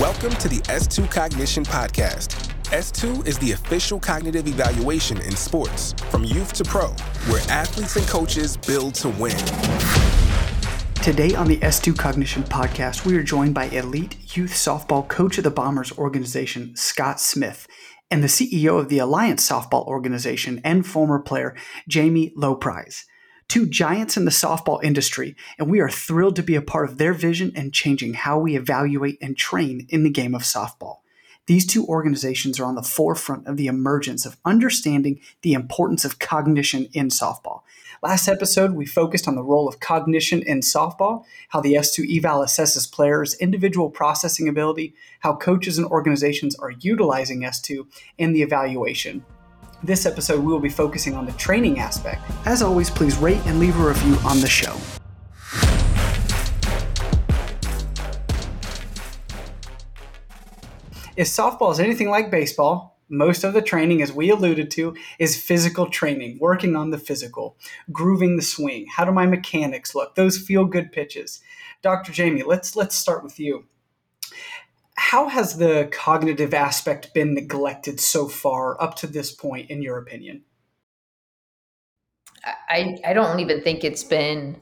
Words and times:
Welcome 0.00 0.36
to 0.36 0.48
the 0.48 0.60
S2 0.68 1.10
Cognition 1.10 1.64
Podcast. 1.64 2.52
S2 2.66 3.26
is 3.26 3.36
the 3.40 3.50
official 3.50 3.98
cognitive 3.98 4.46
evaluation 4.46 5.16
in 5.22 5.34
sports, 5.34 5.92
from 6.10 6.22
youth 6.22 6.52
to 6.52 6.62
pro, 6.62 6.90
where 7.26 7.42
athletes 7.50 7.96
and 7.96 8.06
coaches 8.06 8.56
build 8.56 8.94
to 8.94 9.08
win. 9.08 9.36
Today 11.02 11.34
on 11.34 11.48
the 11.48 11.58
S2 11.62 11.98
Cognition 11.98 12.44
Podcast, 12.44 13.04
we 13.06 13.16
are 13.16 13.24
joined 13.24 13.54
by 13.54 13.64
elite 13.70 14.36
youth 14.36 14.52
softball 14.52 15.08
coach 15.08 15.36
of 15.36 15.42
the 15.42 15.50
Bombers 15.50 15.90
organization, 15.98 16.76
Scott 16.76 17.18
Smith, 17.20 17.66
and 18.08 18.22
the 18.22 18.28
CEO 18.28 18.78
of 18.78 18.90
the 18.90 19.00
Alliance 19.00 19.50
Softball 19.50 19.84
organization 19.84 20.60
and 20.62 20.86
former 20.86 21.18
player, 21.18 21.56
Jami 21.88 22.32
Lobpries 22.36 23.02
two 23.48 23.66
giants 23.66 24.16
in 24.16 24.26
the 24.26 24.30
softball 24.30 24.82
industry, 24.84 25.34
and 25.58 25.70
we 25.70 25.80
are 25.80 25.88
thrilled 25.88 26.36
to 26.36 26.42
be 26.42 26.54
a 26.54 26.62
part 26.62 26.88
of 26.88 26.98
their 26.98 27.14
vision 27.14 27.50
and 27.56 27.72
changing 27.72 28.14
how 28.14 28.38
we 28.38 28.56
evaluate 28.56 29.18
and 29.22 29.36
train 29.36 29.86
in 29.88 30.04
the 30.04 30.10
game 30.10 30.34
of 30.34 30.42
softball. 30.42 30.98
These 31.46 31.66
two 31.66 31.86
organizations 31.86 32.60
are 32.60 32.66
on 32.66 32.74
the 32.74 32.82
forefront 32.82 33.46
of 33.46 33.56
the 33.56 33.68
emergence 33.68 34.26
of 34.26 34.36
understanding 34.44 35.18
the 35.40 35.54
importance 35.54 36.04
of 36.04 36.18
cognition 36.18 36.88
in 36.92 37.08
softball. 37.08 37.62
Last 38.02 38.28
episode, 38.28 38.72
we 38.72 38.84
focused 38.84 39.26
on 39.26 39.34
the 39.34 39.42
role 39.42 39.66
of 39.66 39.80
cognition 39.80 40.42
in 40.42 40.60
softball, 40.60 41.24
how 41.48 41.62
the 41.62 41.72
S2 41.72 42.18
eval 42.18 42.44
assesses 42.44 42.92
players' 42.92 43.34
individual 43.40 43.88
processing 43.88 44.46
ability, 44.46 44.94
how 45.20 45.36
coaches 45.36 45.78
and 45.78 45.86
organizations 45.86 46.54
are 46.56 46.70
utilizing 46.70 47.40
S2, 47.40 47.86
and 48.18 48.36
the 48.36 48.42
evaluation. 48.42 49.24
This 49.80 50.06
episode, 50.06 50.40
we 50.40 50.46
will 50.46 50.58
be 50.58 50.68
focusing 50.68 51.14
on 51.14 51.24
the 51.24 51.30
training 51.32 51.78
aspect. 51.78 52.20
As 52.44 52.62
always, 52.62 52.90
please 52.90 53.16
rate 53.16 53.40
and 53.46 53.60
leave 53.60 53.78
a 53.78 53.88
review 53.88 54.16
on 54.24 54.40
the 54.40 54.48
show. 54.48 54.76
If 61.16 61.28
softball 61.28 61.70
is 61.70 61.78
anything 61.78 62.10
like 62.10 62.28
baseball, 62.28 62.98
most 63.08 63.44
of 63.44 63.54
the 63.54 63.62
training, 63.62 64.02
as 64.02 64.12
we 64.12 64.30
alluded 64.30 64.68
to, 64.72 64.96
is 65.20 65.40
physical 65.40 65.86
training, 65.86 66.38
working 66.40 66.74
on 66.74 66.90
the 66.90 66.98
physical, 66.98 67.56
grooving 67.92 68.34
the 68.34 68.42
swing. 68.42 68.86
How 68.88 69.04
do 69.04 69.12
my 69.12 69.26
mechanics 69.26 69.94
look? 69.94 70.16
Those 70.16 70.38
feel 70.38 70.64
good 70.64 70.90
pitches. 70.90 71.40
Dr. 71.82 72.10
Jami, 72.10 72.42
let's 72.42 72.74
let's 72.74 72.96
start 72.96 73.22
with 73.22 73.38
you 73.38 73.64
how 74.98 75.28
has 75.28 75.58
the 75.58 75.88
cognitive 75.92 76.52
aspect 76.52 77.14
been 77.14 77.32
neglected 77.32 78.00
so 78.00 78.26
far 78.26 78.80
up 78.82 78.96
to 78.96 79.06
this 79.06 79.30
point 79.30 79.70
in 79.70 79.80
your 79.80 79.96
opinion? 79.96 80.42
I 82.68 82.96
i 83.04 83.12
don't 83.12 83.40
even 83.40 83.62
think 83.62 83.84
it's 83.84 84.04
been 84.04 84.60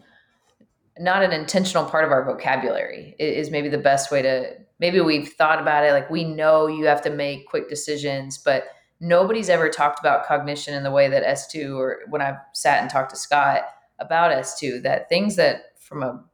not 0.99 1.23
an 1.23 1.33
intentional 1.33 1.85
part 1.85 2.05
of 2.05 2.11
our 2.11 2.25
vocabulary 2.25 3.15
is 3.19 3.51
maybe 3.51 3.69
the 3.69 3.79
best 3.79 4.11
way 4.11 4.23
to 4.23 4.57
maybe 4.79 5.01
we've 5.01 5.31
thought 5.31 5.61
about 5.61 5.85
it 5.85 5.93
like 5.93 6.11
we 6.11 6.25
know 6.25 6.67
you 6.67 6.85
have 6.87 7.03
to 7.03 7.11
make 7.11 7.49
quick 7.49 7.69
decisions 7.69 8.39
but 8.39 8.69
nobody's 9.01 9.51
ever 9.51 9.69
talked 9.69 10.01
about 10.01 10.27
cognition 10.27 10.75
in 10.75 10.83
the 10.83 10.91
way 10.91 11.09
that 11.09 11.23
s2 11.23 11.77
or 11.77 12.01
when 12.09 12.23
i've 12.23 12.39
sat 12.55 12.81
and 12.81 12.91
talked 12.91 13.11
to 13.11 13.17
scott 13.17 13.63
about 13.99 14.33
s2 14.33 14.83
that 14.83 15.09
things 15.09 15.37
that 15.37 15.79
from 15.79 16.03
a 16.03 16.25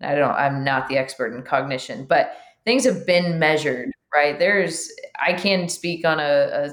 i 0.00 0.14
don't 0.14 0.28
know, 0.28 0.36
i'm 0.36 0.62
not 0.62 0.88
the 0.88 0.96
expert 0.96 1.34
in 1.34 1.42
cognition 1.42 2.04
but 2.04 2.36
things 2.64 2.84
have 2.84 3.06
been 3.06 3.38
measured, 3.38 3.90
right? 4.14 4.38
There's 4.38 4.90
I 5.24 5.32
can 5.32 5.68
speak 5.68 6.04
on 6.04 6.20
a, 6.20 6.22
a 6.22 6.70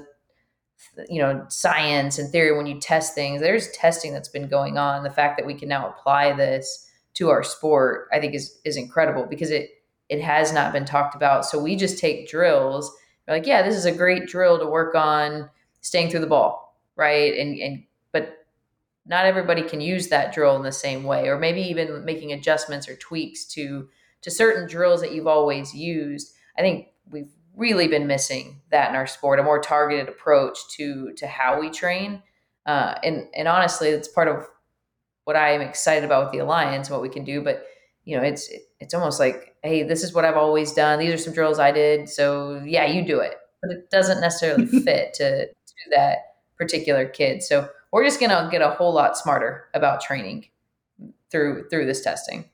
you 1.09 1.21
know 1.21 1.45
science 1.49 2.19
and 2.19 2.31
theory 2.31 2.55
when 2.55 2.65
you 2.65 2.79
test 2.79 3.15
things. 3.15 3.41
There's 3.41 3.71
testing 3.71 4.13
that's 4.13 4.29
been 4.29 4.47
going 4.47 4.77
on. 4.77 5.03
The 5.03 5.09
fact 5.09 5.37
that 5.37 5.45
we 5.45 5.53
can 5.53 5.69
now 5.69 5.89
apply 5.89 6.33
this 6.33 6.87
to 7.15 7.29
our 7.29 7.43
sport, 7.43 8.07
I 8.13 8.19
think, 8.19 8.33
is 8.33 8.59
is 8.65 8.77
incredible 8.77 9.25
because 9.29 9.51
it 9.51 9.69
it 10.09 10.21
has 10.21 10.51
not 10.51 10.73
been 10.73 10.85
talked 10.85 11.15
about. 11.15 11.45
So 11.45 11.61
we 11.61 11.75
just 11.75 11.99
take 11.99 12.29
drills. 12.29 12.91
Like, 13.27 13.45
yeah, 13.45 13.61
this 13.61 13.75
is 13.75 13.85
a 13.85 13.91
great 13.91 14.25
drill 14.27 14.57
to 14.57 14.65
work 14.65 14.95
on 14.95 15.49
staying 15.81 16.09
through 16.09 16.21
the 16.21 16.27
ball, 16.27 16.79
right? 16.95 17.37
And 17.37 17.59
and 17.59 17.83
but 18.11 18.45
not 19.05 19.25
everybody 19.25 19.61
can 19.63 19.81
use 19.81 20.07
that 20.09 20.33
drill 20.33 20.55
in 20.55 20.63
the 20.63 20.71
same 20.71 21.03
way, 21.03 21.27
or 21.27 21.37
maybe 21.37 21.61
even 21.61 22.05
making 22.05 22.31
adjustments 22.31 22.87
or 22.87 22.95
tweaks 22.95 23.45
to 23.53 23.87
to 24.21 24.31
certain 24.31 24.67
drills 24.67 25.01
that 25.01 25.13
you've 25.13 25.27
always 25.27 25.73
used. 25.73 26.33
I 26.57 26.61
think 26.61 26.87
we've 27.09 27.31
really 27.55 27.87
been 27.87 28.07
missing 28.07 28.61
that 28.71 28.89
in 28.89 28.95
our 28.95 29.07
sport, 29.07 29.39
a 29.39 29.43
more 29.43 29.59
targeted 29.59 30.07
approach 30.07 30.57
to 30.77 31.13
to 31.17 31.27
how 31.27 31.59
we 31.59 31.69
train. 31.69 32.23
Uh, 32.65 32.95
and 33.03 33.27
and 33.35 33.47
honestly, 33.47 33.89
it's 33.89 34.07
part 34.07 34.27
of 34.27 34.47
what 35.25 35.35
I 35.35 35.51
am 35.51 35.61
excited 35.61 36.03
about 36.03 36.23
with 36.25 36.31
the 36.31 36.39
alliance 36.39 36.89
what 36.89 37.01
we 37.01 37.09
can 37.09 37.23
do. 37.23 37.41
But 37.41 37.65
you 38.05 38.17
know, 38.17 38.23
it's 38.23 38.49
it's 38.79 38.93
almost 38.93 39.19
like, 39.19 39.55
hey, 39.63 39.83
this 39.83 40.03
is 40.03 40.13
what 40.13 40.25
I've 40.25 40.37
always 40.37 40.73
done. 40.73 40.99
These 40.99 41.13
are 41.13 41.17
some 41.17 41.33
drills 41.33 41.59
I 41.59 41.71
did. 41.71 42.09
So 42.09 42.61
yeah, 42.65 42.85
you 42.85 43.05
do 43.05 43.19
it. 43.19 43.35
But 43.61 43.71
it 43.71 43.89
doesn't 43.89 44.21
necessarily 44.21 44.65
fit 44.83 45.13
to 45.15 45.47
to 45.47 45.89
that 45.91 46.17
particular 46.57 47.05
kid. 47.05 47.43
So 47.43 47.69
we're 47.91 48.05
just 48.05 48.19
gonna 48.19 48.49
get 48.51 48.61
a 48.61 48.71
whole 48.71 48.93
lot 48.93 49.17
smarter 49.17 49.69
about 49.73 50.01
training 50.01 50.47
through 51.29 51.67
through 51.69 51.85
this 51.85 52.01
testing. 52.01 52.45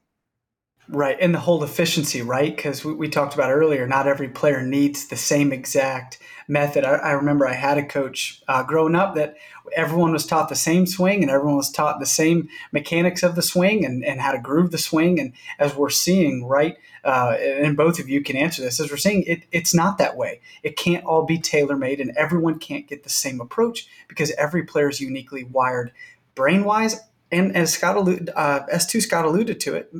Right. 0.87 1.17
And 1.19 1.33
the 1.33 1.39
whole 1.39 1.63
efficiency, 1.63 2.21
right? 2.21 2.55
Because 2.55 2.85
we, 2.85 2.93
we, 2.93 3.09
talked 3.09 3.33
about 3.33 3.49
earlier, 3.49 3.87
not 3.87 4.07
every 4.07 4.29
player 4.29 4.61
needs 4.61 5.07
the 5.07 5.15
same 5.15 5.51
exact 5.51 6.19
method. 6.47 6.83
I, 6.83 6.93
I 6.95 7.11
remember 7.13 7.47
I 7.47 7.53
had 7.53 7.79
a 7.79 7.85
coach 7.85 8.43
uh, 8.47 8.61
growing 8.61 8.93
up 8.93 9.15
that 9.15 9.35
everyone 9.75 10.11
was 10.11 10.27
taught 10.27 10.47
the 10.47 10.55
same 10.55 10.85
swing 10.85 11.23
and 11.23 11.31
everyone 11.31 11.57
was 11.57 11.71
taught 11.71 11.99
the 11.99 12.05
same 12.05 12.49
mechanics 12.71 13.23
of 13.23 13.35
the 13.35 13.41
swing 13.41 13.83
and, 13.83 14.05
and 14.05 14.21
how 14.21 14.31
to 14.31 14.39
groove 14.39 14.69
the 14.69 14.77
swing. 14.77 15.19
And 15.19 15.33
as 15.57 15.75
we're 15.75 15.89
seeing, 15.89 16.45
right, 16.45 16.77
uh, 17.03 17.35
and 17.39 17.75
both 17.75 17.97
of 17.97 18.07
you 18.07 18.21
can 18.21 18.35
answer 18.35 18.61
this, 18.61 18.79
as 18.79 18.91
we're 18.91 18.97
seeing, 18.97 19.23
it, 19.23 19.43
it's 19.51 19.73
not 19.73 19.97
that 19.97 20.15
way. 20.15 20.39
It 20.61 20.77
can't 20.77 21.03
all 21.03 21.25
be 21.25 21.39
tailor 21.39 21.75
made 21.75 21.99
and 21.99 22.11
everyone 22.15 22.59
can't 22.59 22.87
get 22.87 23.03
the 23.03 23.09
same 23.09 23.41
approach 23.41 23.87
because 24.07 24.29
every 24.31 24.63
player 24.63 24.89
is 24.89 25.01
uniquely 25.01 25.43
wired 25.43 25.91
brain 26.35 26.63
wise. 26.63 26.99
And 27.31 27.55
as 27.55 27.73
Scott 27.73 27.95
alluded, 27.95 28.29
uh, 28.35 28.67
S2 28.71 29.01
Scott 29.01 29.25
alluded 29.25 29.59
to 29.61 29.73
it, 29.73 29.91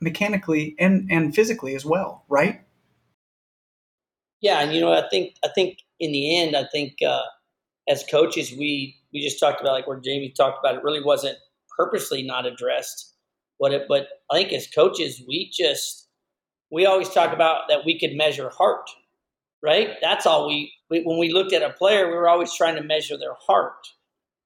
mechanically 0.00 0.74
and 0.78 1.08
and 1.10 1.34
physically 1.34 1.74
as 1.74 1.84
well, 1.84 2.24
right? 2.28 2.60
Yeah, 4.40 4.60
and 4.60 4.74
you 4.74 4.80
know, 4.80 4.92
I 4.92 5.08
think 5.08 5.36
I 5.44 5.48
think 5.54 5.78
in 6.00 6.12
the 6.12 6.38
end, 6.38 6.54
I 6.56 6.66
think 6.70 6.96
uh, 7.06 7.22
as 7.88 8.04
coaches, 8.10 8.52
we 8.52 8.96
we 9.12 9.20
just 9.20 9.40
talked 9.40 9.60
about 9.60 9.72
like 9.72 9.86
where 9.86 9.98
Jami 9.98 10.30
talked 10.30 10.58
about 10.58 10.76
it 10.76 10.84
really 10.84 11.02
wasn't 11.02 11.38
purposely 11.76 12.22
not 12.22 12.46
addressed. 12.46 13.12
What 13.58 13.72
it, 13.72 13.86
but 13.88 14.08
I 14.30 14.36
think 14.36 14.52
as 14.52 14.66
coaches, 14.66 15.22
we 15.26 15.50
just 15.50 16.08
we 16.70 16.86
always 16.86 17.08
talk 17.08 17.32
about 17.32 17.68
that 17.68 17.84
we 17.84 17.98
could 17.98 18.16
measure 18.16 18.50
heart, 18.50 18.90
right? 19.62 19.90
That's 20.02 20.26
all 20.26 20.48
we, 20.48 20.72
we 20.90 21.02
when 21.02 21.18
we 21.18 21.32
looked 21.32 21.52
at 21.52 21.62
a 21.62 21.70
player, 21.70 22.08
we 22.08 22.14
were 22.14 22.28
always 22.28 22.54
trying 22.54 22.76
to 22.76 22.82
measure 22.82 23.16
their 23.16 23.36
heart, 23.46 23.86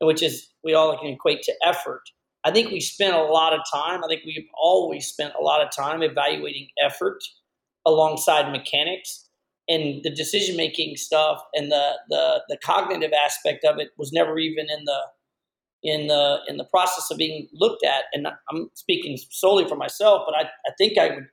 which 0.01 0.23
is 0.23 0.49
we 0.63 0.75
all 0.75 0.97
can 0.99 1.09
equate 1.09 1.43
to 1.43 1.55
effort. 1.65 2.03
I 2.49 2.53
think 2.53 2.71
we 2.73 2.81
spent 2.81 3.15
a 3.15 3.23
lot 3.23 3.53
of 3.53 3.61
time. 3.71 4.03
I 4.03 4.09
think 4.09 4.23
we've 4.25 4.49
always 4.59 5.07
spent 5.07 5.35
a 5.39 5.43
lot 5.43 5.61
of 5.61 5.71
time 5.71 6.03
evaluating 6.03 6.69
effort 6.83 7.19
alongside 7.85 8.51
mechanics 8.51 9.29
and 9.69 10.03
the 10.03 10.09
decision 10.11 10.57
making 10.57 10.97
stuff 10.97 11.43
and 11.53 11.71
the, 11.71 11.93
the 12.09 12.43
the 12.49 12.57
cognitive 12.65 13.13
aspect 13.13 13.67
of 13.67 13.79
it 13.79 13.89
was 13.99 14.13
never 14.13 14.39
even 14.39 14.67
in 14.71 14.85
the 14.87 15.01
in 15.83 16.07
the 16.07 16.39
in 16.49 16.57
the 16.57 16.65
process 16.65 17.11
of 17.11 17.19
being 17.19 17.49
looked 17.53 17.85
at. 17.85 18.05
And 18.15 18.27
I'm 18.51 18.71
speaking 18.73 19.19
solely 19.31 19.69
for 19.69 19.77
myself, 19.77 20.23
but 20.27 20.35
I, 20.35 20.45
I 20.45 20.73
think 20.79 20.97
I 20.97 21.09
would 21.11 21.27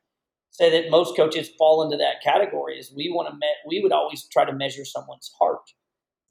say 0.52 0.70
that 0.70 0.92
most 0.92 1.16
coaches 1.16 1.50
fall 1.58 1.82
into 1.82 1.96
that 1.96 2.22
category. 2.22 2.78
Is 2.78 2.92
we 2.94 3.10
want 3.10 3.30
to 3.30 3.36
me- 3.36 3.62
we 3.66 3.80
would 3.80 3.94
always 3.94 4.28
try 4.28 4.44
to 4.44 4.54
measure 4.54 4.84
someone's 4.84 5.32
heart, 5.40 5.72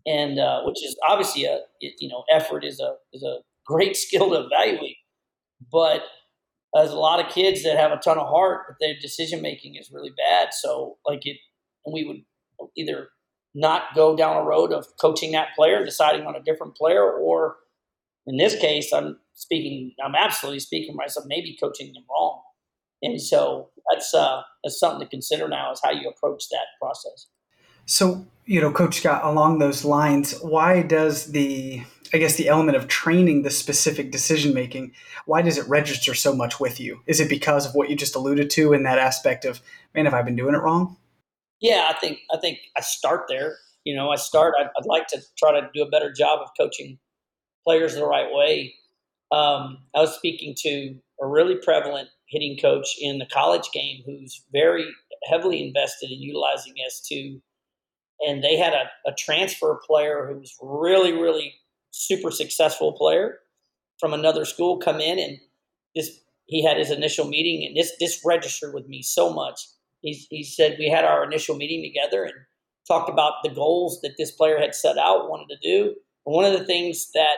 and 0.06 0.38
uh, 0.38 0.60
which 0.64 0.84
is 0.84 0.94
obviously 1.08 1.44
a 1.44 1.60
you 1.80 2.08
know 2.08 2.24
effort 2.30 2.64
is 2.64 2.80
a 2.80 2.96
is 3.14 3.22
a 3.22 3.38
great 3.66 3.96
skill 3.96 4.30
to 4.30 4.46
evaluate. 4.46 4.96
But 5.72 6.02
there's 6.74 6.90
a 6.90 6.98
lot 6.98 7.24
of 7.24 7.32
kids 7.32 7.62
that 7.62 7.76
have 7.76 7.92
a 7.92 7.96
ton 7.96 8.18
of 8.18 8.28
heart, 8.28 8.62
but 8.68 8.76
their 8.80 8.94
decision 9.00 9.40
making 9.40 9.76
is 9.76 9.90
really 9.92 10.10
bad. 10.16 10.52
So, 10.52 10.98
like 11.06 11.24
it, 11.24 11.36
we 11.90 12.04
would 12.04 12.70
either 12.76 13.08
not 13.54 13.94
go 13.94 14.16
down 14.16 14.36
a 14.36 14.42
road 14.42 14.72
of 14.72 14.86
coaching 15.00 15.32
that 15.32 15.54
player, 15.54 15.76
and 15.76 15.86
deciding 15.86 16.26
on 16.26 16.34
a 16.34 16.42
different 16.42 16.76
player, 16.76 17.12
or 17.12 17.56
in 18.26 18.36
this 18.36 18.58
case, 18.58 18.92
I'm 18.92 19.18
speaking, 19.34 19.92
I'm 20.04 20.14
absolutely 20.14 20.60
speaking 20.60 20.96
myself, 20.96 21.26
maybe 21.28 21.56
coaching 21.60 21.92
them 21.92 22.04
wrong. 22.10 22.40
And 23.02 23.20
so 23.20 23.70
that's 23.92 24.14
uh, 24.14 24.42
that's 24.62 24.80
something 24.80 25.00
to 25.00 25.06
consider 25.06 25.48
now 25.48 25.72
is 25.72 25.80
how 25.84 25.90
you 25.90 26.08
approach 26.08 26.48
that 26.50 26.66
process. 26.80 27.26
So, 27.86 28.26
you 28.46 28.60
know, 28.60 28.72
Coach 28.72 28.96
Scott, 28.96 29.24
along 29.24 29.58
those 29.58 29.84
lines, 29.84 30.38
why 30.40 30.82
does 30.82 31.32
the 31.32 31.82
I 32.14 32.18
guess 32.18 32.36
the 32.36 32.48
element 32.48 32.76
of 32.76 32.86
training 32.86 33.42
the 33.42 33.50
specific 33.50 34.12
decision 34.12 34.54
making, 34.54 34.92
why 35.26 35.42
does 35.42 35.58
it 35.58 35.68
register 35.68 36.14
so 36.14 36.32
much 36.32 36.60
with 36.60 36.78
you? 36.78 37.00
Is 37.08 37.18
it 37.18 37.28
because 37.28 37.66
of 37.66 37.74
what 37.74 37.90
you 37.90 37.96
just 37.96 38.14
alluded 38.14 38.50
to 38.50 38.72
in 38.72 38.84
that 38.84 39.00
aspect 39.00 39.44
of, 39.44 39.60
man, 39.96 40.04
have 40.04 40.14
I 40.14 40.22
been 40.22 40.36
doing 40.36 40.54
it 40.54 40.58
wrong? 40.58 40.96
Yeah, 41.60 41.90
I 41.90 41.98
think 41.98 42.18
I 42.32 42.38
think 42.38 42.58
I 42.76 42.82
start 42.82 43.24
there. 43.28 43.56
You 43.82 43.96
know, 43.96 44.10
I 44.10 44.16
start. 44.16 44.54
I'd, 44.60 44.68
I'd 44.78 44.86
like 44.86 45.08
to 45.08 45.20
try 45.36 45.58
to 45.58 45.68
do 45.74 45.82
a 45.82 45.88
better 45.88 46.12
job 46.12 46.38
of 46.40 46.50
coaching 46.56 47.00
players 47.66 47.96
the 47.96 48.06
right 48.06 48.32
way. 48.32 48.74
Um, 49.32 49.78
I 49.96 50.00
was 50.00 50.14
speaking 50.14 50.54
to 50.58 50.94
a 51.20 51.26
really 51.26 51.56
prevalent 51.56 52.10
hitting 52.28 52.56
coach 52.58 52.94
in 53.00 53.18
the 53.18 53.26
college 53.26 53.68
game 53.72 54.02
who's 54.06 54.44
very 54.52 54.86
heavily 55.28 55.66
invested 55.66 56.12
in 56.12 56.20
utilizing 56.20 56.74
S2. 56.88 57.40
And 58.20 58.44
they 58.44 58.56
had 58.56 58.72
a, 58.72 58.84
a 59.08 59.14
transfer 59.18 59.80
player 59.84 60.28
who 60.28 60.38
was 60.38 60.54
really, 60.62 61.12
really 61.12 61.54
super 61.94 62.30
successful 62.30 62.92
player 62.92 63.38
from 64.00 64.12
another 64.12 64.44
school 64.44 64.78
come 64.78 65.00
in 65.00 65.18
and 65.18 65.38
this 65.94 66.20
he 66.46 66.64
had 66.64 66.76
his 66.76 66.90
initial 66.90 67.26
meeting 67.26 67.64
and 67.66 67.76
this 67.76 67.92
this 68.00 68.20
registered 68.24 68.74
with 68.74 68.88
me 68.88 69.00
so 69.00 69.32
much. 69.32 69.68
He, 70.02 70.26
he 70.28 70.42
said 70.42 70.76
we 70.78 70.90
had 70.90 71.04
our 71.04 71.24
initial 71.24 71.56
meeting 71.56 71.82
together 71.82 72.24
and 72.24 72.34
talked 72.86 73.08
about 73.08 73.34
the 73.42 73.48
goals 73.48 74.00
that 74.02 74.16
this 74.18 74.32
player 74.32 74.58
had 74.58 74.74
set 74.74 74.98
out, 74.98 75.30
wanted 75.30 75.54
to 75.54 75.60
do. 75.62 75.94
And 76.26 76.34
one 76.34 76.44
of 76.44 76.58
the 76.58 76.66
things 76.66 77.10
that 77.14 77.36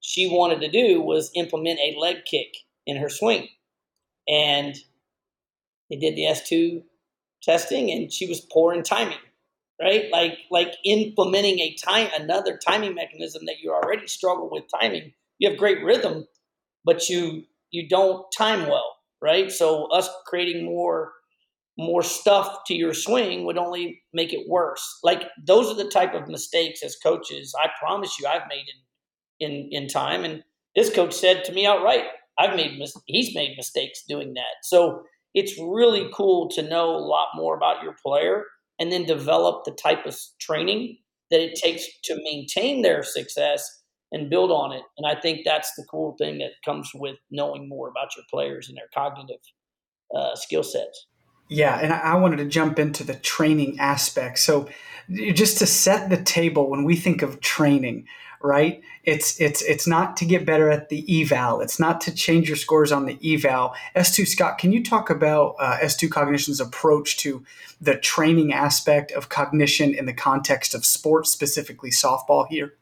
she 0.00 0.30
wanted 0.30 0.60
to 0.60 0.70
do 0.70 1.02
was 1.02 1.30
implement 1.34 1.80
a 1.80 1.98
leg 1.98 2.24
kick 2.24 2.56
in 2.86 2.96
her 2.96 3.10
swing. 3.10 3.48
And 4.26 4.76
they 5.90 5.96
did 5.96 6.16
the 6.16 6.22
S2 6.22 6.82
testing 7.42 7.90
and 7.90 8.12
she 8.12 8.26
was 8.26 8.40
poor 8.40 8.72
in 8.72 8.82
timing, 8.82 9.18
right? 9.80 10.06
Like 10.12 10.38
like 10.50 10.74
implementing 10.84 11.58
a 11.60 11.74
time 11.74 12.08
another 12.18 12.58
timing 12.58 12.94
mechanism 12.94 13.46
that 13.46 13.60
you 13.62 13.72
already 13.72 14.06
struggle 14.06 14.48
with 14.50 14.64
timing. 14.80 15.12
You 15.38 15.50
have 15.50 15.58
great 15.58 15.82
rhythm, 15.84 16.26
but 16.84 17.08
you 17.08 17.44
you 17.70 17.88
don't 17.88 18.24
time 18.36 18.68
well, 18.68 18.96
right? 19.20 19.50
So 19.50 19.86
us 19.86 20.08
creating 20.26 20.64
more 20.64 21.12
more 21.78 22.02
stuff 22.02 22.64
to 22.66 22.74
your 22.74 22.92
swing 22.92 23.44
would 23.44 23.56
only 23.58 24.02
make 24.12 24.32
it 24.32 24.48
worse. 24.48 24.98
Like 25.04 25.24
those 25.46 25.70
are 25.70 25.82
the 25.82 25.90
type 25.90 26.14
of 26.14 26.28
mistakes 26.28 26.82
as 26.82 26.96
coaches 26.96 27.54
I 27.62 27.68
promise 27.80 28.18
you 28.18 28.26
I've 28.26 28.48
made 28.48 28.66
in 29.40 29.48
in 29.48 29.68
in 29.70 29.88
time. 29.88 30.24
And 30.24 30.42
this 30.74 30.92
coach 30.92 31.14
said 31.14 31.44
to 31.44 31.52
me 31.52 31.66
outright, 31.66 32.04
I've 32.38 32.56
made 32.56 32.78
mis- 32.78 33.00
he's 33.06 33.34
made 33.34 33.56
mistakes 33.56 34.04
doing 34.08 34.34
that. 34.34 34.64
So 34.64 35.04
it's 35.34 35.58
really 35.58 36.10
cool 36.12 36.48
to 36.50 36.62
know 36.62 36.90
a 36.90 36.98
lot 36.98 37.28
more 37.36 37.56
about 37.56 37.82
your 37.82 37.94
player 38.04 38.44
and 38.78 38.92
then 38.92 39.04
develop 39.04 39.64
the 39.64 39.72
type 39.72 40.06
of 40.06 40.16
training 40.40 40.98
that 41.30 41.40
it 41.40 41.56
takes 41.56 41.84
to 42.04 42.16
maintain 42.22 42.82
their 42.82 43.02
success 43.02 43.82
and 44.12 44.30
build 44.30 44.50
on 44.50 44.72
it. 44.72 44.82
And 44.96 45.06
I 45.06 45.20
think 45.20 45.40
that's 45.44 45.74
the 45.76 45.84
cool 45.90 46.16
thing 46.18 46.38
that 46.38 46.52
comes 46.64 46.90
with 46.94 47.16
knowing 47.30 47.68
more 47.68 47.88
about 47.88 48.16
your 48.16 48.24
players 48.30 48.68
and 48.68 48.76
their 48.78 48.88
cognitive 48.94 49.40
uh, 50.14 50.34
skill 50.34 50.62
sets. 50.62 51.06
Yeah, 51.48 51.78
and 51.78 51.92
I 51.92 52.16
wanted 52.16 52.36
to 52.38 52.44
jump 52.44 52.78
into 52.78 53.04
the 53.04 53.14
training 53.14 53.78
aspect. 53.80 54.38
So, 54.38 54.68
just 55.10 55.58
to 55.58 55.66
set 55.66 56.10
the 56.10 56.22
table, 56.22 56.68
when 56.68 56.84
we 56.84 56.94
think 56.94 57.22
of 57.22 57.40
training, 57.40 58.06
right? 58.42 58.82
It's 59.04 59.40
it's 59.40 59.62
it's 59.62 59.86
not 59.86 60.16
to 60.18 60.24
get 60.24 60.44
better 60.44 60.70
at 60.70 60.90
the 60.90 61.22
eval. 61.22 61.60
It's 61.60 61.80
not 61.80 62.00
to 62.02 62.14
change 62.14 62.48
your 62.48 62.56
scores 62.56 62.92
on 62.92 63.06
the 63.06 63.18
eval. 63.24 63.74
S2 63.96 64.26
Scott, 64.26 64.58
can 64.58 64.72
you 64.72 64.84
talk 64.84 65.10
about 65.10 65.56
uh, 65.58 65.78
S2 65.78 66.10
Cognition's 66.10 66.60
approach 66.60 67.16
to 67.18 67.44
the 67.80 67.96
training 67.96 68.52
aspect 68.52 69.10
of 69.12 69.28
cognition 69.28 69.94
in 69.94 70.06
the 70.06 70.12
context 70.12 70.74
of 70.74 70.84
sports, 70.84 71.32
specifically 71.32 71.90
softball 71.90 72.46
here? 72.48 72.74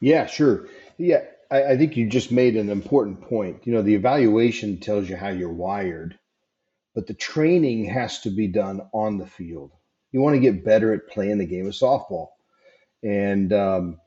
Yeah, 0.00 0.26
sure. 0.26 0.66
Yeah, 0.98 1.24
I, 1.50 1.62
I 1.62 1.76
think 1.76 1.96
you 1.96 2.08
just 2.08 2.32
made 2.32 2.56
an 2.56 2.70
important 2.70 3.20
point. 3.22 3.66
You 3.66 3.74
know, 3.74 3.82
the 3.82 3.94
evaluation 3.94 4.78
tells 4.78 5.08
you 5.08 5.16
how 5.16 5.28
you're 5.28 5.52
wired, 5.52 6.18
but 6.94 7.06
the 7.06 7.14
training 7.14 7.86
has 7.86 8.20
to 8.20 8.30
be 8.30 8.48
done 8.48 8.80
on 8.92 9.18
the 9.18 9.26
field. 9.26 9.72
You 10.12 10.20
want 10.20 10.34
to 10.34 10.40
get 10.40 10.64
better 10.64 10.92
at 10.92 11.08
playing 11.08 11.38
the 11.38 11.46
game 11.46 11.66
of 11.66 11.72
softball, 11.74 12.28
and 13.02 13.52
um, 13.52 13.98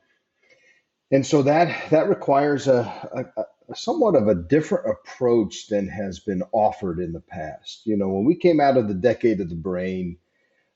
and 1.10 1.24
so 1.24 1.42
that 1.42 1.90
that 1.90 2.08
requires 2.08 2.66
a, 2.66 3.24
a, 3.36 3.42
a 3.42 3.76
somewhat 3.76 4.16
of 4.16 4.26
a 4.26 4.34
different 4.34 4.90
approach 4.90 5.68
than 5.68 5.88
has 5.88 6.18
been 6.20 6.42
offered 6.52 6.98
in 6.98 7.12
the 7.12 7.20
past. 7.20 7.86
You 7.86 7.96
know, 7.96 8.08
when 8.08 8.24
we 8.24 8.34
came 8.34 8.60
out 8.60 8.76
of 8.76 8.88
the 8.88 8.94
decade 8.94 9.40
of 9.40 9.48
the 9.48 9.54
brain, 9.54 10.16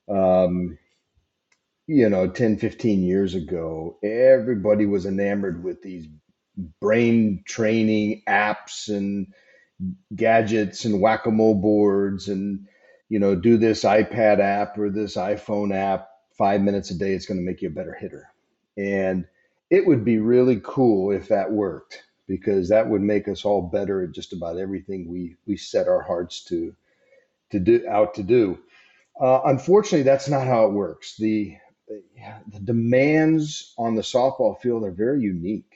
um, 0.07 0.77
you 1.87 2.09
know 2.09 2.27
10 2.27 2.57
15 2.57 3.03
years 3.03 3.35
ago 3.35 3.97
everybody 4.03 4.85
was 4.85 5.05
enamored 5.05 5.63
with 5.63 5.81
these 5.81 6.07
brain 6.57 7.43
training 7.47 8.23
apps 8.27 8.89
and 8.89 9.27
gadgets 10.15 10.85
and 10.85 11.01
whack-a-mole 11.01 11.55
boards 11.55 12.29
and 12.29 12.67
you 13.09 13.19
know 13.19 13.35
do 13.35 13.57
this 13.57 13.83
ipad 13.83 14.39
app 14.39 14.77
or 14.77 14.89
this 14.89 15.15
iphone 15.17 15.75
app 15.75 16.09
five 16.37 16.61
minutes 16.61 16.91
a 16.91 16.97
day 16.97 17.13
it's 17.13 17.25
going 17.25 17.39
to 17.39 17.45
make 17.45 17.61
you 17.61 17.69
a 17.69 17.71
better 17.73 17.93
hitter. 17.95 18.29
And 18.77 19.25
it 19.69 19.85
would 19.87 20.03
be 20.05 20.19
really 20.19 20.61
cool 20.63 21.11
if 21.11 21.29
that 21.29 21.51
worked 21.51 22.03
because 22.27 22.69
that 22.69 22.89
would 22.89 23.01
make 23.01 23.27
us 23.27 23.45
all 23.45 23.61
better 23.61 24.03
at 24.03 24.11
just 24.11 24.33
about 24.33 24.57
everything 24.57 25.09
we 25.09 25.37
we 25.47 25.57
set 25.57 25.87
our 25.87 26.01
hearts 26.01 26.43
to 26.45 26.75
to 27.51 27.59
do 27.59 27.87
out 27.89 28.15
to 28.15 28.23
do. 28.23 28.59
Uh, 29.19 29.41
unfortunately 29.45 30.03
that's 30.03 30.29
not 30.29 30.47
how 30.47 30.65
it 30.67 30.73
works. 30.73 31.15
The 31.17 31.57
the 32.51 32.59
demands 32.59 33.73
on 33.77 33.95
the 33.95 34.01
softball 34.01 34.59
field 34.61 34.83
are 34.83 34.91
very 34.91 35.21
unique. 35.21 35.74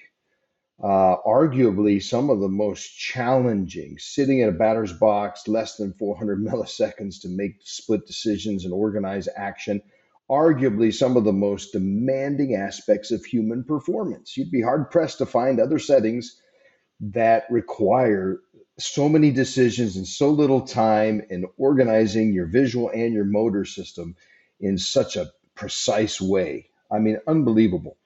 Uh, 0.82 1.18
arguably, 1.26 2.02
some 2.02 2.30
of 2.30 2.40
the 2.40 2.48
most 2.48 2.98
challenging, 2.98 3.98
sitting 4.00 4.40
in 4.40 4.48
a 4.48 4.54
batter's 4.54 4.94
box 4.94 5.48
less 5.48 5.76
than 5.76 5.94
400 5.94 6.40
milliseconds 6.46 7.22
to 7.22 7.28
make 7.30 7.58
split 7.64 8.08
decisions 8.08 8.64
and 8.64 8.74
organize 8.74 9.28
action. 9.36 9.82
Arguably, 10.30 10.94
some 10.94 11.18
of 11.18 11.26
the 11.26 11.34
most 11.34 11.74
demanding 11.74 12.56
aspects 12.56 13.12
of 13.12 13.26
human 13.26 13.64
performance. 13.64 14.38
You'd 14.38 14.52
be 14.52 14.62
hard 14.62 14.90
pressed 14.92 15.18
to 15.18 15.26
find 15.26 15.60
other 15.60 15.80
settings 15.80 16.40
that 17.02 17.46
require 17.50 18.40
so 18.78 19.10
many 19.10 19.32
decisions 19.32 19.98
in 19.98 20.06
so 20.06 20.30
little 20.30 20.62
time 20.62 21.22
in 21.30 21.46
organizing 21.58 22.34
your 22.34 22.46
visual 22.46 22.90
and 22.90 23.14
your 23.14 23.26
motor 23.26 23.66
system 23.66 24.16
in 24.62 24.78
such 24.78 25.18
a 25.18 25.32
precise 25.56 26.22
way. 26.22 26.70
I 26.92 27.00
mean, 27.00 27.18
unbelievable. 27.28 27.98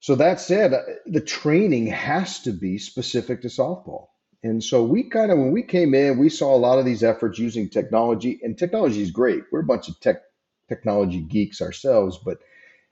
So 0.00 0.14
that 0.14 0.40
said, 0.40 0.72
uh, 0.72 0.82
the 1.06 1.20
training 1.20 1.88
has 1.88 2.40
to 2.42 2.52
be 2.52 2.78
specific 2.78 3.42
to 3.42 3.48
softball. 3.48 4.08
And 4.42 4.62
so 4.62 4.84
we 4.84 5.02
kind 5.02 5.32
of, 5.32 5.38
when 5.38 5.50
we 5.50 5.62
came 5.62 5.94
in, 5.94 6.18
we 6.18 6.28
saw 6.28 6.54
a 6.54 6.58
lot 6.58 6.78
of 6.78 6.84
these 6.84 7.02
efforts 7.02 7.38
using 7.38 7.68
technology, 7.68 8.38
and 8.42 8.56
technology 8.56 9.02
is 9.02 9.10
great. 9.10 9.42
We're 9.50 9.60
a 9.60 9.66
bunch 9.66 9.88
of 9.88 9.98
tech 10.00 10.22
technology 10.68 11.20
geeks 11.20 11.60
ourselves, 11.60 12.18
but 12.24 12.38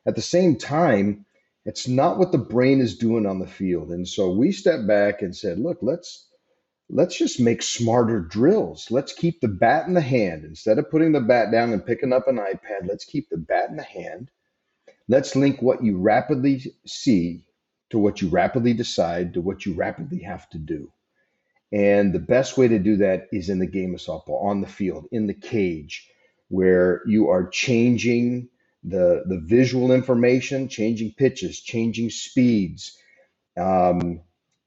at 0.06 0.16
the 0.16 0.22
same 0.22 0.56
time, 0.56 1.24
it's 1.64 1.86
not 1.86 2.18
what 2.18 2.32
the 2.32 2.38
brain 2.38 2.80
is 2.80 2.96
doing 2.98 3.26
on 3.26 3.38
the 3.38 3.46
field. 3.46 3.90
And 3.90 4.06
so 4.08 4.30
we 4.30 4.50
stepped 4.52 4.86
back 4.86 5.22
and 5.22 5.36
said, 5.36 5.58
look, 5.58 5.78
let's 5.82 6.28
let's 6.88 7.18
just 7.18 7.40
make 7.40 7.62
smarter 7.62 8.20
drills. 8.20 8.88
Let's 8.90 9.12
keep 9.12 9.40
the 9.40 9.48
bat 9.48 9.86
in 9.88 9.94
the 9.94 10.00
hand. 10.00 10.44
Instead 10.44 10.78
of 10.78 10.90
putting 10.90 11.12
the 11.12 11.20
bat 11.20 11.50
down 11.50 11.72
and 11.72 11.84
picking 11.84 12.12
up 12.12 12.28
an 12.28 12.36
iPad, 12.36 12.86
let's 12.88 13.04
keep 13.04 13.28
the 13.28 13.36
bat 13.36 13.70
in 13.70 13.76
the 13.76 13.82
hand. 13.82 14.30
Let's 15.08 15.36
link 15.36 15.62
what 15.62 15.84
you 15.84 15.98
rapidly 15.98 16.62
see 16.86 17.44
to 17.90 17.98
what 17.98 18.20
you 18.20 18.28
rapidly 18.28 18.74
decide 18.74 19.34
to 19.34 19.40
what 19.40 19.64
you 19.64 19.74
rapidly 19.74 20.20
have 20.20 20.48
to 20.50 20.58
do. 20.58 20.90
And 21.72 22.12
the 22.12 22.20
best 22.20 22.56
way 22.56 22.68
to 22.68 22.78
do 22.78 22.96
that 22.98 23.28
is 23.32 23.48
in 23.48 23.58
the 23.58 23.66
game 23.66 23.94
of 23.94 24.00
softball, 24.00 24.44
on 24.44 24.60
the 24.60 24.66
field, 24.66 25.06
in 25.12 25.26
the 25.26 25.34
cage, 25.34 26.08
where 26.48 27.02
you 27.06 27.28
are 27.28 27.48
changing 27.48 28.48
the, 28.84 29.24
the 29.26 29.40
visual 29.40 29.92
information, 29.92 30.68
changing 30.68 31.14
pitches, 31.18 31.60
changing 31.60 32.10
speeds, 32.10 32.96
um, 33.56 34.20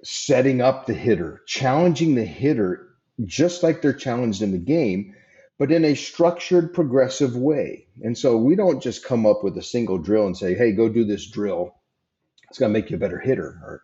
setting 0.03 0.62
up 0.62 0.86
the 0.86 0.93
hitter, 0.93 1.41
challenging 1.46 2.15
the 2.15 2.25
hitter 2.25 2.89
just 3.25 3.63
like 3.63 3.81
they're 3.81 3.93
challenged 3.93 4.41
in 4.41 4.51
the 4.51 4.58
game, 4.58 5.15
but 5.60 5.72
in 5.72 5.84
a 5.84 5.94
structured, 5.94 6.74
progressive 6.74 7.36
way. 7.36 7.86
And 8.01 8.18
so 8.18 8.38
we 8.38 8.56
don't 8.56 8.82
just 8.82 9.04
come 9.04 9.25
up 9.25 9.44
with 9.44 9.58
a 9.58 9.62
single 9.62 9.98
drill 9.98 10.25
and 10.25 10.36
say, 10.36 10.56
hey, 10.56 10.72
go 10.72 10.88
do 10.89 11.04
this 11.04 11.30
drill. 11.30 11.75
It's 12.50 12.58
going 12.58 12.74
to 12.74 12.80
make 12.80 12.89
you 12.89 12.96
a 12.96 13.00
better 13.00 13.20
hitter 13.20 13.60
or 13.62 13.84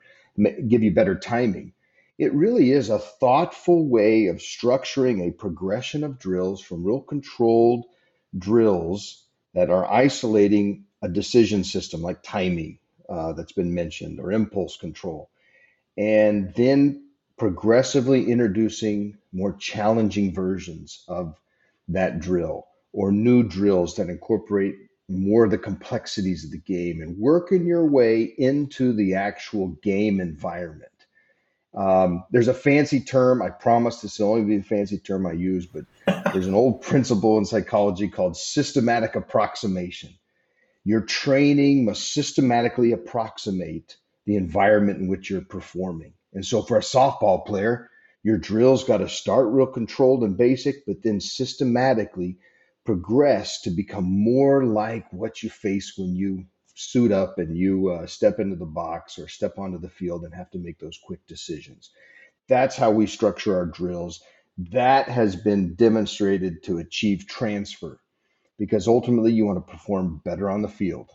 give 0.68 0.82
you 0.82 0.94
better 0.94 1.16
timing. 1.16 1.74
It 2.18 2.34
really 2.34 2.72
is 2.72 2.90
a 2.90 2.98
thoughtful 2.98 3.88
way 3.88 4.28
of 4.28 4.38
structuring 4.38 5.28
a 5.28 5.34
progression 5.34 6.06
of 6.06 6.18
drills 6.18 6.62
from 6.62 6.86
real 6.86 7.02
controlled 7.02 7.86
drills 8.38 9.26
that 9.54 9.70
are 9.70 9.90
isolating 9.92 10.86
a 11.02 11.10
decision 11.10 11.66
system 11.66 12.02
like 12.02 12.24
timing 12.24 12.80
uh, 13.10 13.34
that's 13.34 13.52
been 13.52 13.74
mentioned 13.74 14.20
or 14.20 14.32
impulse 14.32 14.78
control 14.78 15.30
and 15.98 16.54
then 16.56 17.04
progressively 17.38 18.30
introducing 18.30 19.18
more 19.32 19.54
challenging 19.54 20.34
versions 20.34 21.04
of 21.08 21.36
that 21.90 22.20
drill 22.20 22.68
or 22.94 23.12
new 23.12 23.44
drills 23.44 23.96
that 23.96 24.10
incorporate 24.10 24.76
more 25.08 25.46
of 25.46 25.52
the 25.52 25.58
complexities 25.58 26.44
of 26.44 26.52
the 26.52 26.58
game 26.58 27.02
and 27.02 27.18
working 27.18 27.66
your 27.66 27.86
way 27.86 28.24
into 28.24 28.94
the 28.94 29.16
actual 29.16 29.70
game 29.84 30.20
environment. 30.20 30.92
Um, 31.76 32.24
there's 32.32 32.48
a 32.48 32.54
fancy 32.54 33.02
term. 33.02 33.42
I 33.42 33.50
promise 33.50 34.00
this 34.00 34.18
will 34.18 34.32
only 34.32 34.46
be 34.46 34.58
the 34.58 34.64
fancy 34.64 34.98
term 34.98 35.28
I 35.28 35.34
use, 35.34 35.66
but 35.66 35.86
there's 36.32 36.48
an 36.48 36.54
old 36.54 36.82
principle 36.82 37.38
in 37.38 37.46
psychology 37.46 38.08
called 38.08 38.38
systematic 38.38 39.16
approximation. 39.16 40.16
Your 40.86 41.02
training 41.02 41.86
must 41.86 42.14
systematically 42.14 42.94
approximate 42.94 43.98
the 44.26 44.38
environment 44.38 45.00
in 45.00 45.08
which 45.08 45.30
you're 45.30 45.42
performing. 45.42 46.14
And 46.34 46.46
so 46.46 46.62
for 46.62 46.78
a 46.78 46.82
softball 46.82 47.46
player, 47.46 47.90
Your 48.26 48.40
drills 48.40 48.84
got 48.84 48.98
to 48.98 49.08
start 49.08 49.54
real 49.54 49.68
controlled 49.68 50.24
and 50.24 50.36
basic, 50.36 50.88
but 50.88 51.04
then 51.04 51.22
systematically 51.22 52.40
progress 52.84 53.62
to 53.62 53.70
become 53.70 54.06
more 54.06 54.66
like 54.66 55.06
what 55.14 55.44
you 55.44 55.50
face 55.52 55.94
when 55.96 56.16
you 56.16 56.48
suit 56.74 57.12
up 57.12 57.38
and 57.38 57.56
you 57.56 57.90
uh, 57.92 58.08
step 58.08 58.40
into 58.40 58.56
the 58.56 58.66
box 58.66 59.20
or 59.20 59.28
step 59.28 59.60
onto 59.60 59.78
the 59.78 59.92
field 59.92 60.24
and 60.24 60.34
have 60.34 60.50
to 60.50 60.58
make 60.58 60.80
those 60.80 61.00
quick 61.06 61.20
decisions. 61.28 61.92
That's 62.48 62.76
how 62.76 62.90
we 62.90 63.06
structure 63.06 63.56
our 63.56 63.68
drills. 63.68 64.24
That 64.72 65.08
has 65.08 65.36
been 65.36 65.76
demonstrated 65.76 66.64
to 66.64 66.80
achieve 66.80 67.28
transfer 67.28 68.00
because 68.58 68.88
ultimately 68.88 69.34
you 69.34 69.46
want 69.46 69.64
to 69.64 69.72
perform 69.72 70.20
better 70.26 70.50
on 70.50 70.64
the 70.64 70.68
field. 70.68 71.12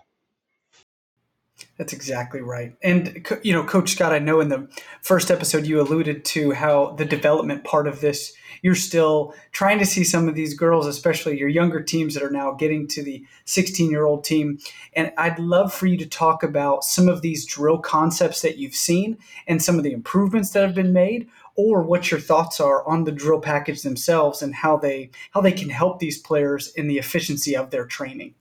That's 1.78 1.92
exactly 1.92 2.40
right. 2.40 2.74
And, 2.82 3.26
you 3.42 3.52
know, 3.52 3.64
Coach 3.64 3.90
Scott, 3.90 4.12
I 4.12 4.18
know 4.18 4.40
in 4.40 4.48
the 4.48 4.68
first 5.00 5.30
episode 5.30 5.66
you 5.66 5.80
alluded 5.80 6.24
to 6.26 6.52
how 6.52 6.90
the 6.92 7.04
development 7.04 7.64
part 7.64 7.86
of 7.86 8.00
this, 8.00 8.34
you're 8.62 8.74
still 8.74 9.34
trying 9.52 9.78
to 9.78 9.86
see 9.86 10.04
some 10.04 10.28
of 10.28 10.34
these 10.34 10.54
girls, 10.54 10.86
especially 10.86 11.38
your 11.38 11.48
younger 11.48 11.82
teams 11.82 12.14
that 12.14 12.22
are 12.22 12.30
now 12.30 12.52
getting 12.52 12.86
to 12.88 13.02
the 13.02 13.24
16 13.46 13.90
year 13.90 14.04
old 14.04 14.24
team. 14.24 14.58
And 14.92 15.12
I'd 15.16 15.38
love 15.38 15.72
for 15.72 15.86
you 15.86 15.96
to 15.96 16.06
talk 16.06 16.42
about 16.42 16.84
some 16.84 17.08
of 17.08 17.22
these 17.22 17.46
drill 17.46 17.78
concepts 17.78 18.42
that 18.42 18.58
you've 18.58 18.74
seen 18.74 19.16
and 19.46 19.62
some 19.62 19.78
of 19.78 19.84
the 19.84 19.92
improvements 19.92 20.50
that 20.50 20.66
have 20.66 20.74
been 20.74 20.92
made 20.92 21.28
or 21.56 21.82
what 21.82 22.10
your 22.10 22.20
thoughts 22.20 22.60
are 22.60 22.86
on 22.86 23.04
the 23.04 23.12
drill 23.12 23.40
package 23.40 23.82
themselves 23.82 24.42
and 24.42 24.54
how 24.54 24.76
they 24.76 25.10
how 25.30 25.40
they 25.40 25.52
can 25.52 25.68
help 25.68 25.98
these 25.98 26.18
players 26.18 26.68
in 26.74 26.88
the 26.88 26.98
efficiency 26.98 27.56
of 27.56 27.70
their 27.70 27.86
training. 27.86 28.34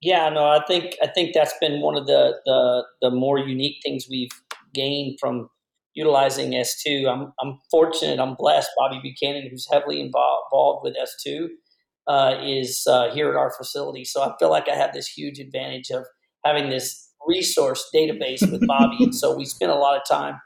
Yeah, 0.00 0.28
no, 0.28 0.44
I 0.44 0.64
think 0.64 0.96
I 1.02 1.08
think 1.08 1.34
that's 1.34 1.54
been 1.60 1.80
one 1.80 1.96
of 1.96 2.06
the 2.06 2.34
the, 2.46 2.84
the 3.02 3.10
more 3.10 3.38
unique 3.38 3.78
things 3.82 4.06
we've 4.08 4.30
gained 4.72 5.18
from 5.20 5.48
utilizing 5.94 6.52
S2. 6.52 7.08
I'm 7.08 7.32
I'm 7.40 7.58
fortunate, 7.70 8.20
I'm 8.20 8.34
blessed. 8.34 8.70
Bobby 8.76 9.00
Buchanan, 9.02 9.48
who's 9.50 9.66
heavily 9.70 10.00
involved, 10.00 10.44
involved 10.52 10.84
with 10.84 10.96
S2, 10.96 11.48
uh, 12.06 12.40
is 12.44 12.86
uh, 12.88 13.10
here 13.12 13.30
at 13.30 13.36
our 13.36 13.50
facility. 13.50 14.04
So 14.04 14.22
I 14.22 14.34
feel 14.38 14.50
like 14.50 14.68
I 14.68 14.76
have 14.76 14.92
this 14.92 15.08
huge 15.08 15.40
advantage 15.40 15.90
of 15.90 16.04
having 16.44 16.70
this 16.70 17.10
resource 17.26 17.84
database 17.92 18.48
with 18.50 18.64
Bobby, 18.68 19.02
and 19.02 19.14
so 19.14 19.36
we 19.36 19.44
spend 19.46 19.72
a 19.72 19.76
lot 19.76 19.96
of 20.00 20.06
time 20.08 20.40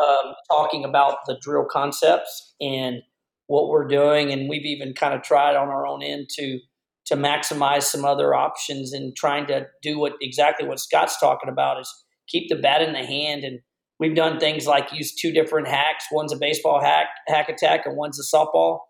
um, 0.00 0.34
talking 0.50 0.84
about 0.86 1.18
the 1.26 1.36
drill 1.42 1.66
concepts 1.70 2.54
and 2.62 3.02
what 3.46 3.68
we're 3.68 3.86
doing, 3.86 4.32
and 4.32 4.48
we've 4.48 4.64
even 4.64 4.94
kind 4.94 5.12
of 5.12 5.20
tried 5.22 5.54
on 5.54 5.68
our 5.68 5.86
own 5.86 6.02
end 6.02 6.28
to 6.30 6.60
to 7.06 7.16
maximize 7.16 7.84
some 7.84 8.04
other 8.04 8.34
options 8.34 8.92
and 8.92 9.16
trying 9.16 9.46
to 9.46 9.66
do 9.82 9.98
what 9.98 10.14
exactly 10.20 10.66
what 10.66 10.80
Scott's 10.80 11.18
talking 11.18 11.48
about 11.48 11.80
is 11.80 11.92
keep 12.28 12.48
the 12.48 12.56
bat 12.56 12.82
in 12.82 12.92
the 12.92 13.04
hand. 13.04 13.44
And 13.44 13.60
we've 13.98 14.14
done 14.14 14.38
things 14.38 14.66
like 14.66 14.92
use 14.92 15.14
two 15.14 15.32
different 15.32 15.68
hacks. 15.68 16.06
One's 16.10 16.32
a 16.32 16.38
baseball 16.38 16.80
hack 16.80 17.06
hack 17.28 17.48
attack 17.48 17.86
and 17.86 17.96
one's 17.96 18.18
a 18.18 18.36
softball. 18.36 18.80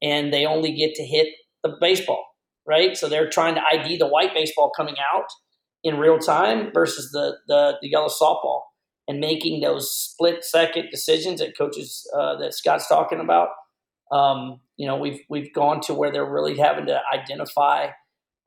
And 0.00 0.32
they 0.32 0.46
only 0.46 0.72
get 0.72 0.94
to 0.94 1.04
hit 1.04 1.28
the 1.62 1.76
baseball, 1.80 2.24
right? 2.66 2.96
So 2.96 3.08
they're 3.08 3.28
trying 3.28 3.56
to 3.56 3.62
ID 3.70 3.98
the 3.98 4.08
white 4.08 4.32
baseball 4.32 4.70
coming 4.74 4.96
out 5.12 5.26
in 5.84 5.98
real 5.98 6.18
time 6.18 6.70
versus 6.72 7.10
the 7.12 7.36
the, 7.48 7.76
the 7.82 7.88
yellow 7.88 8.08
softball 8.08 8.62
and 9.06 9.20
making 9.20 9.60
those 9.60 9.94
split 9.94 10.44
second 10.44 10.88
decisions 10.90 11.40
that 11.40 11.56
coaches 11.56 12.08
uh, 12.16 12.36
that 12.36 12.54
Scott's 12.54 12.88
talking 12.88 13.20
about 13.20 13.48
um, 14.12 14.60
you 14.78 14.86
know, 14.86 14.96
we've 14.96 15.20
we've 15.28 15.52
gone 15.52 15.80
to 15.82 15.94
where 15.94 16.10
they're 16.10 16.30
really 16.30 16.56
having 16.56 16.86
to 16.86 17.00
identify 17.12 17.88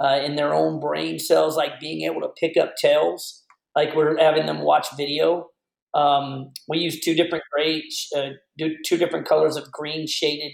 uh, 0.03 0.19
in 0.23 0.35
their 0.35 0.53
own 0.53 0.79
brain 0.79 1.19
cells, 1.19 1.55
like 1.55 1.79
being 1.79 2.09
able 2.09 2.21
to 2.21 2.29
pick 2.39 2.57
up 2.57 2.73
tails, 2.81 3.43
like 3.75 3.95
we're 3.95 4.17
having 4.17 4.47
them 4.47 4.61
watch 4.61 4.87
video. 4.97 5.49
Um, 5.93 6.53
we 6.69 6.79
use 6.79 7.01
two 7.01 7.13
different 7.13 7.43
grades, 7.53 8.07
uh, 8.15 8.29
two 8.57 8.97
different 8.97 9.27
colors 9.27 9.57
of 9.57 9.71
green 9.71 10.07
shaded 10.07 10.53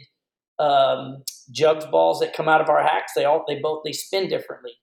um, 0.59 1.23
jugs 1.51 1.85
balls 1.85 2.19
that 2.19 2.33
come 2.33 2.49
out 2.49 2.61
of 2.61 2.69
our 2.69 2.81
hacks. 2.81 3.13
They 3.15 3.25
all 3.25 3.45
they 3.47 3.59
both 3.59 3.83
they 3.85 3.93
spin 3.93 4.27
differently, 4.27 4.73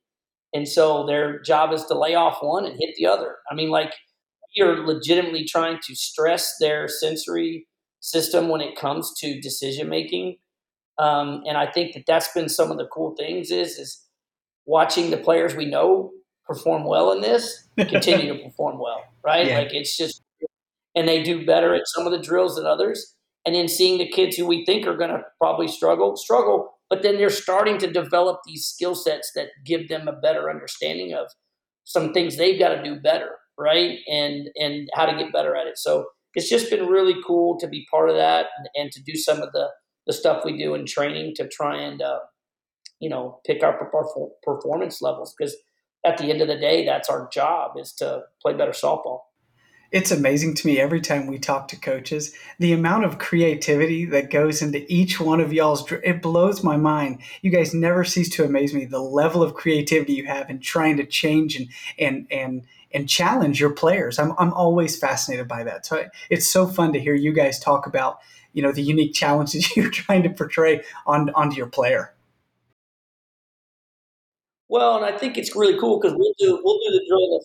and 0.52 0.68
so 0.68 1.04
their 1.06 1.40
job 1.42 1.72
is 1.72 1.84
to 1.86 1.98
lay 1.98 2.14
off 2.14 2.38
one 2.40 2.64
and 2.64 2.76
hit 2.78 2.94
the 2.96 3.06
other. 3.06 3.36
I 3.50 3.54
mean, 3.54 3.70
like 3.70 3.92
you're 4.54 4.86
legitimately 4.86 5.44
trying 5.44 5.78
to 5.84 5.94
stress 5.96 6.54
their 6.60 6.86
sensory 6.86 7.66
system 8.00 8.48
when 8.48 8.60
it 8.60 8.78
comes 8.78 9.12
to 9.18 9.40
decision 9.40 9.88
making. 9.88 10.36
Um, 10.98 11.42
and 11.46 11.56
I 11.56 11.66
think 11.70 11.94
that 11.94 12.04
that's 12.06 12.32
been 12.32 12.48
some 12.48 12.70
of 12.70 12.78
the 12.78 12.86
cool 12.86 13.14
things 13.16 13.50
is 13.50 13.78
is 13.78 14.00
watching 14.66 15.10
the 15.10 15.16
players 15.16 15.54
we 15.54 15.66
know 15.66 16.10
perform 16.46 16.84
well 16.84 17.12
in 17.12 17.20
this 17.20 17.68
continue 17.78 18.32
to 18.32 18.44
perform 18.44 18.78
well, 18.78 19.02
right? 19.24 19.46
Yeah. 19.46 19.58
Like 19.58 19.74
it's 19.74 19.96
just, 19.96 20.22
and 20.94 21.08
they 21.08 21.22
do 21.22 21.44
better 21.44 21.74
at 21.74 21.86
some 21.86 22.06
of 22.06 22.12
the 22.12 22.20
drills 22.20 22.56
than 22.56 22.66
others. 22.66 23.14
And 23.46 23.54
then 23.54 23.68
seeing 23.68 23.98
the 23.98 24.08
kids 24.08 24.36
who 24.36 24.46
we 24.46 24.64
think 24.64 24.86
are 24.86 24.96
going 24.96 25.10
to 25.10 25.20
probably 25.38 25.68
struggle, 25.68 26.16
struggle, 26.16 26.78
but 26.88 27.02
then 27.02 27.16
they're 27.16 27.28
starting 27.28 27.76
to 27.78 27.90
develop 27.90 28.40
these 28.46 28.64
skill 28.64 28.94
sets 28.94 29.32
that 29.34 29.48
give 29.66 29.88
them 29.88 30.08
a 30.08 30.12
better 30.12 30.48
understanding 30.48 31.12
of 31.12 31.26
some 31.84 32.14
things 32.14 32.36
they've 32.36 32.58
got 32.58 32.70
to 32.70 32.82
do 32.82 32.96
better, 32.96 33.30
right? 33.58 33.98
And 34.08 34.48
and 34.56 34.88
how 34.94 35.04
to 35.04 35.16
get 35.18 35.32
better 35.32 35.54
at 35.56 35.66
it. 35.66 35.76
So 35.76 36.06
it's 36.34 36.48
just 36.48 36.70
been 36.70 36.86
really 36.86 37.14
cool 37.26 37.58
to 37.58 37.68
be 37.68 37.86
part 37.90 38.08
of 38.08 38.16
that 38.16 38.46
and, 38.56 38.68
and 38.74 38.92
to 38.92 39.02
do 39.02 39.14
some 39.14 39.42
of 39.42 39.52
the, 39.52 39.68
the 40.06 40.12
stuff 40.12 40.44
we 40.44 40.58
do 40.58 40.74
in 40.74 40.86
training 40.86 41.34
to 41.36 41.48
try 41.48 41.80
and, 41.80 42.02
uh, 42.02 42.20
you 43.00 43.08
know, 43.08 43.40
pick 43.46 43.62
up 43.62 43.80
our 43.80 44.06
performance 44.42 45.00
levels. 45.02 45.34
Because 45.36 45.56
at 46.04 46.18
the 46.18 46.24
end 46.26 46.40
of 46.40 46.48
the 46.48 46.58
day, 46.58 46.84
that's 46.84 47.08
our 47.08 47.28
job 47.32 47.72
is 47.78 47.92
to 47.94 48.22
play 48.42 48.54
better 48.54 48.72
softball. 48.72 49.20
It's 49.94 50.10
amazing 50.10 50.54
to 50.56 50.66
me 50.66 50.80
every 50.80 51.00
time 51.00 51.28
we 51.28 51.38
talk 51.38 51.68
to 51.68 51.78
coaches, 51.78 52.34
the 52.58 52.72
amount 52.72 53.04
of 53.04 53.18
creativity 53.18 54.04
that 54.06 54.28
goes 54.28 54.60
into 54.60 54.84
each 54.92 55.20
one 55.20 55.40
of 55.40 55.52
y'all's. 55.52 55.88
It 56.02 56.20
blows 56.20 56.64
my 56.64 56.76
mind. 56.76 57.20
You 57.42 57.52
guys 57.52 57.72
never 57.72 58.02
cease 58.02 58.28
to 58.30 58.44
amaze 58.44 58.74
me. 58.74 58.86
The 58.86 58.98
level 58.98 59.40
of 59.40 59.54
creativity 59.54 60.14
you 60.14 60.26
have 60.26 60.50
in 60.50 60.58
trying 60.58 60.96
to 60.96 61.06
change 61.06 61.54
and 61.54 61.68
and 61.96 62.26
and 62.32 62.66
and 62.92 63.08
challenge 63.08 63.60
your 63.60 63.70
players. 63.70 64.18
I'm, 64.18 64.32
I'm 64.38 64.52
always 64.52 64.98
fascinated 64.98 65.46
by 65.46 65.62
that. 65.64 65.86
So 65.86 66.06
it's 66.28 66.46
so 66.46 66.66
fun 66.66 66.92
to 66.92 67.00
hear 67.00 67.14
you 67.14 67.32
guys 67.32 67.60
talk 67.60 67.86
about, 67.86 68.18
you 68.54 68.62
know, 68.62 68.72
the 68.72 68.82
unique 68.82 69.12
challenges 69.12 69.76
you're 69.76 69.90
trying 69.90 70.22
to 70.22 70.30
portray 70.30 70.82
on 71.06 71.30
onto 71.34 71.56
your 71.56 71.66
player. 71.66 72.14
Well, 74.68 74.96
and 74.96 75.04
I 75.04 75.16
think 75.16 75.36
it's 75.36 75.54
really 75.54 75.78
cool 75.78 76.00
because 76.00 76.16
we'll 76.16 76.34
do 76.38 76.60
we'll 76.64 76.78
do 76.78 76.90
the 76.90 77.04
drill 77.08 77.42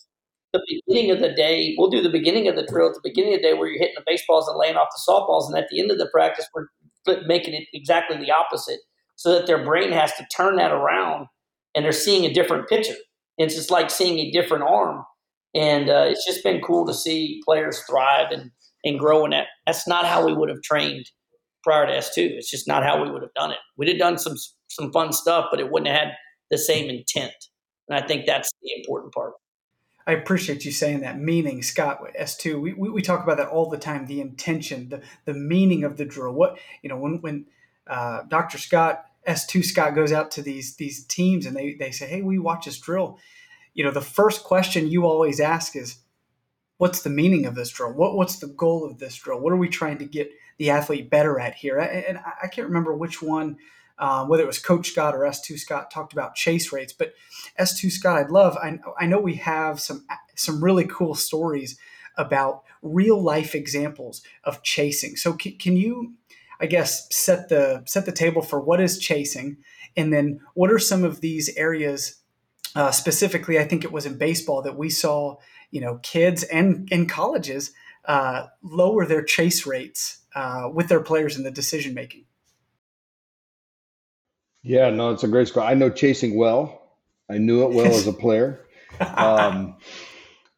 the 0.52 0.80
beginning 0.86 1.12
of 1.12 1.20
the 1.20 1.32
day. 1.32 1.76
We'll 1.78 1.90
do 1.90 2.02
the 2.02 2.10
beginning 2.10 2.48
of 2.48 2.56
the 2.56 2.66
drill 2.66 2.88
at 2.88 2.94
the 2.94 3.00
beginning 3.04 3.34
of 3.34 3.40
the 3.40 3.48
day 3.48 3.54
where 3.54 3.68
you're 3.68 3.78
hitting 3.78 3.94
the 3.96 4.04
baseballs 4.04 4.48
and 4.48 4.58
laying 4.58 4.76
off 4.76 4.88
the 4.90 5.12
softballs, 5.12 5.46
and 5.46 5.56
at 5.56 5.68
the 5.70 5.80
end 5.80 5.90
of 5.90 5.98
the 5.98 6.08
practice 6.12 6.48
we're 6.54 6.66
making 7.26 7.54
it 7.54 7.68
exactly 7.72 8.16
the 8.16 8.32
opposite, 8.32 8.80
so 9.16 9.32
that 9.32 9.46
their 9.46 9.64
brain 9.64 9.92
has 9.92 10.12
to 10.14 10.26
turn 10.34 10.56
that 10.56 10.72
around 10.72 11.26
and 11.74 11.84
they're 11.84 11.92
seeing 11.92 12.24
a 12.24 12.32
different 12.32 12.68
picture. 12.68 12.94
It's 13.38 13.54
just 13.54 13.70
like 13.70 13.90
seeing 13.90 14.18
a 14.18 14.30
different 14.30 14.64
arm 14.64 15.04
and 15.54 15.90
uh, 15.90 16.06
it's 16.06 16.26
just 16.26 16.44
been 16.44 16.60
cool 16.60 16.86
to 16.86 16.94
see 16.94 17.40
players 17.44 17.80
thrive 17.88 18.30
and 18.30 18.50
and 18.84 18.98
grow 18.98 19.24
in 19.24 19.30
that. 19.30 19.46
That's 19.66 19.86
not 19.86 20.06
how 20.06 20.24
we 20.24 20.32
would 20.32 20.48
have 20.48 20.62
trained 20.62 21.10
prior 21.62 21.86
to 21.86 21.94
S 21.94 22.14
two. 22.14 22.30
It's 22.32 22.50
just 22.50 22.68
not 22.68 22.82
how 22.82 23.02
we 23.02 23.10
would 23.10 23.22
have 23.22 23.34
done 23.34 23.50
it. 23.50 23.58
We'd 23.76 23.88
have 23.88 23.98
done 23.98 24.18
some 24.18 24.36
some 24.68 24.92
fun 24.92 25.12
stuff, 25.12 25.46
but 25.50 25.60
it 25.60 25.70
wouldn't 25.70 25.88
have 25.88 25.98
had 25.98 26.14
the 26.50 26.58
same 26.58 26.88
intent. 26.88 27.32
And 27.88 27.98
I 27.98 28.06
think 28.06 28.26
that's 28.26 28.50
the 28.62 28.72
important 28.76 29.12
part. 29.12 29.34
I 30.06 30.12
appreciate 30.12 30.64
you 30.64 30.72
saying 30.72 31.00
that 31.00 31.18
meaning, 31.18 31.62
Scott. 31.62 32.00
S2, 32.18 32.60
we, 32.60 32.72
we, 32.72 32.88
we, 32.88 33.02
talk 33.02 33.22
about 33.22 33.36
that 33.36 33.48
all 33.48 33.68
the 33.68 33.78
time. 33.78 34.06
The 34.06 34.20
intention, 34.20 34.88
the 34.88 35.02
the 35.24 35.34
meaning 35.34 35.84
of 35.84 35.96
the 35.96 36.04
drill. 36.04 36.32
What 36.32 36.58
you 36.82 36.88
know 36.88 36.96
when 36.96 37.20
when 37.20 37.46
uh, 37.86 38.22
Dr. 38.28 38.58
Scott 38.58 39.04
S2 39.28 39.64
Scott 39.64 39.94
goes 39.94 40.12
out 40.12 40.30
to 40.32 40.42
these 40.42 40.76
these 40.76 41.04
teams 41.04 41.46
and 41.46 41.54
they 41.54 41.74
they 41.74 41.90
say, 41.90 42.06
hey, 42.06 42.22
we 42.22 42.38
watch 42.38 42.64
this 42.64 42.78
drill 42.78 43.18
you 43.74 43.84
know, 43.84 43.90
the 43.90 44.00
first 44.00 44.44
question 44.44 44.90
you 44.90 45.06
always 45.06 45.40
ask 45.40 45.76
is, 45.76 45.98
what's 46.80 47.02
the 47.02 47.10
meaning 47.10 47.44
of 47.44 47.54
this 47.54 47.68
drill? 47.68 47.92
What, 47.92 48.16
what's 48.16 48.38
the 48.38 48.46
goal 48.46 48.86
of 48.86 48.98
this 48.98 49.14
drill? 49.14 49.38
What 49.38 49.52
are 49.52 49.58
we 49.58 49.68
trying 49.68 49.98
to 49.98 50.06
get 50.06 50.32
the 50.56 50.70
athlete 50.70 51.10
better 51.10 51.38
at 51.38 51.54
here? 51.54 51.78
And 51.78 52.18
I 52.42 52.46
can't 52.46 52.66
remember 52.66 52.96
which 52.96 53.20
one, 53.20 53.58
uh, 53.98 54.24
whether 54.24 54.42
it 54.42 54.46
was 54.46 54.58
Coach 54.58 54.92
Scott 54.92 55.14
or 55.14 55.18
S2 55.18 55.58
Scott 55.58 55.90
talked 55.90 56.14
about 56.14 56.36
chase 56.36 56.72
rates, 56.72 56.94
but 56.94 57.12
S2 57.58 57.90
Scott, 57.90 58.16
I'd 58.16 58.30
love, 58.30 58.56
I, 58.56 58.78
I 58.98 59.04
know 59.04 59.20
we 59.20 59.34
have 59.34 59.78
some, 59.78 60.06
some 60.36 60.64
really 60.64 60.86
cool 60.86 61.14
stories 61.14 61.78
about 62.16 62.62
real 62.80 63.22
life 63.22 63.54
examples 63.54 64.22
of 64.44 64.62
chasing. 64.62 65.16
So 65.16 65.34
can, 65.34 65.58
can 65.58 65.76
you, 65.76 66.14
I 66.62 66.64
guess, 66.64 67.14
set 67.14 67.50
the, 67.50 67.82
set 67.84 68.06
the 68.06 68.12
table 68.12 68.40
for 68.40 68.58
what 68.58 68.80
is 68.80 68.98
chasing? 68.98 69.58
And 69.98 70.14
then 70.14 70.40
what 70.54 70.72
are 70.72 70.78
some 70.78 71.04
of 71.04 71.20
these 71.20 71.54
areas 71.58 72.20
uh, 72.74 72.90
specifically, 72.90 73.58
I 73.58 73.64
think 73.64 73.84
it 73.84 73.92
was 73.92 74.06
in 74.06 74.16
baseball 74.16 74.62
that 74.62 74.78
we 74.78 74.90
saw, 74.90 75.36
you 75.70 75.80
know, 75.80 75.98
kids 76.02 76.42
and 76.44 76.88
in 76.90 77.06
colleges 77.06 77.72
uh, 78.04 78.46
lower 78.62 79.06
their 79.06 79.22
chase 79.22 79.66
rates 79.66 80.20
uh, 80.34 80.68
with 80.72 80.88
their 80.88 81.00
players 81.00 81.36
in 81.36 81.44
the 81.44 81.50
decision 81.50 81.94
making. 81.94 82.24
Yeah, 84.62 84.90
no, 84.90 85.10
it's 85.10 85.24
a 85.24 85.28
great 85.28 85.48
score. 85.48 85.62
I 85.62 85.74
know 85.74 85.90
chasing 85.90 86.36
well. 86.36 86.82
I 87.30 87.38
knew 87.38 87.64
it 87.64 87.72
well 87.72 87.92
as 87.92 88.06
a 88.06 88.12
player. 88.12 88.60
Um, 89.00 89.76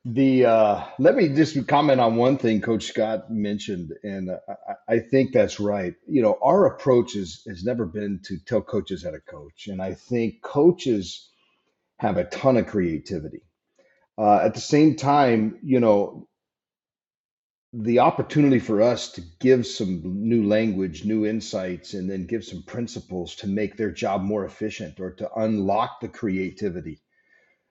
The 0.05 0.47
uh, 0.47 0.85
let 0.99 1.15
me 1.15 1.29
just 1.29 1.69
comment 1.69 2.01
on 2.01 2.17
one 2.17 2.37
thing 2.37 2.61
Coach 2.61 2.87
Scott 2.87 3.31
mentioned, 3.31 3.93
and 4.03 4.31
I, 4.33 4.95
I 4.95 4.99
think 4.99 5.33
that's 5.33 5.61
right. 5.61 5.95
You 6.09 6.23
know, 6.23 6.39
our 6.43 6.67
approach 6.67 7.15
is, 7.15 7.45
has 7.47 7.63
never 7.63 7.87
been 7.87 8.19
to 8.25 8.39
tell 8.45 8.63
coaches 8.63 9.05
how 9.05 9.13
to 9.13 9.21
coach, 9.21 9.69
and 9.69 9.81
I 9.81 9.95
think 9.95 10.43
coaches 10.43 11.31
have 11.99 12.17
a 12.17 12.25
ton 12.25 12.57
of 12.57 12.67
creativity. 12.67 13.43
Uh, 14.19 14.37
at 14.37 14.55
the 14.55 14.61
same 14.61 14.97
time, 14.97 15.59
you 15.63 15.81
know, 15.81 16.29
the 17.73 18.01
opportunity 18.01 18.59
for 18.59 18.83
us 18.83 19.13
to 19.13 19.23
give 19.41 19.67
some 19.67 20.03
new 20.05 20.47
language, 20.47 21.05
new 21.05 21.25
insights, 21.25 21.95
and 21.95 22.11
then 22.11 22.27
give 22.27 22.45
some 22.45 22.63
principles 22.65 23.35
to 23.37 23.47
make 23.47 23.77
their 23.77 23.91
job 23.91 24.23
more 24.23 24.45
efficient 24.45 25.01
or 25.01 25.11
to 25.13 25.33
unlock 25.37 26.01
the 26.01 26.09
creativity. 26.09 27.01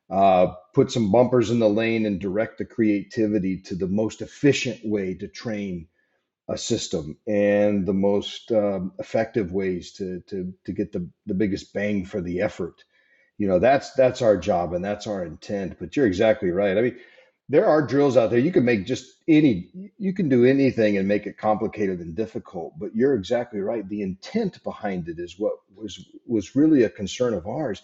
Uh, 0.10 0.54
put 0.74 0.92
some 0.92 1.12
bumpers 1.12 1.52
in 1.52 1.60
the 1.60 1.70
lane 1.70 2.06
and 2.06 2.20
direct 2.20 2.58
the 2.58 2.66
creativity 2.66 3.62
to 3.62 3.76
the 3.76 3.88
most 3.88 4.22
efficient 4.22 4.80
way 4.84 5.14
to 5.14 5.28
train 5.28 5.88
a 6.50 6.58
system 6.58 7.18
and 7.28 7.86
the 7.86 7.94
most 7.94 8.52
um, 8.52 8.92
effective 9.00 9.54
ways 9.54 9.94
to, 9.94 10.20
to, 10.28 10.52
to 10.66 10.74
get 10.74 10.92
the, 10.92 11.08
the 11.28 11.34
biggest 11.34 11.74
bang 11.74 12.04
for 12.04 12.22
the 12.22 12.42
effort. 12.42 12.84
You 13.42 13.48
know, 13.48 13.58
that's 13.58 13.94
that's 13.94 14.22
our 14.22 14.38
job 14.38 14.72
and 14.72 14.86
that's 14.86 15.08
our 15.08 15.26
intent. 15.26 15.78
But 15.80 15.96
you're 15.96 16.06
exactly 16.06 16.52
right. 16.52 16.78
I 16.78 16.82
mean, 16.82 16.98
there 17.50 17.66
are 17.66 17.82
drills 17.82 18.16
out 18.16 18.30
there. 18.30 18.38
You 18.38 18.52
can 18.52 18.66
make 18.66 18.86
just 18.86 19.16
any 19.28 19.92
you 19.98 20.14
can 20.14 20.30
do 20.30 20.46
anything 20.46 20.96
and 20.96 21.08
make 21.08 21.26
it 21.26 21.40
complicated 21.40 22.02
and 22.02 22.16
difficult 22.16 22.78
but 22.78 22.96
you're 22.96 23.16
exactly 23.16 23.60
right. 23.60 23.90
The 23.90 24.04
intent 24.04 24.62
behind 24.64 25.10
it 25.10 25.18
is 25.18 25.40
what 25.40 25.54
was 25.76 26.06
was 26.28 26.56
really 26.56 26.84
a 26.84 26.90
concern 26.90 27.34
of 27.34 27.48
ours. 27.48 27.82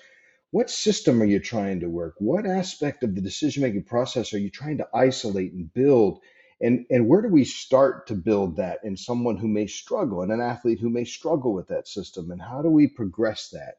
What 0.51 0.69
system 0.69 1.19
are 1.23 1.31
you 1.33 1.39
trying 1.39 1.79
to 1.79 1.89
work? 1.89 2.13
What 2.19 2.45
aspect 2.45 3.03
of 3.03 3.15
the 3.15 3.21
decision 3.21 3.63
making 3.63 3.85
process 3.85 4.35
are 4.35 4.39
you 4.45 4.51
trying 4.51 4.77
to 4.77 4.87
isolate 4.93 5.53
and 5.53 5.73
build? 5.73 6.19
And 6.61 6.85
and 6.91 7.07
where 7.07 7.23
do 7.23 7.29
we 7.29 7.45
start 7.45 8.05
to 8.09 8.13
build 8.13 8.57
that 8.57 8.81
in 8.83 8.95
someone 8.95 9.37
who 9.37 9.47
may 9.47 9.65
struggle 9.65 10.21
and 10.21 10.31
an 10.31 10.39
athlete 10.39 10.79
who 10.79 10.91
may 10.91 11.03
struggle 11.03 11.51
with 11.51 11.69
that 11.69 11.87
system? 11.87 12.29
And 12.29 12.43
how 12.43 12.61
do 12.61 12.69
we 12.69 12.87
progress 12.87 13.49
that 13.49 13.77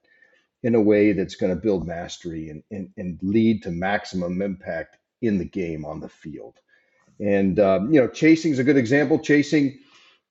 in 0.62 0.74
a 0.74 0.80
way 0.80 1.12
that's 1.12 1.36
going 1.36 1.54
to 1.54 1.60
build 1.60 1.86
mastery 1.86 2.50
and, 2.50 2.62
and, 2.70 2.90
and 2.96 3.18
lead 3.22 3.62
to 3.62 3.70
maximum 3.70 4.42
impact 4.42 4.98
in 5.22 5.38
the 5.38 5.44
game 5.44 5.84
on 5.84 6.00
the 6.00 6.08
field. 6.08 6.58
And 7.20 7.58
um, 7.58 7.92
you 7.92 8.00
know, 8.00 8.08
chasing 8.08 8.52
is 8.52 8.58
a 8.58 8.64
good 8.64 8.76
example. 8.76 9.18
Chasing, 9.18 9.78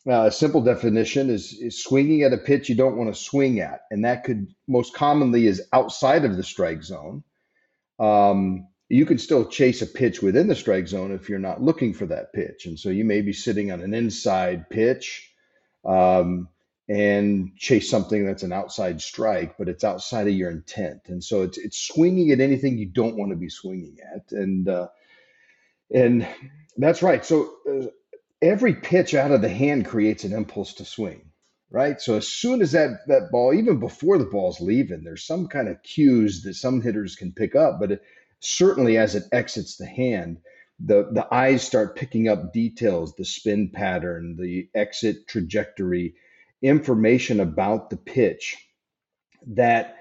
uh, 0.08 0.28
a 0.28 0.32
simple 0.32 0.62
definition 0.62 1.30
is 1.30 1.54
is 1.54 1.84
swinging 1.84 2.24
at 2.24 2.34
a 2.34 2.38
pitch 2.38 2.70
you 2.70 2.76
don't 2.76 2.96
want 2.96 3.14
to 3.14 3.22
swing 3.22 3.60
at, 3.60 3.82
and 3.92 4.06
that 4.06 4.24
could 4.24 4.48
most 4.68 4.94
commonly 4.94 5.48
is 5.48 5.62
outside 5.74 6.24
of 6.24 6.38
the 6.38 6.44
strike 6.44 6.84
zone. 6.84 7.24
Um, 8.00 8.68
you 8.90 9.06
can 9.06 9.18
still 9.18 9.46
chase 9.46 9.82
a 9.82 9.86
pitch 9.86 10.22
within 10.22 10.48
the 10.48 10.56
strike 10.56 10.88
zone 10.88 11.12
if 11.12 11.28
you're 11.28 11.40
not 11.40 11.62
looking 11.62 11.94
for 11.94 12.06
that 12.06 12.32
pitch, 12.32 12.66
and 12.66 12.80
so 12.80 12.90
you 12.90 13.04
may 13.04 13.22
be 13.22 13.34
sitting 13.34 13.72
on 13.72 13.82
an 13.82 13.94
inside 13.94 14.70
pitch. 14.70 15.30
Um, 15.84 16.48
and 16.90 17.56
chase 17.58 17.90
something 17.90 18.26
that's 18.26 18.44
an 18.44 18.54
outside 18.54 19.02
strike, 19.02 19.58
but 19.58 19.68
it's 19.68 19.84
outside 19.84 20.28
of 20.28 20.34
your 20.34 20.50
intent. 20.50 21.02
And 21.08 21.24
so 21.24 21.44
it's 21.44 21.58
it's 21.58 21.78
swinging 21.78 22.32
at 22.32 22.40
anything 22.40 22.78
you 22.78 22.86
don't 22.86 23.18
want 23.18 23.32
to 23.32 23.38
be 23.38 23.50
swinging 23.50 23.98
at, 24.14 24.32
and 24.32 24.68
uh, 24.70 24.88
and 25.94 26.28
that's 26.78 27.04
right. 27.04 27.26
So 27.26 27.54
uh, 27.70 27.88
every 28.42 28.76
pitch 28.76 29.14
out 29.14 29.32
of 29.32 29.42
the 29.42 29.50
hand 29.50 29.86
creates 29.86 30.24
an 30.24 30.34
impulse 30.34 30.76
to 30.76 30.86
swing, 30.86 31.32
right? 31.70 32.00
So 32.00 32.16
as 32.16 32.28
soon 32.28 32.62
as 32.62 32.72
that 32.72 33.00
that 33.08 33.32
ball, 33.32 33.54
even 33.54 33.80
before 33.80 34.18
the 34.18 34.26
ball's 34.26 34.62
leaving, 34.62 35.04
there's 35.04 35.26
some 35.26 35.48
kind 35.48 35.68
of 35.68 35.84
cues 35.84 36.44
that 36.44 36.54
some 36.54 36.82
hitters 36.82 37.16
can 37.16 37.34
pick 37.34 37.56
up, 37.56 37.80
but 37.80 37.92
it, 37.92 38.02
certainly 38.40 38.98
as 38.98 39.16
it 39.16 39.24
exits 39.32 39.78
the 39.78 39.88
hand. 39.88 40.40
The, 40.80 41.10
the 41.12 41.28
eyes 41.34 41.64
start 41.64 41.96
picking 41.96 42.28
up 42.28 42.54
details, 42.54 43.16
the 43.16 43.26
spin 43.26 43.72
pattern, 43.72 44.38
the 44.40 44.70
exit 44.76 45.28
trajectory, 45.28 46.14
information 46.62 47.40
about 47.40 47.90
the 47.90 47.98
pitch 47.98 48.58
that 49.48 49.98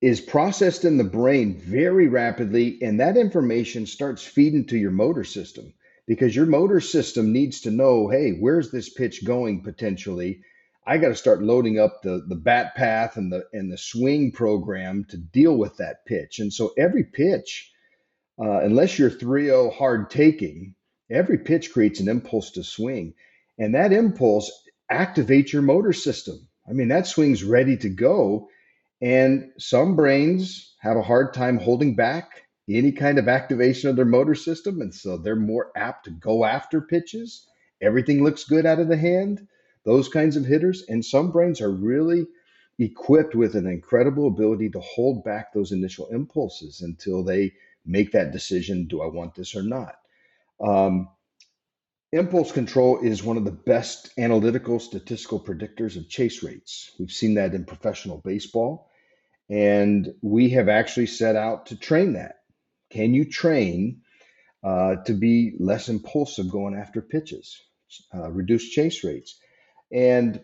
is 0.00 0.20
processed 0.20 0.84
in 0.84 0.96
the 0.96 1.04
brain 1.04 1.58
very 1.58 2.08
rapidly 2.08 2.78
and 2.82 3.00
that 3.00 3.16
information 3.16 3.86
starts 3.86 4.24
feeding 4.24 4.66
to 4.66 4.78
your 4.78 4.90
motor 4.90 5.24
system 5.24 5.72
because 6.06 6.34
your 6.34 6.46
motor 6.46 6.80
system 6.80 7.32
needs 7.32 7.62
to 7.62 7.70
know 7.70 8.08
hey 8.08 8.32
where's 8.32 8.70
this 8.70 8.88
pitch 8.88 9.24
going 9.24 9.62
potentially? 9.62 10.42
I 10.86 10.98
got 10.98 11.08
to 11.08 11.14
start 11.14 11.42
loading 11.42 11.78
up 11.78 12.02
the 12.02 12.24
the 12.26 12.34
bat 12.34 12.74
path 12.74 13.16
and 13.16 13.30
the 13.30 13.44
and 13.52 13.70
the 13.70 13.78
swing 13.78 14.32
program 14.32 15.04
to 15.10 15.16
deal 15.16 15.56
with 15.56 15.76
that 15.76 16.06
pitch. 16.06 16.38
And 16.38 16.52
so 16.52 16.72
every 16.78 17.04
pitch 17.04 17.70
uh, 18.40 18.60
unless 18.60 18.98
you're 18.98 19.10
3-0 19.10 19.74
hard 19.74 20.10
taking 20.10 20.74
every 21.10 21.38
pitch 21.38 21.72
creates 21.72 22.00
an 22.00 22.08
impulse 22.08 22.52
to 22.52 22.64
swing. 22.64 23.14
And 23.58 23.74
that 23.74 23.92
impulse 23.92 24.50
activate 24.90 25.52
your 25.52 25.62
motor 25.62 25.92
system. 25.92 26.48
I 26.68 26.72
mean, 26.72 26.88
that 26.88 27.06
swing's 27.06 27.44
ready 27.44 27.76
to 27.78 27.88
go. 27.88 28.48
And 29.00 29.50
some 29.58 29.96
brains 29.96 30.74
have 30.80 30.96
a 30.96 31.02
hard 31.02 31.32
time 31.32 31.58
holding 31.58 31.94
back 31.96 32.42
any 32.68 32.92
kind 32.92 33.18
of 33.18 33.28
activation 33.28 33.90
of 33.90 33.96
their 33.96 34.04
motor 34.04 34.34
system. 34.34 34.80
And 34.80 34.94
so 34.94 35.16
they're 35.16 35.36
more 35.36 35.72
apt 35.76 36.04
to 36.04 36.10
go 36.10 36.44
after 36.44 36.80
pitches. 36.80 37.46
Everything 37.80 38.22
looks 38.22 38.44
good 38.44 38.66
out 38.66 38.78
of 38.78 38.88
the 38.88 38.96
hand, 38.96 39.46
those 39.84 40.08
kinds 40.08 40.36
of 40.36 40.44
hitters. 40.44 40.84
And 40.88 41.04
some 41.04 41.32
brains 41.32 41.60
are 41.60 41.70
really 41.70 42.26
equipped 42.78 43.34
with 43.34 43.54
an 43.56 43.66
incredible 43.66 44.26
ability 44.26 44.70
to 44.70 44.80
hold 44.80 45.24
back 45.24 45.52
those 45.52 45.72
initial 45.72 46.08
impulses 46.08 46.80
until 46.80 47.24
they 47.24 47.52
make 47.84 48.12
that 48.12 48.32
decision 48.32 48.86
do 48.86 49.02
I 49.02 49.06
want 49.06 49.34
this 49.34 49.56
or 49.56 49.62
not? 49.62 49.94
Um, 50.60 51.08
Impulse 52.12 52.50
control 52.50 52.98
is 52.98 53.22
one 53.22 53.36
of 53.36 53.44
the 53.44 53.52
best 53.52 54.10
analytical 54.18 54.80
statistical 54.80 55.38
predictors 55.38 55.96
of 55.96 56.08
chase 56.08 56.42
rates. 56.42 56.90
We've 56.98 57.12
seen 57.12 57.34
that 57.34 57.54
in 57.54 57.64
professional 57.64 58.18
baseball, 58.18 58.90
and 59.48 60.12
we 60.20 60.50
have 60.50 60.68
actually 60.68 61.06
set 61.06 61.36
out 61.36 61.66
to 61.66 61.76
train 61.76 62.14
that. 62.14 62.40
Can 62.90 63.14
you 63.14 63.30
train 63.30 64.02
uh, 64.64 64.96
to 65.06 65.12
be 65.12 65.54
less 65.60 65.88
impulsive 65.88 66.50
going 66.50 66.74
after 66.74 67.00
pitches, 67.00 67.62
uh, 68.12 68.28
reduce 68.28 68.68
chase 68.68 69.04
rates? 69.04 69.38
And 69.92 70.40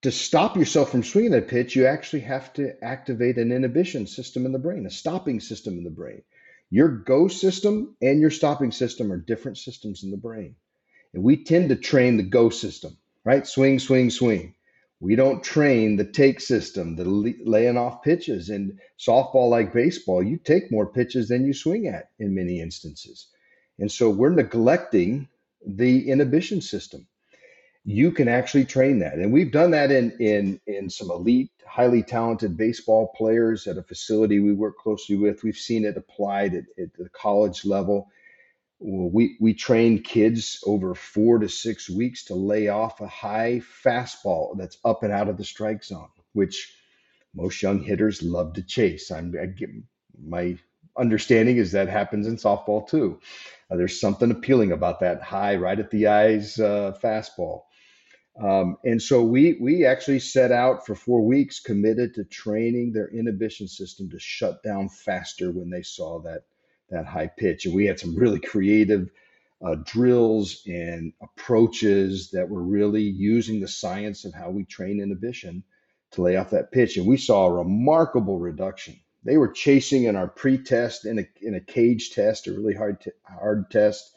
to 0.00 0.10
stop 0.10 0.56
yourself 0.56 0.90
from 0.90 1.02
swinging 1.02 1.34
a 1.34 1.42
pitch, 1.42 1.76
you 1.76 1.84
actually 1.84 2.20
have 2.20 2.54
to 2.54 2.82
activate 2.82 3.36
an 3.36 3.52
inhibition 3.52 4.06
system 4.06 4.46
in 4.46 4.52
the 4.52 4.58
brain, 4.58 4.86
a 4.86 4.90
stopping 4.90 5.40
system 5.40 5.76
in 5.76 5.84
the 5.84 5.90
brain. 5.90 6.22
Your 6.70 6.88
go 6.88 7.28
system 7.28 7.96
and 8.00 8.18
your 8.18 8.30
stopping 8.30 8.72
system 8.72 9.12
are 9.12 9.18
different 9.18 9.58
systems 9.58 10.04
in 10.04 10.10
the 10.10 10.16
brain. 10.16 10.56
And 11.12 11.22
we 11.22 11.42
tend 11.42 11.70
to 11.70 11.76
train 11.76 12.16
the 12.16 12.22
go 12.22 12.50
system, 12.50 12.96
right? 13.24 13.46
Swing, 13.46 13.78
swing, 13.78 14.10
swing. 14.10 14.54
We 15.00 15.16
don't 15.16 15.42
train 15.42 15.96
the 15.96 16.04
take 16.04 16.40
system, 16.40 16.96
the 16.96 17.04
laying 17.04 17.78
off 17.78 18.02
pitches. 18.02 18.50
And 18.50 18.78
softball, 18.98 19.48
like 19.48 19.72
baseball, 19.72 20.22
you 20.22 20.36
take 20.36 20.70
more 20.70 20.86
pitches 20.86 21.28
than 21.28 21.46
you 21.46 21.54
swing 21.54 21.86
at 21.86 22.10
in 22.18 22.34
many 22.34 22.60
instances. 22.60 23.28
And 23.78 23.90
so 23.90 24.10
we're 24.10 24.34
neglecting 24.34 25.28
the 25.66 26.10
inhibition 26.10 26.60
system. 26.60 27.06
You 27.84 28.12
can 28.12 28.28
actually 28.28 28.66
train 28.66 28.98
that. 28.98 29.14
And 29.14 29.32
we've 29.32 29.50
done 29.50 29.70
that 29.70 29.90
in, 29.90 30.12
in, 30.20 30.60
in 30.66 30.90
some 30.90 31.10
elite, 31.10 31.50
highly 31.66 32.02
talented 32.02 32.58
baseball 32.58 33.10
players 33.16 33.66
at 33.66 33.78
a 33.78 33.82
facility 33.82 34.38
we 34.38 34.52
work 34.52 34.76
closely 34.76 35.16
with. 35.16 35.42
We've 35.42 35.56
seen 35.56 35.86
it 35.86 35.96
applied 35.96 36.54
at, 36.54 36.64
at 36.78 36.92
the 36.94 37.08
college 37.08 37.64
level 37.64 38.10
we 38.80 39.36
we 39.40 39.52
train 39.54 40.02
kids 40.02 40.62
over 40.66 40.94
four 40.94 41.38
to 41.38 41.48
six 41.48 41.90
weeks 41.90 42.24
to 42.24 42.34
lay 42.34 42.68
off 42.68 43.00
a 43.00 43.06
high 43.06 43.60
fastball 43.84 44.56
that's 44.56 44.78
up 44.84 45.02
and 45.02 45.12
out 45.12 45.28
of 45.28 45.36
the 45.36 45.44
strike 45.44 45.84
zone, 45.84 46.08
which 46.32 46.74
most 47.34 47.62
young 47.62 47.80
hitters 47.80 48.22
love 48.22 48.54
to 48.54 48.62
chase. 48.62 49.10
I'm 49.10 49.34
I 49.40 49.46
get, 49.46 49.68
my 50.22 50.58
understanding 50.96 51.58
is 51.58 51.72
that 51.72 51.88
happens 51.88 52.26
in 52.26 52.36
softball 52.36 52.88
too. 52.88 53.20
Uh, 53.70 53.76
there's 53.76 54.00
something 54.00 54.30
appealing 54.30 54.72
about 54.72 55.00
that 55.00 55.22
high, 55.22 55.56
right 55.56 55.78
at 55.78 55.90
the 55.90 56.06
eyes 56.06 56.58
uh, 56.58 56.96
fastball. 57.02 57.62
Um, 58.42 58.78
and 58.84 59.02
so 59.02 59.22
we 59.22 59.58
we 59.60 59.84
actually 59.84 60.20
set 60.20 60.52
out 60.52 60.86
for 60.86 60.94
four 60.94 61.26
weeks, 61.26 61.60
committed 61.60 62.14
to 62.14 62.24
training 62.24 62.92
their 62.92 63.08
inhibition 63.08 63.68
system 63.68 64.08
to 64.10 64.18
shut 64.18 64.62
down 64.62 64.88
faster 64.88 65.50
when 65.50 65.68
they 65.68 65.82
saw 65.82 66.20
that 66.22 66.44
that 66.90 67.06
high 67.06 67.28
pitch. 67.28 67.66
And 67.66 67.74
we 67.74 67.86
had 67.86 67.98
some 67.98 68.16
really 68.16 68.40
creative 68.40 69.08
uh, 69.64 69.76
drills 69.84 70.62
and 70.66 71.12
approaches 71.22 72.30
that 72.30 72.48
were 72.48 72.62
really 72.62 73.02
using 73.02 73.60
the 73.60 73.68
science 73.68 74.24
of 74.24 74.34
how 74.34 74.50
we 74.50 74.64
train 74.64 75.00
inhibition 75.00 75.62
to 76.12 76.22
lay 76.22 76.36
off 76.36 76.50
that 76.50 76.72
pitch. 76.72 76.96
And 76.96 77.06
we 77.06 77.16
saw 77.16 77.46
a 77.46 77.52
remarkable 77.52 78.38
reduction. 78.38 78.98
They 79.24 79.36
were 79.36 79.52
chasing 79.52 80.04
in 80.04 80.16
our 80.16 80.28
pre-test 80.28 81.04
in 81.04 81.18
a, 81.18 81.28
in 81.42 81.54
a 81.54 81.60
cage 81.60 82.10
test, 82.10 82.46
a 82.46 82.52
really 82.52 82.74
hard 82.74 83.02
t- 83.02 83.10
hard 83.24 83.70
test, 83.70 84.10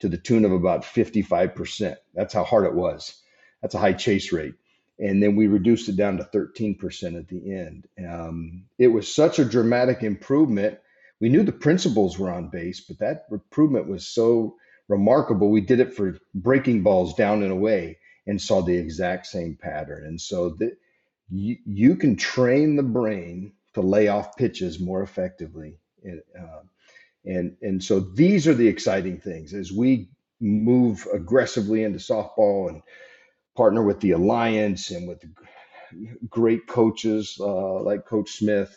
to 0.00 0.08
the 0.08 0.18
tune 0.18 0.44
of 0.44 0.52
about 0.52 0.82
55%. 0.82 1.96
That's 2.12 2.34
how 2.34 2.44
hard 2.44 2.66
it 2.66 2.74
was. 2.74 3.14
That's 3.62 3.74
a 3.74 3.78
high 3.78 3.92
chase 3.94 4.32
rate. 4.32 4.54
And 4.98 5.22
then 5.22 5.36
we 5.36 5.46
reduced 5.46 5.88
it 5.88 5.96
down 5.96 6.18
to 6.18 6.24
13% 6.24 7.18
at 7.18 7.28
the 7.28 7.54
end. 7.54 7.86
Um, 8.06 8.64
it 8.78 8.88
was 8.88 9.12
such 9.12 9.38
a 9.38 9.44
dramatic 9.44 10.02
improvement 10.02 10.78
we 11.22 11.28
knew 11.28 11.44
the 11.44 11.52
principles 11.52 12.18
were 12.18 12.32
on 12.32 12.48
base, 12.48 12.80
but 12.80 12.98
that 12.98 13.26
improvement 13.30 13.86
was 13.86 14.08
so 14.08 14.56
remarkable. 14.88 15.50
We 15.50 15.60
did 15.60 15.78
it 15.78 15.94
for 15.94 16.18
breaking 16.34 16.82
balls 16.82 17.14
down 17.14 17.44
and 17.44 17.52
away 17.52 17.98
and 18.26 18.42
saw 18.42 18.60
the 18.60 18.76
exact 18.76 19.28
same 19.28 19.56
pattern. 19.56 20.04
And 20.04 20.20
so 20.20 20.50
that 20.58 20.76
you, 21.30 21.58
you 21.64 21.94
can 21.94 22.16
train 22.16 22.74
the 22.74 22.82
brain 22.82 23.52
to 23.74 23.82
lay 23.82 24.08
off 24.08 24.36
pitches 24.36 24.80
more 24.80 25.00
effectively. 25.00 25.78
And, 26.02 26.22
uh, 26.36 26.62
and, 27.24 27.56
and 27.62 27.82
so 27.82 28.00
these 28.00 28.48
are 28.48 28.54
the 28.54 28.66
exciting 28.66 29.20
things 29.20 29.54
as 29.54 29.70
we 29.70 30.08
move 30.40 31.06
aggressively 31.14 31.84
into 31.84 32.00
softball 32.00 32.68
and 32.68 32.82
partner 33.56 33.84
with 33.84 34.00
the 34.00 34.10
alliance 34.10 34.90
and 34.90 35.06
with 35.06 35.22
great 36.28 36.66
coaches 36.66 37.36
uh, 37.38 37.80
like 37.80 38.06
Coach 38.06 38.32
Smith 38.32 38.76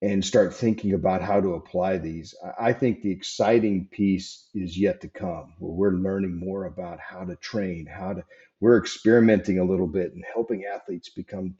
and 0.00 0.24
start 0.24 0.54
thinking 0.54 0.94
about 0.94 1.22
how 1.22 1.40
to 1.40 1.54
apply 1.54 1.98
these. 1.98 2.34
I 2.58 2.72
think 2.72 3.02
the 3.02 3.10
exciting 3.10 3.88
piece 3.90 4.46
is 4.54 4.78
yet 4.78 5.00
to 5.00 5.08
come, 5.08 5.54
where 5.58 5.90
we're 5.90 5.98
learning 5.98 6.38
more 6.38 6.66
about 6.66 7.00
how 7.00 7.24
to 7.24 7.36
train, 7.36 7.86
how 7.86 8.14
to 8.14 8.24
we're 8.60 8.78
experimenting 8.78 9.58
a 9.58 9.64
little 9.64 9.86
bit 9.86 10.14
and 10.14 10.24
helping 10.32 10.64
athletes 10.64 11.08
become 11.08 11.54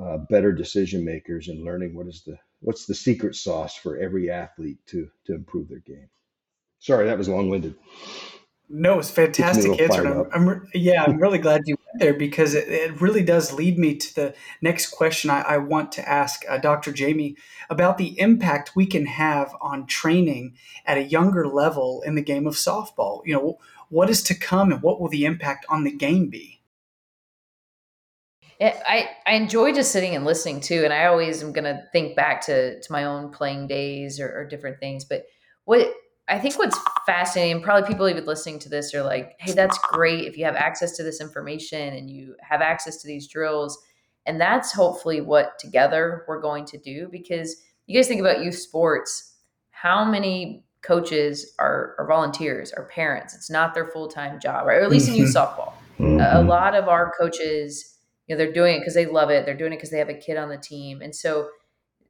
uh, 0.00 0.18
better 0.18 0.52
decision 0.52 1.04
makers 1.04 1.48
and 1.48 1.64
learning 1.64 1.94
what 1.94 2.06
is 2.06 2.22
the 2.26 2.38
what's 2.60 2.86
the 2.86 2.94
secret 2.94 3.36
sauce 3.36 3.76
for 3.76 3.98
every 3.98 4.30
athlete 4.30 4.78
to 4.86 5.08
to 5.26 5.34
improve 5.34 5.68
their 5.68 5.78
game. 5.80 6.08
Sorry, 6.80 7.06
that 7.06 7.18
was 7.18 7.28
long 7.28 7.48
winded. 7.48 7.74
No, 8.68 8.98
it's 8.98 9.10
fantastic 9.10 9.78
answer. 9.78 10.06
I'm, 10.06 10.48
I'm, 10.48 10.68
yeah, 10.74 11.04
I'm 11.04 11.18
really 11.18 11.38
glad 11.38 11.62
you 11.66 11.76
there 11.98 12.14
because 12.14 12.54
it, 12.54 12.68
it, 12.68 13.00
really 13.00 13.22
does 13.22 13.52
lead 13.52 13.78
me 13.78 13.94
to 13.96 14.14
the 14.14 14.34
next 14.60 14.88
question 14.88 15.30
I, 15.30 15.42
I 15.42 15.58
want 15.58 15.92
to 15.92 16.08
ask 16.08 16.44
uh, 16.48 16.58
Dr. 16.58 16.92
Jami 16.92 17.36
about 17.70 17.98
the 17.98 18.18
impact 18.20 18.76
we 18.76 18.86
can 18.86 19.06
have 19.06 19.54
on 19.60 19.86
training 19.86 20.56
at 20.84 20.98
a 20.98 21.02
younger 21.02 21.46
level 21.46 22.02
in 22.04 22.14
the 22.14 22.22
game 22.22 22.46
of 22.46 22.54
softball. 22.54 23.22
You 23.24 23.34
know, 23.34 23.58
what 23.88 24.10
is 24.10 24.22
to 24.24 24.34
come 24.34 24.72
and 24.72 24.82
what 24.82 25.00
will 25.00 25.08
the 25.08 25.24
impact 25.24 25.66
on 25.68 25.84
the 25.84 25.92
game 25.92 26.28
be? 26.28 26.60
I, 28.60 29.10
I 29.26 29.34
enjoy 29.34 29.72
just 29.72 29.92
sitting 29.92 30.14
and 30.14 30.24
listening 30.24 30.60
too. 30.60 30.84
And 30.84 30.92
I 30.92 31.06
always 31.06 31.42
am 31.42 31.52
going 31.52 31.64
to 31.64 31.82
think 31.92 32.16
back 32.16 32.40
to, 32.42 32.80
to 32.80 32.92
my 32.92 33.04
own 33.04 33.30
playing 33.30 33.66
days 33.66 34.20
or, 34.20 34.32
or 34.32 34.44
different 34.46 34.78
things. 34.78 35.04
But 35.04 35.26
what 35.64 35.92
I 36.26 36.38
think 36.38 36.58
what's 36.58 36.78
fascinating, 37.04 37.62
probably 37.62 37.86
people 37.86 38.08
even 38.08 38.24
listening 38.24 38.58
to 38.60 38.68
this 38.68 38.94
are 38.94 39.02
like, 39.02 39.36
hey, 39.38 39.52
that's 39.52 39.78
great 39.78 40.26
if 40.26 40.38
you 40.38 40.44
have 40.46 40.56
access 40.56 40.96
to 40.96 41.02
this 41.02 41.20
information 41.20 41.94
and 41.94 42.10
you 42.10 42.34
have 42.40 42.62
access 42.62 43.02
to 43.02 43.06
these 43.06 43.28
drills. 43.28 43.78
And 44.24 44.40
that's 44.40 44.72
hopefully 44.72 45.20
what 45.20 45.58
together 45.58 46.24
we're 46.26 46.40
going 46.40 46.64
to 46.66 46.78
do 46.78 47.08
because 47.12 47.56
you 47.86 47.98
guys 47.98 48.08
think 48.08 48.20
about 48.20 48.42
youth 48.42 48.56
sports, 48.56 49.34
how 49.70 50.02
many 50.02 50.64
coaches 50.80 51.54
are, 51.58 51.94
are 51.98 52.06
volunteers, 52.06 52.72
are 52.72 52.84
parents? 52.84 53.34
It's 53.34 53.50
not 53.50 53.74
their 53.74 53.88
full 53.88 54.08
time 54.08 54.40
job, 54.40 54.66
right? 54.66 54.78
Or 54.78 54.82
at 54.82 54.90
least 54.90 55.08
in 55.08 55.14
youth 55.14 55.34
mm-hmm. 55.34 55.60
softball. 55.60 55.72
Mm-hmm. 55.98 56.20
A, 56.20 56.40
a 56.40 56.42
lot 56.42 56.74
of 56.74 56.88
our 56.88 57.12
coaches, 57.18 57.98
you 58.26 58.34
know, 58.34 58.38
they're 58.38 58.52
doing 58.52 58.76
it 58.76 58.78
because 58.80 58.94
they 58.94 59.06
love 59.06 59.28
it. 59.28 59.44
They're 59.44 59.56
doing 59.56 59.74
it 59.74 59.76
because 59.76 59.90
they 59.90 59.98
have 59.98 60.08
a 60.08 60.14
kid 60.14 60.38
on 60.38 60.48
the 60.48 60.56
team. 60.56 61.02
And 61.02 61.14
so 61.14 61.50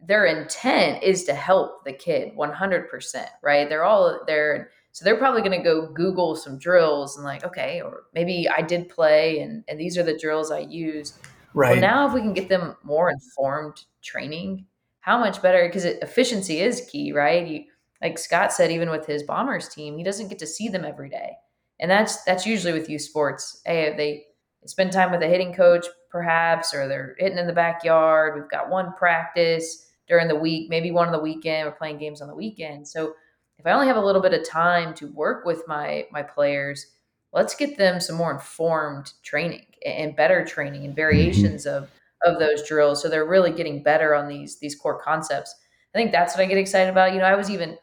their 0.06 0.26
intent 0.26 1.02
is 1.02 1.24
to 1.24 1.34
help 1.34 1.84
the 1.84 1.92
kid 1.92 2.32
100%, 2.36 3.26
right? 3.42 3.68
They're 3.68 3.84
all 3.84 4.20
there. 4.26 4.70
So 4.92 5.04
they're 5.04 5.16
probably 5.16 5.40
going 5.40 5.58
to 5.58 5.64
go 5.64 5.92
Google 5.92 6.36
some 6.36 6.58
drills 6.58 7.16
and 7.16 7.24
like, 7.24 7.44
okay, 7.44 7.80
or 7.80 8.04
maybe 8.14 8.48
I 8.48 8.62
did 8.62 8.88
play 8.88 9.40
and, 9.40 9.64
and 9.66 9.78
these 9.78 9.98
are 9.98 10.02
the 10.02 10.18
drills 10.18 10.50
I 10.50 10.60
use. 10.60 11.18
Right. 11.52 11.72
Well, 11.72 11.80
now 11.80 12.06
if 12.06 12.14
we 12.14 12.20
can 12.20 12.32
get 12.32 12.48
them 12.48 12.76
more 12.82 13.10
informed 13.10 13.84
training, 14.02 14.66
how 15.00 15.18
much 15.18 15.42
better? 15.42 15.66
Because 15.66 15.84
efficiency 15.84 16.60
is 16.60 16.88
key, 16.90 17.12
right? 17.12 17.46
You, 17.46 17.64
like 18.02 18.18
Scott 18.18 18.52
said, 18.52 18.70
even 18.70 18.90
with 18.90 19.06
his 19.06 19.22
bombers 19.22 19.68
team, 19.68 19.96
he 19.96 20.04
doesn't 20.04 20.28
get 20.28 20.38
to 20.40 20.46
see 20.46 20.68
them 20.68 20.84
every 20.84 21.08
day. 21.08 21.32
And 21.80 21.90
that's, 21.90 22.22
that's 22.24 22.46
usually 22.46 22.72
with 22.72 22.88
youth 22.88 23.02
sports. 23.02 23.60
Hey, 23.64 23.94
they 23.96 24.24
spend 24.66 24.92
time 24.92 25.10
with 25.10 25.22
a 25.22 25.26
hitting 25.26 25.54
coach 25.54 25.86
perhaps, 26.14 26.72
or 26.72 26.86
they're 26.86 27.16
hitting 27.18 27.38
in 27.38 27.48
the 27.48 27.52
backyard. 27.52 28.34
We've 28.36 28.50
got 28.50 28.70
one 28.70 28.92
practice 28.96 29.83
during 30.08 30.28
the 30.28 30.34
week, 30.34 30.68
maybe 30.68 30.90
one 30.90 31.06
on 31.06 31.12
the 31.12 31.18
weekend. 31.18 31.66
We're 31.66 31.76
playing 31.76 31.98
games 31.98 32.20
on 32.20 32.28
the 32.28 32.34
weekend. 32.34 32.86
So 32.86 33.14
if 33.58 33.66
I 33.66 33.72
only 33.72 33.86
have 33.86 33.96
a 33.96 34.04
little 34.04 34.22
bit 34.22 34.34
of 34.34 34.46
time 34.46 34.94
to 34.94 35.06
work 35.12 35.44
with 35.44 35.62
my 35.66 36.06
my 36.10 36.22
players, 36.22 36.86
let's 37.32 37.54
get 37.54 37.76
them 37.76 38.00
some 38.00 38.16
more 38.16 38.32
informed 38.32 39.12
training 39.22 39.66
and 39.84 40.16
better 40.16 40.44
training 40.44 40.82
and 40.82 40.90
mm-hmm. 40.90 40.96
variations 40.96 41.66
mm-hmm. 41.66 41.84
of 41.84 41.90
of 42.24 42.38
those 42.38 42.66
drills 42.66 43.02
so 43.02 43.08
they're 43.08 43.26
really 43.26 43.52
getting 43.52 43.82
better 43.82 44.14
on 44.14 44.28
these 44.28 44.58
these 44.58 44.74
core 44.74 45.00
concepts. 45.00 45.54
I 45.94 45.98
think 45.98 46.12
that's 46.12 46.34
what 46.34 46.42
I 46.42 46.46
get 46.46 46.58
excited 46.58 46.90
about. 46.90 47.12
You 47.12 47.18
know, 47.18 47.26
I 47.26 47.36
was 47.36 47.50
even 47.50 47.78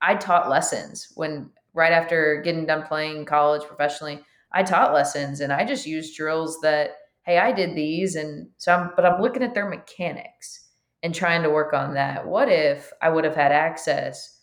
I 0.00 0.16
taught 0.16 0.50
lessons 0.50 1.08
when 1.14 1.50
right 1.74 1.92
after 1.92 2.42
getting 2.44 2.66
done 2.66 2.82
playing 2.82 3.24
college 3.24 3.62
professionally, 3.62 4.20
I 4.52 4.62
taught 4.62 4.92
lessons 4.92 5.40
and 5.40 5.52
I 5.52 5.64
just 5.64 5.86
used 5.86 6.16
drills 6.16 6.58
that 6.62 6.96
hey, 7.24 7.38
I 7.38 7.52
did 7.52 7.74
these 7.74 8.16
and 8.16 8.48
so 8.58 8.74
I'm 8.74 8.90
but 8.96 9.06
I'm 9.06 9.22
looking 9.22 9.42
at 9.42 9.54
their 9.54 9.68
mechanics 9.68 10.68
and 11.02 11.14
trying 11.14 11.42
to 11.42 11.50
work 11.50 11.72
on 11.72 11.94
that. 11.94 12.26
What 12.26 12.48
if 12.48 12.92
I 13.00 13.08
would 13.08 13.24
have 13.24 13.34
had 13.34 13.52
access 13.52 14.40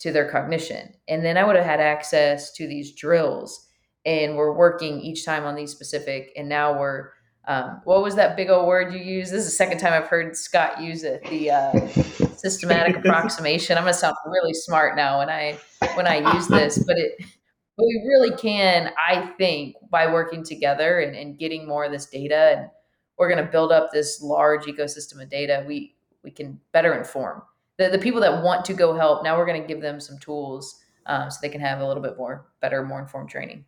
to 0.00 0.12
their 0.12 0.30
cognition 0.30 0.94
and 1.08 1.24
then 1.24 1.36
I 1.36 1.44
would 1.44 1.56
have 1.56 1.64
had 1.64 1.80
access 1.80 2.52
to 2.54 2.66
these 2.66 2.94
drills 2.94 3.68
and 4.06 4.36
we're 4.36 4.56
working 4.56 5.00
each 5.00 5.26
time 5.26 5.44
on 5.44 5.54
these 5.54 5.70
specific 5.70 6.32
and 6.36 6.48
now 6.48 6.78
we're 6.78 7.10
um, 7.48 7.80
what 7.84 8.02
was 8.02 8.16
that 8.16 8.36
big 8.36 8.50
old 8.50 8.68
word 8.68 8.92
you 8.92 9.00
used? 9.00 9.32
This 9.32 9.40
is 9.40 9.46
the 9.46 9.52
second 9.52 9.78
time 9.78 9.94
I've 9.94 10.08
heard 10.08 10.36
Scott 10.36 10.80
use 10.80 11.04
it. 11.04 11.24
The 11.24 11.50
uh, 11.50 11.88
systematic 12.36 12.98
approximation. 12.98 13.76
I'm 13.76 13.84
gonna 13.84 13.94
sound 13.94 14.14
really 14.26 14.52
smart 14.52 14.94
now 14.94 15.18
when 15.18 15.30
I 15.30 15.58
when 15.94 16.06
I 16.06 16.34
use 16.34 16.46
this, 16.48 16.84
but 16.86 16.98
it 16.98 17.12
but 17.80 17.86
we 17.86 18.04
really 18.06 18.36
can, 18.36 18.92
I 18.98 19.32
think, 19.38 19.76
by 19.90 20.12
working 20.12 20.44
together 20.44 21.00
and, 21.00 21.16
and 21.16 21.38
getting 21.38 21.66
more 21.66 21.84
of 21.84 21.92
this 21.92 22.06
data 22.06 22.58
and 22.58 22.70
we're 23.20 23.28
going 23.28 23.44
to 23.44 23.52
build 23.52 23.70
up 23.70 23.92
this 23.92 24.22
large 24.22 24.64
ecosystem 24.64 25.22
of 25.22 25.28
data, 25.28 25.62
we 25.68 25.94
we 26.24 26.30
can 26.30 26.58
better 26.72 26.94
inform 26.94 27.42
the, 27.76 27.90
the 27.90 27.98
people 27.98 28.20
that 28.22 28.42
want 28.42 28.64
to 28.64 28.72
go 28.72 28.96
help. 28.96 29.22
Now 29.22 29.36
we're 29.36 29.46
going 29.46 29.60
to 29.60 29.68
give 29.68 29.82
them 29.82 30.00
some 30.00 30.18
tools 30.18 30.82
um, 31.04 31.30
so 31.30 31.38
they 31.42 31.50
can 31.50 31.60
have 31.60 31.80
a 31.80 31.86
little 31.86 32.02
bit 32.02 32.16
more 32.16 32.46
better, 32.60 32.82
more 32.82 32.98
informed 32.98 33.28
training. 33.28 33.64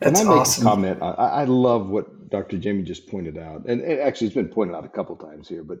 That's 0.00 0.20
Can 0.20 0.28
I 0.28 0.30
make 0.30 0.40
awesome. 0.40 0.66
a 0.66 0.70
comment? 0.70 1.02
I, 1.02 1.10
I, 1.10 1.44
love 1.44 1.88
what 1.88 2.30
Dr. 2.30 2.58
Jami 2.58 2.82
just 2.82 3.08
pointed 3.08 3.38
out, 3.38 3.64
and 3.66 3.80
it 3.80 3.98
actually 3.98 4.28
it's 4.28 4.36
been 4.36 4.48
pointed 4.48 4.76
out 4.76 4.84
a 4.84 4.88
couple 4.90 5.16
times 5.16 5.48
here. 5.48 5.64
But 5.64 5.78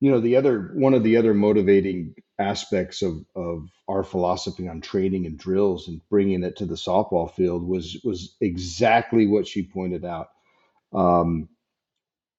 you 0.00 0.10
know, 0.10 0.20
the 0.20 0.36
other 0.36 0.72
one 0.74 0.94
of 0.94 1.04
the 1.04 1.18
other 1.18 1.34
motivating 1.34 2.14
aspects 2.38 3.02
of 3.02 3.22
of 3.36 3.68
our 3.86 4.02
philosophy 4.02 4.66
on 4.66 4.80
training 4.80 5.26
and 5.26 5.38
drills 5.38 5.88
and 5.88 6.00
bringing 6.08 6.42
it 6.42 6.56
to 6.56 6.64
the 6.64 6.74
softball 6.74 7.30
field 7.30 7.68
was 7.68 8.00
was 8.02 8.34
exactly 8.40 9.26
what 9.26 9.46
she 9.46 9.62
pointed 9.62 10.06
out. 10.06 10.30
Um, 10.92 11.48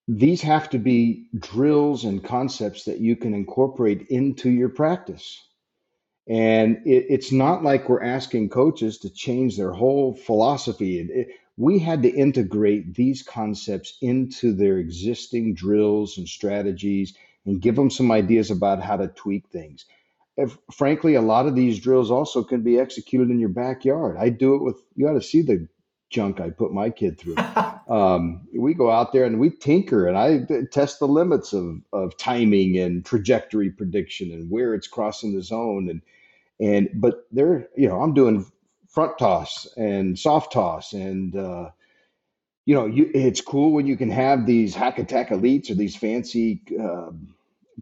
these 0.07 0.41
have 0.41 0.69
to 0.71 0.79
be 0.79 1.27
drills 1.37 2.03
and 2.03 2.23
concepts 2.23 2.85
that 2.85 2.99
you 2.99 3.15
can 3.15 3.33
incorporate 3.33 4.07
into 4.09 4.49
your 4.49 4.69
practice. 4.69 5.41
And 6.27 6.77
it, 6.85 7.05
it's 7.09 7.31
not 7.31 7.63
like 7.63 7.87
we're 7.87 8.03
asking 8.03 8.49
coaches 8.49 8.99
to 8.99 9.09
change 9.09 9.57
their 9.57 9.71
whole 9.71 10.13
philosophy. 10.13 10.99
It, 10.99 11.27
we 11.57 11.79
had 11.79 12.03
to 12.03 12.09
integrate 12.09 12.95
these 12.95 13.23
concepts 13.23 13.97
into 14.01 14.53
their 14.53 14.77
existing 14.77 15.53
drills 15.53 16.17
and 16.17 16.27
strategies 16.27 17.13
and 17.45 17.61
give 17.61 17.75
them 17.75 17.89
some 17.89 18.11
ideas 18.11 18.51
about 18.51 18.81
how 18.81 18.97
to 18.97 19.07
tweak 19.07 19.47
things. 19.49 19.85
If, 20.37 20.57
frankly, 20.73 21.15
a 21.15 21.21
lot 21.21 21.47
of 21.47 21.55
these 21.55 21.79
drills 21.79 22.09
also 22.09 22.43
can 22.43 22.61
be 22.61 22.79
executed 22.79 23.29
in 23.29 23.39
your 23.39 23.49
backyard. 23.49 24.17
I 24.17 24.29
do 24.29 24.55
it 24.55 24.63
with, 24.63 24.81
you 24.95 25.05
got 25.05 25.13
to 25.13 25.21
see 25.21 25.41
the 25.41 25.67
junk 26.11 26.39
I 26.39 26.49
put 26.49 26.73
my 26.73 26.89
kid 26.89 27.17
through. 27.17 27.37
um, 27.89 28.47
we 28.53 28.73
go 28.73 28.91
out 28.91 29.13
there 29.13 29.25
and 29.25 29.39
we 29.39 29.49
tinker 29.49 30.07
and 30.07 30.17
I 30.17 30.45
test 30.71 30.99
the 30.99 31.07
limits 31.07 31.53
of, 31.53 31.81
of 31.91 32.17
timing 32.17 32.77
and 32.77 33.03
trajectory 33.03 33.71
prediction 33.71 34.31
and 34.31 34.51
where 34.51 34.75
it's 34.75 34.87
crossing 34.87 35.35
the 35.35 35.41
zone. 35.41 35.89
And, 35.89 36.01
and, 36.59 36.89
but 36.93 37.25
there, 37.31 37.67
you 37.75 37.87
know, 37.87 38.01
I'm 38.01 38.13
doing 38.13 38.45
front 38.87 39.17
toss 39.17 39.67
and 39.77 40.19
soft 40.19 40.53
toss 40.53 40.93
and, 40.93 41.35
uh, 41.35 41.71
you 42.65 42.75
know, 42.75 42.85
you, 42.85 43.09
it's 43.15 43.41
cool 43.41 43.71
when 43.71 43.87
you 43.87 43.97
can 43.97 44.11
have 44.11 44.45
these 44.45 44.75
hack 44.75 44.99
attack 44.99 45.29
elites 45.29 45.71
or 45.71 45.73
these 45.73 45.95
fancy 45.95 46.61
uh, 46.79 47.09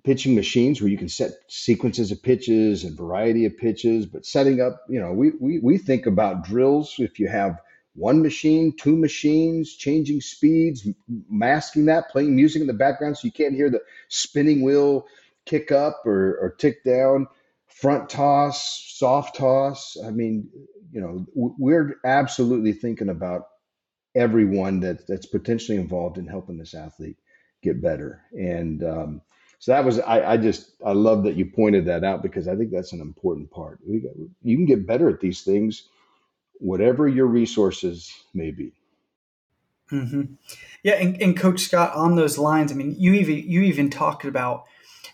pitching 0.04 0.36
machines 0.36 0.82
where 0.82 0.89
you 0.89 0.98
can 0.98 1.10
set 1.10 1.32
sequences 1.50 2.12
of 2.12 2.24
pitches 2.24 2.86
and 2.86 2.98
variety 2.98 3.46
of 3.46 3.58
pitches. 3.58 4.06
But 4.06 4.26
setting 4.26 4.62
up, 4.62 4.82
you 4.88 5.00
know, 5.00 5.12
we 5.12 5.32
we, 5.39 5.60
we 5.60 5.78
think 5.78 6.06
about 6.06 6.46
drills 6.46 6.96
if 6.98 7.20
you 7.20 7.28
have 7.28 7.60
one 7.95 8.21
machine, 8.21 8.73
two 8.78 8.95
machines, 8.95 9.75
changing 9.75 10.21
speeds, 10.21 10.88
masking 11.30 11.86
that, 11.86 12.10
playing 12.10 12.36
music 12.36 12.62
in 12.62 12.67
the 12.67 12.73
background 12.73 13.17
so 13.17 13.25
you 13.25 13.32
can't 13.32 13.56
hear 13.56 13.69
the 13.69 13.82
spinning 14.10 14.63
wheel 14.63 15.06
kick 15.45 15.71
up 15.71 16.02
or, 16.06 16.38
or 16.39 16.56
tick 16.58 16.84
down, 16.84 17.28
front 17.67 18.10
toss, 18.10 18.84
soft 18.97 19.36
toss. 19.36 19.97
I 20.06 20.12
mean, 20.12 20.49
you 20.91 21.02
know, 21.02 21.25
we're 21.36 21.95
absolutely 22.06 22.73
thinking 22.73 23.10
about 23.10 23.47
everyone 24.15 24.80
that, 24.82 25.08
that's 25.08 25.25
potentially 25.25 25.78
involved 25.78 26.17
in 26.17 26.28
helping 26.28 26.58
this 26.58 26.73
athlete 26.73 27.17
get 27.62 27.82
better. 27.82 28.21
And 28.34 28.84
um, 28.84 29.21
So 29.60 29.71
that 29.71 29.86
was 29.86 29.99
I, 29.99 30.34
I 30.34 30.38
just 30.38 30.71
I 30.86 30.93
love 30.93 31.23
that 31.23 31.36
you 31.36 31.45
pointed 31.45 31.86
that 31.86 32.04
out 32.04 32.23
because 32.23 32.47
I 32.47 32.56
think 32.56 32.71
that's 32.71 32.93
an 32.93 33.02
important 33.02 33.52
part. 33.52 33.80
You 33.86 34.58
can 34.58 34.65
get 34.65 34.88
better 34.88 35.10
at 35.10 35.19
these 35.19 35.43
things, 35.43 35.89
whatever 36.60 37.08
your 37.08 37.26
resources 37.26 38.13
may 38.34 38.52
be. 38.52 38.74
Mm-hmm. 39.91 40.34
Yeah, 40.84 40.93
and, 40.93 41.22
and 41.22 41.38
Coach 41.38 41.62
Scott, 41.62 41.95
on 41.95 42.15
those 42.15 42.38
lines, 42.38 42.72
I 42.72 42.76
mean, 42.76 42.95
you 42.98 43.13
even 43.13 43.38
you 43.50 43.62
even 43.63 43.89
talked 43.89 44.24
about 44.24 44.65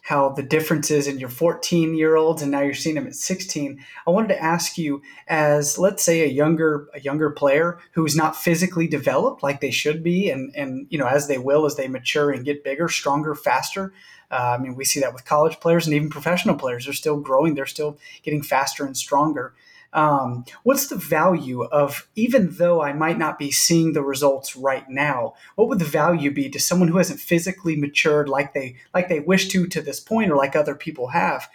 how 0.05 0.29
the 0.29 0.43
differences 0.43 1.08
in 1.08 1.17
your 1.17 1.29
14 1.29 1.95
year 1.95 2.15
olds 2.15 2.43
and 2.43 2.51
now 2.51 2.62
you're 2.62 2.75
seeing 2.75 2.93
them 2.93 3.08
at 3.08 3.15
16 3.15 3.84
i 4.05 4.12
wanted 4.12 4.27
to 4.27 4.41
ask 4.41 4.77
you 4.77 5.01
as 5.27 5.79
let's 5.79 6.03
say 6.03 6.21
a 6.21 6.27
younger 6.27 6.88
a 6.93 6.99
younger 6.99 7.31
player 7.31 7.79
who's 7.93 8.15
not 8.15 8.36
physically 8.36 8.88
developed 8.88 9.41
like 9.41 9.62
they 9.62 9.71
should 9.71 10.03
be 10.03 10.29
and 10.29 10.53
and 10.55 10.86
you 10.91 10.99
know 10.99 11.08
as 11.08 11.27
they 11.27 11.39
will 11.39 11.65
as 11.65 11.75
they 11.75 11.88
mature 11.88 12.29
and 12.29 12.45
get 12.45 12.63
bigger 12.63 12.88
stronger 12.88 13.34
faster 13.34 13.93
uh, 14.29 14.55
i 14.55 14.62
mean 14.62 14.75
we 14.75 14.86
see 14.86 14.99
that 14.99 15.13
with 15.13 15.25
college 15.25 15.60
players 15.60 15.88
and 15.88 15.95
even 15.95 16.10
professional 16.10 16.55
players 16.55 16.86
they're 16.86 16.93
still 16.93 17.19
growing 17.19 17.55
they're 17.55 17.65
still 17.65 17.97
getting 18.21 18.43
faster 18.43 18.86
and 18.86 18.95
stronger 18.95 19.55
um, 19.95 20.43
what's 20.63 20.88
the 20.88 20.97
value 20.97 21.63
of 21.63 22.08
even 22.15 22.58
though 22.58 22.81
I 22.81 22.91
might 22.91 23.17
not 23.17 23.39
be 23.39 23.49
seeing 23.49 23.93
the 23.93 24.03
results 24.03 24.53
right 24.53 24.88
now? 24.89 25.36
What 25.55 25.69
would 25.69 25.79
the 25.79 25.86
value 25.86 26.31
be 26.31 26.49
to 26.49 26.60
someone 26.60 26.89
who 26.89 26.97
hasn't 26.97 27.21
physically 27.21 27.77
matured 27.77 28.27
like 28.27 28.53
they 28.53 28.75
like 28.93 29.08
they 29.08 29.21
wish 29.21 29.47
to 29.49 29.65
to 29.67 29.81
this 29.81 30.01
point, 30.01 30.29
or 30.31 30.36
like 30.36 30.53
other 30.53 30.75
people 30.75 31.08
have? 31.08 31.49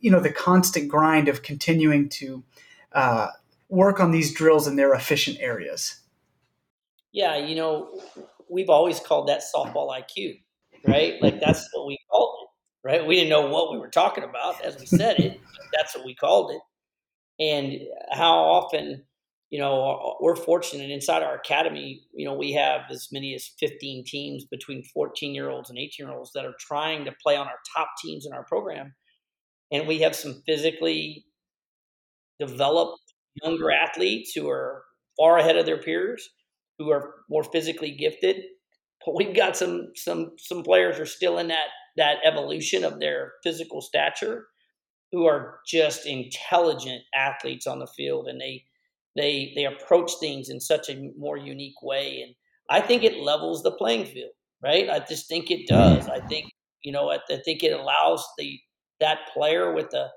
You 0.00 0.10
know, 0.10 0.18
the 0.18 0.32
constant 0.32 0.88
grind 0.88 1.28
of 1.28 1.42
continuing 1.42 2.08
to 2.08 2.42
uh, 2.92 3.28
work 3.68 4.00
on 4.00 4.12
these 4.12 4.32
drills 4.32 4.66
in 4.66 4.76
their 4.76 4.94
efficient 4.94 5.36
areas. 5.40 6.00
Yeah, 7.12 7.36
you 7.36 7.54
know, 7.54 8.00
we've 8.48 8.70
always 8.70 8.98
called 8.98 9.28
that 9.28 9.42
softball 9.54 9.94
IQ, 9.94 10.40
right? 10.86 11.16
like 11.20 11.38
that's 11.38 11.68
what 11.74 11.86
we 11.86 11.98
called 12.10 12.34
it, 12.40 12.88
right? 12.88 13.06
We 13.06 13.16
didn't 13.16 13.28
know 13.28 13.46
what 13.50 13.70
we 13.70 13.78
were 13.78 13.90
talking 13.90 14.24
about 14.24 14.64
as 14.64 14.80
we 14.80 14.86
said 14.86 15.20
it. 15.20 15.38
that's 15.76 15.94
what 15.94 16.06
we 16.06 16.14
called 16.14 16.50
it 16.50 16.60
and 17.38 17.80
how 18.12 18.34
often 18.34 19.04
you 19.50 19.58
know 19.58 20.16
we're 20.20 20.36
fortunate 20.36 20.90
inside 20.90 21.22
our 21.22 21.36
academy 21.36 22.02
you 22.14 22.24
know 22.24 22.34
we 22.34 22.52
have 22.52 22.82
as 22.90 23.08
many 23.12 23.34
as 23.34 23.50
15 23.58 24.04
teams 24.06 24.44
between 24.44 24.82
14 24.92 25.34
year 25.34 25.50
olds 25.50 25.70
and 25.70 25.78
18 25.78 26.06
year 26.06 26.16
olds 26.16 26.32
that 26.34 26.44
are 26.44 26.54
trying 26.58 27.04
to 27.04 27.12
play 27.22 27.36
on 27.36 27.46
our 27.46 27.58
top 27.76 27.88
teams 28.04 28.26
in 28.26 28.32
our 28.32 28.44
program. 28.44 28.94
And 29.72 29.88
we 29.88 30.00
have 30.00 30.14
some 30.14 30.42
physically 30.46 31.24
developed 32.38 33.00
younger 33.42 33.70
athletes 33.70 34.32
who 34.34 34.48
are 34.48 34.84
far 35.16 35.38
ahead 35.38 35.56
of 35.56 35.66
their 35.66 35.78
peers 35.78 36.28
who 36.78 36.90
are 36.90 37.14
more 37.28 37.44
physically 37.44 37.92
gifted. 37.92 38.36
But 39.04 39.16
we've 39.16 39.36
got 39.36 39.56
some 39.56 39.88
some 39.94 40.32
some 40.38 40.62
players 40.62 40.98
are 40.98 41.06
still 41.06 41.38
in 41.38 41.48
that 41.48 41.68
that 41.96 42.16
evolution 42.24 42.84
of 42.84 42.98
their 42.98 43.32
physical 43.42 43.80
stature 43.80 44.46
who 45.14 45.26
are 45.26 45.60
just 45.64 46.06
intelligent 46.06 47.02
athletes 47.14 47.68
on 47.68 47.78
the 47.78 47.86
field 47.86 48.26
and 48.26 48.40
they 48.40 48.64
they 49.14 49.52
they 49.54 49.64
approach 49.64 50.10
things 50.18 50.48
in 50.48 50.60
such 50.60 50.88
a 50.88 51.12
more 51.16 51.36
unique 51.36 51.80
way 51.82 52.22
and 52.22 52.34
I 52.68 52.80
think 52.80 53.04
it 53.04 53.20
levels 53.20 53.62
the 53.62 53.72
playing 53.72 54.06
field, 54.06 54.32
right? 54.62 54.88
I 54.88 54.98
just 55.00 55.28
think 55.28 55.50
it 55.50 55.68
does. 55.68 56.06
Mm. 56.06 56.22
I 56.22 56.26
think 56.26 56.50
you 56.82 56.92
know 56.92 57.10
I, 57.10 57.18
I 57.30 57.36
think 57.44 57.62
it 57.62 57.72
allows 57.78 58.26
the 58.38 58.58
that 59.00 59.28
player 59.32 59.72
with 59.72 59.90
the 59.90 60.08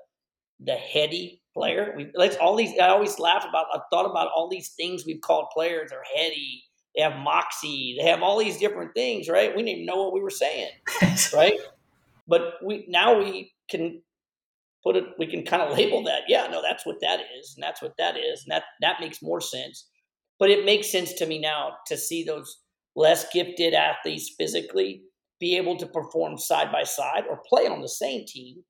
the 0.60 0.74
heady 0.74 1.40
player. 1.54 1.94
We 1.96 2.10
let's 2.14 2.36
all 2.36 2.56
these. 2.56 2.78
I 2.78 2.88
always 2.88 3.18
laugh 3.18 3.44
about. 3.48 3.66
I've 3.72 3.82
thought 3.90 4.10
about 4.10 4.30
all 4.34 4.48
these 4.48 4.70
things 4.70 5.04
we've 5.06 5.20
called 5.20 5.46
players. 5.52 5.90
They're 5.90 6.02
heady. 6.16 6.64
They 6.96 7.02
have 7.02 7.18
moxie. 7.18 7.96
They 7.98 8.08
have 8.08 8.22
all 8.22 8.38
these 8.38 8.58
different 8.58 8.94
things, 8.94 9.28
right? 9.28 9.54
We 9.54 9.62
didn't 9.62 9.68
even 9.68 9.86
know 9.86 10.02
what 10.02 10.12
we 10.12 10.20
were 10.20 10.30
saying, 10.30 10.70
right? 11.34 11.58
But 12.26 12.54
we 12.64 12.86
now 12.88 13.18
we 13.18 13.52
can 13.70 14.02
put 14.88 14.96
it 14.96 15.04
we 15.18 15.26
can 15.26 15.44
kind 15.44 15.60
of 15.60 15.76
label 15.76 16.02
that 16.02 16.22
yeah 16.28 16.46
no 16.50 16.62
that's 16.62 16.86
what 16.86 16.96
that 17.02 17.20
is 17.38 17.54
and 17.54 17.62
that's 17.62 17.82
what 17.82 17.92
that 17.98 18.16
is 18.16 18.42
and 18.44 18.50
that 18.50 18.64
that 18.80 19.00
makes 19.00 19.22
more 19.22 19.40
sense. 19.40 19.86
But 20.38 20.50
it 20.50 20.64
makes 20.64 20.90
sense 20.90 21.12
to 21.14 21.26
me 21.26 21.40
now 21.40 21.72
to 21.88 21.96
see 21.96 22.24
those 22.24 22.60
less 22.96 23.26
gifted 23.32 23.74
athletes 23.74 24.34
physically 24.38 25.02
be 25.40 25.56
able 25.56 25.76
to 25.76 25.86
perform 25.86 26.38
side 26.38 26.72
by 26.72 26.84
side 26.84 27.24
or 27.28 27.42
play 27.48 27.66
on 27.66 27.82
the 27.82 27.88
same 27.88 28.24
team 28.26 28.62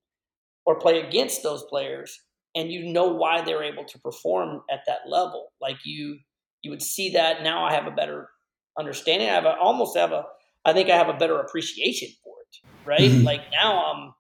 or 0.67 0.79
play 0.79 1.01
against 1.01 1.43
those 1.43 1.65
players 1.69 2.19
and 2.55 2.73
you 2.73 2.93
know 2.93 3.07
why 3.07 3.43
they're 3.43 3.63
able 3.63 3.85
to 3.85 3.99
perform 4.01 4.63
at 4.71 4.81
that 4.87 5.01
level. 5.07 5.53
Like 5.61 5.77
you 5.85 6.19
you 6.63 6.71
would 6.73 6.83
see 6.83 7.11
that 7.13 7.45
now 7.45 7.65
i 7.65 7.73
have 7.73 7.87
a 7.87 7.93
better 7.93 8.29
understanding 8.77 9.29
i 9.29 9.33
have 9.33 9.45
a, 9.45 9.57
almost 9.59 9.97
have 9.97 10.11
a 10.11 10.25
i 10.65 10.73
think 10.73 10.91
i 10.91 10.97
have 10.97 11.09
a 11.09 11.17
better 11.17 11.39
appreciation 11.39 12.09
for 12.25 12.35
it 12.41 12.69
right? 12.85 13.01
Mm-hmm. 13.01 13.25
like 13.25 13.43
now 13.53 13.93
i'm 13.93 14.13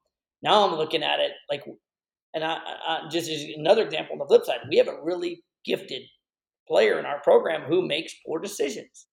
now 0.42 0.68
I'm 0.68 0.76
looking 0.76 1.02
at 1.02 1.20
it 1.20 1.32
like, 1.50 1.64
and 2.38 2.44
I, 2.44 2.59
I 2.87 3.09
just 3.11 3.29
as 3.29 3.42
another 3.57 3.83
example 3.85 4.12
on 4.12 4.18
the 4.20 4.27
flip 4.27 4.44
side, 4.44 4.61
we 4.70 4.77
have 4.77 4.87
a 4.87 5.03
really 5.03 5.42
gifted 5.64 6.03
player 6.68 6.98
in 6.98 7.07
our 7.07 7.20
program 7.20 7.62
who 7.62 7.87
makes 7.87 8.14
poor 8.24 8.38
decisions, 8.38 9.07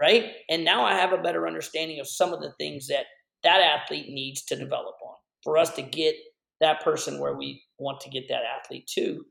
right? 0.00 0.26
And 0.48 0.64
now 0.64 0.84
I 0.84 0.94
have 0.94 1.12
a 1.12 1.22
better 1.22 1.48
understanding 1.48 1.98
of 1.98 2.08
some 2.08 2.32
of 2.32 2.40
the 2.40 2.52
things 2.58 2.86
that 2.86 3.06
that 3.42 3.60
athlete 3.60 4.06
needs 4.08 4.44
to 4.44 4.56
develop 4.56 4.94
on 5.04 5.16
for 5.42 5.58
us 5.58 5.74
to 5.74 5.82
get 5.82 6.14
that 6.60 6.82
person 6.84 7.18
where 7.18 7.36
we 7.36 7.62
want 7.78 8.00
to 8.00 8.10
get 8.10 8.28
that 8.28 8.42
athlete 8.44 8.88
to. 8.94 9.24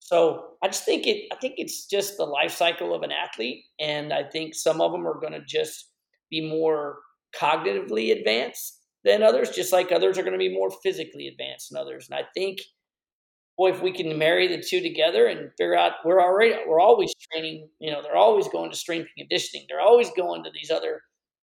So 0.00 0.56
I 0.62 0.68
just 0.68 0.84
think 0.84 1.06
it. 1.06 1.26
I 1.32 1.36
think 1.36 1.54
it's 1.56 1.86
just 1.86 2.16
the 2.16 2.24
life 2.24 2.52
cycle 2.52 2.94
of 2.94 3.02
an 3.02 3.12
athlete, 3.12 3.64
and 3.78 4.12
I 4.12 4.24
think 4.24 4.54
some 4.54 4.80
of 4.80 4.92
them 4.92 5.06
are 5.06 5.20
going 5.20 5.32
to 5.32 5.44
just 5.46 5.90
be 6.30 6.48
more 6.48 6.98
cognitively 7.38 8.16
advanced 8.16 8.78
than 9.04 9.22
others, 9.22 9.50
just 9.50 9.72
like 9.72 9.92
others 9.92 10.18
are 10.18 10.22
going 10.22 10.32
to 10.32 10.38
be 10.38 10.52
more 10.52 10.70
physically 10.82 11.28
advanced 11.28 11.70
than 11.70 11.80
others. 11.80 12.08
And 12.10 12.18
I 12.18 12.24
think, 12.34 12.60
boy, 13.60 13.68
if 13.68 13.82
we 13.82 13.92
can 13.92 14.16
marry 14.16 14.48
the 14.48 14.62
two 14.62 14.80
together 14.80 15.26
and 15.26 15.50
figure 15.58 15.76
out 15.76 15.92
we're 16.02 16.22
already 16.22 16.54
we're 16.66 16.80
always 16.80 17.12
training, 17.30 17.68
you 17.78 17.92
know, 17.92 18.00
they're 18.00 18.16
always 18.16 18.48
going 18.48 18.70
to 18.70 18.76
strength 18.76 19.10
and 19.14 19.28
conditioning. 19.28 19.66
They're 19.68 19.82
always 19.82 20.10
going 20.16 20.44
to 20.44 20.50
these 20.50 20.70
other 20.70 21.02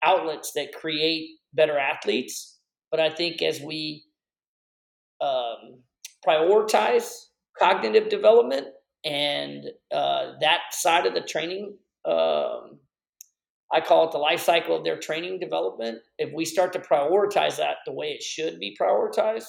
outlets 0.03 0.51
that 0.55 0.73
create 0.73 1.29
better 1.53 1.77
athletes. 1.77 2.59
But 2.91 2.99
I 2.99 3.09
think 3.09 3.41
as 3.41 3.61
we 3.61 4.03
um, 5.21 5.79
prioritize 6.27 7.13
cognitive 7.57 8.09
development 8.09 8.67
and 9.05 9.63
uh, 9.93 10.33
that 10.41 10.59
side 10.71 11.05
of 11.05 11.13
the 11.13 11.21
training 11.21 11.77
um, 12.03 12.79
I 13.73 13.79
call 13.79 14.05
it 14.05 14.11
the 14.11 14.17
life 14.17 14.41
cycle 14.41 14.75
of 14.75 14.83
their 14.83 14.99
training 14.99 15.39
development. 15.39 15.99
If 16.17 16.33
we 16.33 16.43
start 16.43 16.73
to 16.73 16.79
prioritize 16.79 17.55
that 17.55 17.77
the 17.85 17.93
way 17.93 18.07
it 18.07 18.21
should 18.21 18.59
be 18.59 18.75
prioritized 18.79 19.45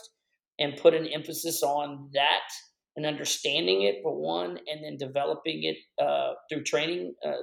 and 0.63 0.81
put 0.81 0.95
an 0.95 1.07
emphasis 1.07 1.63
on 1.63 2.09
that 2.15 2.49
and 2.95 3.05
understanding 3.07 3.83
it 3.83 3.97
for 4.03 4.15
one, 4.15 4.59
and 4.71 4.85
then 4.85 4.97
developing 4.99 5.65
it 5.65 5.77
uh, 6.03 6.35
through 6.49 6.63
training, 6.63 7.15
uh, 7.27 7.43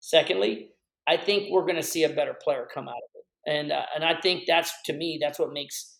secondly, 0.00 0.70
I 1.06 1.16
think 1.16 1.50
we're 1.50 1.68
going 1.68 1.76
to 1.76 1.82
see 1.82 2.04
a 2.04 2.08
better 2.08 2.34
player 2.42 2.66
come 2.72 2.88
out 2.88 2.94
of 2.94 3.10
it. 3.14 3.24
And, 3.52 3.72
uh, 3.72 3.82
and 3.94 4.04
I 4.04 4.20
think 4.20 4.44
that's, 4.46 4.72
to 4.86 4.92
me, 4.92 5.18
that's 5.20 5.38
what 5.38 5.52
makes 5.52 5.98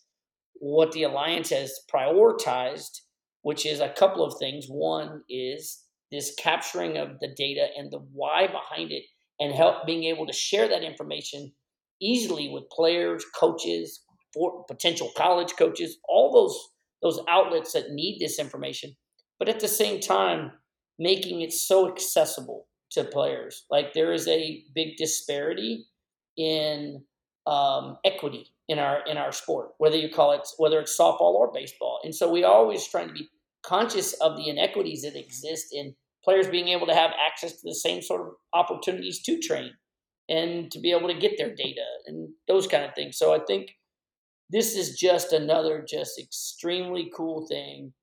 what 0.59 0.91
the 0.93 1.03
Alliance 1.03 1.49
has 1.51 1.79
prioritized, 1.93 3.01
which 3.41 3.65
is 3.65 3.79
a 3.79 3.93
couple 3.93 4.25
of 4.25 4.39
things. 4.39 4.65
One 4.67 5.21
is 5.29 5.83
this 6.11 6.33
capturing 6.39 6.97
of 6.97 7.19
the 7.19 7.33
data 7.35 7.67
and 7.77 7.91
the 7.91 7.99
why 8.13 8.47
behind 8.47 8.91
it 8.91 9.03
and 9.39 9.53
help 9.53 9.85
being 9.85 10.05
able 10.05 10.25
to 10.27 10.33
share 10.33 10.67
that 10.69 10.83
information 10.83 11.51
easily 12.01 12.49
with 12.49 12.69
players, 12.71 13.25
coaches, 13.39 14.01
for 14.37 14.65
potential 14.67 15.11
college 15.17 15.53
coaches, 15.57 15.97
all 16.07 16.31
those 16.31 16.57
those 17.01 17.23
outlets 17.29 17.73
that 17.73 17.91
need 17.91 18.17
this 18.19 18.39
information, 18.39 18.95
but 19.37 19.49
at 19.49 19.59
the 19.59 19.67
same 19.67 19.99
time 19.99 20.51
making 20.97 21.41
it 21.41 21.53
so 21.53 21.87
accessible 21.87 22.67
to 22.91 23.03
players. 23.03 23.65
Like 23.69 23.93
there 23.93 24.11
is 24.13 24.27
a 24.27 24.63
big 24.73 24.97
disparity 24.97 25.85
in 26.37 27.03
um, 27.45 27.97
equity 28.03 28.51
in 28.67 28.79
our 28.79 29.05
in 29.07 29.17
our 29.17 29.31
sport, 29.31 29.69
whether 29.77 29.97
you 29.97 30.09
call 30.09 30.31
it 30.33 30.47
whether 30.57 30.79
it's 30.79 30.97
softball 30.97 31.35
or 31.35 31.51
baseball, 31.53 31.99
and 32.03 32.13
so 32.13 32.31
we 32.31 32.43
always 32.43 32.87
trying 32.87 33.07
to 33.07 33.13
be 33.13 33.29
conscious 33.63 34.13
of 34.13 34.37
the 34.37 34.49
inequities 34.49 35.01
that 35.01 35.15
exist 35.15 35.67
in 35.71 35.95
players 36.23 36.47
being 36.47 36.69
able 36.69 36.87
to 36.87 36.93
have 36.93 37.11
access 37.25 37.53
to 37.53 37.61
the 37.63 37.75
same 37.75 38.01
sort 38.01 38.21
of 38.21 38.27
opportunities 38.53 39.21
to 39.23 39.39
train 39.39 39.71
and 40.29 40.71
to 40.71 40.79
be 40.79 40.91
able 40.91 41.07
to 41.07 41.17
get 41.17 41.37
their 41.37 41.53
data 41.55 41.85
and 42.05 42.29
those 42.47 42.67
kind 42.67 42.83
of 42.83 42.93
things. 42.95 43.17
So 43.17 43.33
I 43.33 43.39
think 43.47 43.71
this 44.49 44.75
is 44.75 44.97
just 44.97 45.33
another 45.33 45.85
just 45.87 46.19
extremely 46.19 47.11
cool 47.15 47.47
thing 47.47 47.93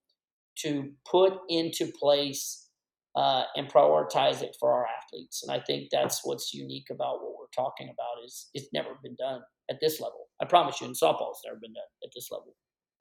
to 0.59 0.93
put 1.11 1.35
into 1.49 1.91
place 1.99 2.69
uh, 3.17 3.45
and 3.57 3.73
prioritize 3.73 4.43
it 4.43 4.57
for 4.59 4.73
our 4.73 4.87
athletes. 4.87 5.43
And 5.43 5.53
I 5.53 5.63
think 5.65 5.89
that's 5.91 6.21
what's 6.25 6.53
unique 6.53 6.89
about 6.91 7.23
what 7.23 7.35
we're 7.39 7.47
talking 7.55 7.87
about 7.89 8.25
is 8.25 8.49
it's 8.55 8.69
never 8.73 8.91
been 9.03 9.17
done 9.17 9.41
at 9.71 9.79
this 9.81 10.01
level. 10.01 10.27
I 10.41 10.45
promise 10.45 10.81
you, 10.81 10.87
in 10.87 10.93
softball, 10.93 11.31
it's 11.31 11.43
never 11.45 11.59
been 11.61 11.73
done 11.73 11.85
at 12.03 12.11
this 12.15 12.31
level. 12.31 12.55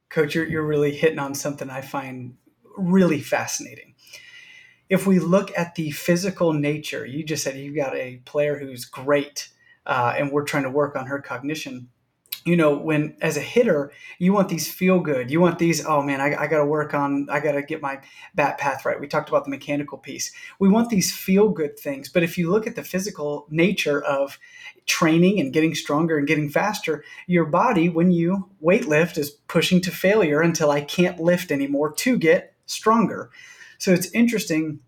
Coach, 0.10 0.36
you're, 0.36 0.48
you're 0.48 0.66
really 0.66 0.96
hitting 0.96 1.20
on 1.20 1.34
something 1.34 1.70
I 1.70 1.82
find 1.82 2.36
really 2.78 3.20
fascinating 3.20 3.94
if 4.94 5.08
we 5.08 5.20
look 5.20 5.52
at 5.58 5.76
the 5.76 5.92
physical 5.92 6.54
nature, 6.54 7.06
you 7.06 7.24
just 7.24 7.44
said 7.44 7.58
you've 7.58 7.76
got 7.76 7.96
a 7.96 8.18
player 8.26 8.60
who's 8.60 8.86
great, 8.86 9.50
uh, 9.88 10.14
and 10.18 10.32
we're 10.32 10.44
trying 10.44 10.64
to 10.64 10.70
work 10.70 10.96
on 10.96 11.08
her 11.08 11.20
cognition. 11.20 11.90
You 12.46 12.58
know, 12.58 12.78
when 12.78 13.16
as 13.22 13.38
a 13.38 13.42
hitter, 13.42 13.92
you 14.20 14.34
want 14.34 14.50
these 14.50 14.72
feel 14.72 15.00
good. 15.00 15.32
You 15.32 15.40
want 15.40 15.60
these, 15.60 15.86
oh 15.86 16.02
man, 16.02 16.20
I, 16.20 16.36
I 16.36 16.48
got 16.48 16.58
to 16.58 16.66
work 16.66 16.94
on, 16.94 17.28
I 17.30 17.40
got 17.40 17.54
to 17.54 17.62
get 17.62 17.82
my 17.82 18.02
bat 18.36 18.58
path 18.58 18.86
right. 18.86 19.00
We 19.00 19.08
talked 19.08 19.30
about 19.30 19.46
the 19.46 19.50
mechanical 19.50 19.98
piece. 19.98 20.32
We 20.60 20.70
want 20.70 20.90
these 20.90 21.16
feel 21.16 21.50
good 21.50 21.80
things. 21.80 22.10
But 22.10 22.24
if 22.24 22.38
you 22.38 22.52
look 22.52 22.68
at 22.68 22.76
the 22.76 22.84
physical 22.84 23.48
nature 23.50 24.04
of 24.04 24.40
training 24.86 25.40
and 25.40 25.54
getting 25.54 25.74
stronger 25.74 26.18
and 26.18 26.28
getting 26.28 26.50
faster, 26.50 27.04
your 27.28 27.46
body, 27.46 27.88
when 27.88 28.12
you 28.12 28.50
weight 28.60 28.88
lift, 28.88 29.18
is 29.18 29.32
pushing 29.32 29.80
to 29.82 29.92
failure 29.92 30.42
until 30.42 30.70
I 30.70 30.82
can't 30.82 31.20
lift 31.20 31.52
anymore 31.52 31.94
to 31.94 32.18
get 32.18 32.56
stronger. 32.66 33.32
So 33.78 33.94
it's 33.94 34.12
interesting 34.12 34.80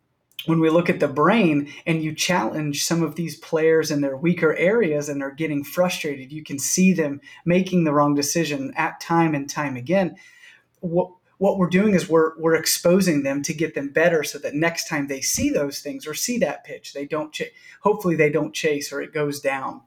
when 0.45 0.60
we 0.60 0.69
look 0.69 0.89
at 0.89 0.99
the 0.99 1.08
brain 1.08 1.71
and 1.86 2.03
you 2.03 2.13
challenge 2.13 2.84
some 2.84 3.03
of 3.03 3.15
these 3.15 3.38
players 3.38 3.91
in 3.91 4.01
their 4.01 4.17
weaker 4.17 4.55
areas 4.55 5.10
and 5.10 5.21
they're 5.21 5.31
getting 5.31 5.63
frustrated, 5.63 6.31
you 6.31 6.43
can 6.43 6.60
see 6.60 6.93
them 6.93 7.21
making 7.45 7.84
the 7.84 7.93
wrong 7.93 8.15
decision 8.15 8.73
at 8.75 8.99
time 8.99 9.36
and 9.36 9.49
time 9.49 9.75
again. 9.75 10.15
What 10.81 11.12
what 11.38 11.58
we're 11.58 11.69
doing 11.69 11.95
is 11.95 12.08
we're 12.08 12.38
we're 12.39 12.55
exposing 12.55 13.23
them 13.23 13.41
to 13.43 13.53
get 13.53 13.75
them 13.75 13.89
better 13.89 14.23
so 14.23 14.38
that 14.39 14.55
next 14.55 14.88
time 14.88 15.08
they 15.08 15.19
see 15.21 15.49
those 15.49 15.79
things 15.79 16.08
or 16.08 16.13
see 16.13 16.38
that 16.39 16.63
pitch, 16.63 16.93
they 16.93 17.05
don't 17.05 17.34
ch- 17.34 17.51
hopefully 17.81 18.15
they 18.15 18.29
don't 18.29 18.53
chase 18.53 18.93
or 18.93 19.01
it 19.01 19.13
goes 19.13 19.39
down 19.39 19.81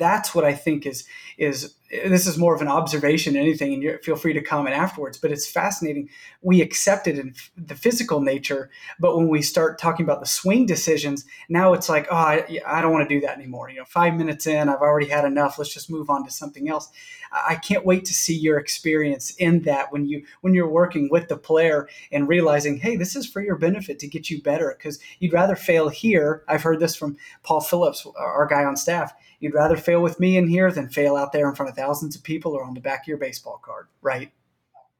that's 0.00 0.34
what 0.34 0.44
I 0.44 0.54
think 0.54 0.86
is 0.86 1.06
is 1.38 1.74
this 1.90 2.26
is 2.26 2.38
more 2.38 2.54
of 2.54 2.60
an 2.60 2.68
observation 2.68 3.34
than 3.34 3.42
anything, 3.42 3.74
and 3.74 3.82
you 3.82 3.98
feel 4.02 4.14
free 4.14 4.32
to 4.32 4.40
comment 4.40 4.76
afterwards. 4.76 5.18
But 5.18 5.32
it's 5.32 5.50
fascinating. 5.50 6.08
We 6.40 6.62
accept 6.62 7.06
it 7.06 7.18
in 7.18 7.34
the 7.56 7.74
physical 7.74 8.20
nature, 8.20 8.70
but 8.98 9.16
when 9.16 9.28
we 9.28 9.42
start 9.42 9.78
talking 9.78 10.04
about 10.04 10.20
the 10.20 10.26
swing 10.26 10.66
decisions, 10.66 11.24
now 11.48 11.72
it's 11.72 11.88
like, 11.88 12.06
oh, 12.10 12.16
I, 12.16 12.60
I 12.66 12.80
don't 12.80 12.92
want 12.92 13.08
to 13.08 13.14
do 13.14 13.20
that 13.26 13.36
anymore. 13.36 13.70
You 13.70 13.78
know, 13.78 13.84
five 13.84 14.14
minutes 14.14 14.46
in, 14.46 14.68
I've 14.68 14.80
already 14.80 15.08
had 15.08 15.24
enough. 15.24 15.58
Let's 15.58 15.74
just 15.74 15.90
move 15.90 16.10
on 16.10 16.24
to 16.24 16.30
something 16.30 16.68
else. 16.68 16.90
I 17.32 17.56
can't 17.56 17.86
wait 17.86 18.04
to 18.06 18.14
see 18.14 18.36
your 18.36 18.58
experience 18.58 19.34
in 19.36 19.62
that 19.62 19.92
when 19.92 20.06
you 20.06 20.24
when 20.40 20.54
you're 20.54 20.68
working 20.68 21.08
with 21.10 21.28
the 21.28 21.36
player 21.36 21.88
and 22.10 22.28
realizing, 22.28 22.78
hey, 22.78 22.96
this 22.96 23.14
is 23.16 23.26
for 23.26 23.40
your 23.40 23.56
benefit 23.56 23.98
to 24.00 24.08
get 24.08 24.30
you 24.30 24.42
better 24.42 24.74
because 24.76 24.98
you'd 25.18 25.32
rather 25.32 25.56
fail 25.56 25.88
here. 25.88 26.44
I've 26.48 26.62
heard 26.62 26.80
this 26.80 26.96
from 26.96 27.16
Paul 27.42 27.60
Phillips, 27.60 28.06
our 28.16 28.46
guy 28.46 28.64
on 28.64 28.76
staff 28.76 29.12
You'd 29.40 29.54
rather 29.54 29.76
fail 29.76 30.02
with 30.02 30.20
me 30.20 30.36
in 30.36 30.48
here 30.48 30.70
than 30.70 30.90
fail 30.90 31.16
out 31.16 31.32
there 31.32 31.48
in 31.48 31.54
front 31.54 31.70
of 31.70 31.76
thousands 31.76 32.14
of 32.14 32.22
people 32.22 32.52
or 32.52 32.62
on 32.62 32.74
the 32.74 32.80
back 32.80 33.00
of 33.00 33.08
your 33.08 33.16
baseball 33.16 33.60
card, 33.64 33.86
right? 34.02 34.30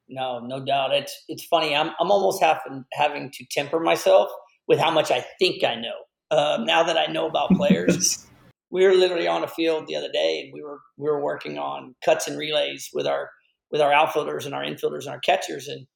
No, 0.09 0.41
no 0.41 0.65
doubt. 0.65 0.93
It's 0.93 1.25
it's 1.29 1.45
funny. 1.45 1.77
I'm 1.77 1.91
I'm 2.01 2.11
almost 2.11 2.43
having 2.43 2.85
having 2.93 3.31
to 3.31 3.45
temper 3.45 3.79
myself 3.79 4.31
with 4.67 4.79
how 4.79 4.91
much 4.91 5.11
I 5.11 5.25
think 5.39 5.63
I 5.63 5.77
know. 5.77 5.95
Uh, 6.31 6.59
now 6.65 6.83
that 6.83 6.97
I 6.97 7.13
know 7.13 7.27
about 7.27 7.51
players, 7.57 8.27
we 8.71 8.85
were 8.85 8.95
literally 8.95 9.29
on 9.29 9.45
a 9.45 9.49
field 9.49 9.87
the 9.87 9.97
other 9.97 10.11
day, 10.11 10.43
and 10.43 10.53
we 10.53 10.63
were 10.63 10.81
we 10.97 11.09
were 11.09 11.23
working 11.23 11.59
on 11.59 11.95
cuts 12.05 12.27
and 12.27 12.39
relays 12.39 12.89
with 12.93 13.07
our 13.07 13.31
with 13.71 13.81
our 13.81 13.93
outfielders 13.93 14.47
and 14.47 14.55
our 14.55 14.65
infielders 14.65 15.05
and 15.05 15.11
our 15.11 15.21
catchers, 15.21 15.69
and 15.69 15.87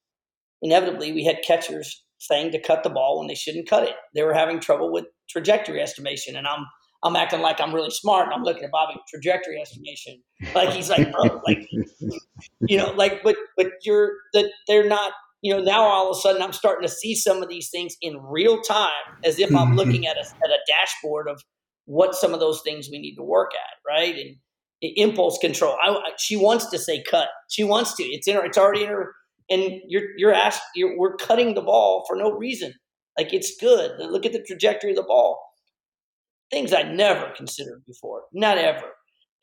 inevitably 0.61 1.11
we 1.11 1.25
had 1.25 1.41
catchers 1.45 2.03
saying 2.19 2.51
to 2.51 2.61
cut 2.61 2.83
the 2.83 2.89
ball 2.89 3.19
when 3.19 3.27
they 3.27 3.35
shouldn't 3.35 3.69
cut 3.69 3.83
it. 3.83 3.95
They 4.13 4.23
were 4.23 4.33
having 4.33 4.59
trouble 4.59 4.93
with 4.93 5.05
trajectory 5.29 5.81
estimation, 5.81 6.35
and 6.35 6.47
I'm 6.47 6.65
I'm 7.05 7.15
acting 7.15 7.41
like 7.41 7.61
I'm 7.61 7.73
really 7.73 7.91
smart 7.91 8.25
and 8.25 8.33
I'm 8.33 8.41
looking 8.41 8.63
at 8.63 8.71
Bobby 8.71 8.95
trajectory 9.07 9.61
estimation. 9.61 10.21
Like 10.55 10.69
he's 10.69 10.89
like, 10.89 11.11
bro, 11.11 11.39
like 11.45 11.69
you 12.61 12.77
know, 12.77 12.91
like 12.93 13.21
but 13.23 13.35
but 13.55 13.67
you're 13.83 14.13
that 14.33 14.49
they're 14.67 14.87
not, 14.87 15.13
you 15.43 15.53
know, 15.53 15.61
now 15.61 15.83
all 15.83 16.09
of 16.09 16.17
a 16.17 16.19
sudden 16.19 16.41
I'm 16.41 16.51
starting 16.51 16.85
to 16.85 16.91
see 16.91 17.13
some 17.13 17.43
of 17.43 17.47
these 17.47 17.69
things 17.69 17.95
in 18.01 18.17
real 18.23 18.59
time 18.61 18.89
as 19.23 19.39
if 19.39 19.51
I'm 19.51 19.67
mm-hmm. 19.67 19.75
looking 19.75 20.07
at 20.07 20.17
a 20.17 20.21
at 20.21 20.49
a 20.49 20.57
dashboard 20.67 21.29
of 21.29 21.43
what 21.85 22.15
some 22.15 22.33
of 22.33 22.39
those 22.39 22.61
things 22.63 22.89
we 22.91 22.97
need 22.97 23.15
to 23.15 23.23
work 23.23 23.51
at, 23.53 23.77
right? 23.87 24.15
And 24.15 24.37
impulse 24.81 25.37
control. 25.37 25.77
I, 25.81 26.11
she 26.17 26.35
wants 26.35 26.69
to 26.71 26.79
say 26.79 27.03
cut. 27.09 27.29
She 27.49 27.63
wants 27.63 27.95
to. 27.97 28.03
It's 28.03 28.27
in 28.27 28.35
her. 28.35 28.43
It's 28.43 28.57
already 28.57 28.83
in 28.83 28.89
her. 28.89 29.13
And 29.47 29.79
you're 29.87 30.17
you're 30.17 30.33
asked. 30.33 30.63
You're, 30.73 30.97
we're 30.97 31.17
cutting 31.17 31.53
the 31.53 31.61
ball 31.61 32.03
for 32.07 32.15
no 32.15 32.31
reason. 32.31 32.73
Like 33.15 33.31
it's 33.31 33.55
good. 33.61 33.91
Look 33.99 34.25
at 34.25 34.33
the 34.33 34.41
trajectory 34.41 34.89
of 34.89 34.95
the 34.95 35.03
ball 35.03 35.39
things 36.51 36.73
I 36.73 36.83
never 36.83 37.31
considered 37.35 37.83
before, 37.85 38.23
not 38.33 38.57
ever. 38.57 38.91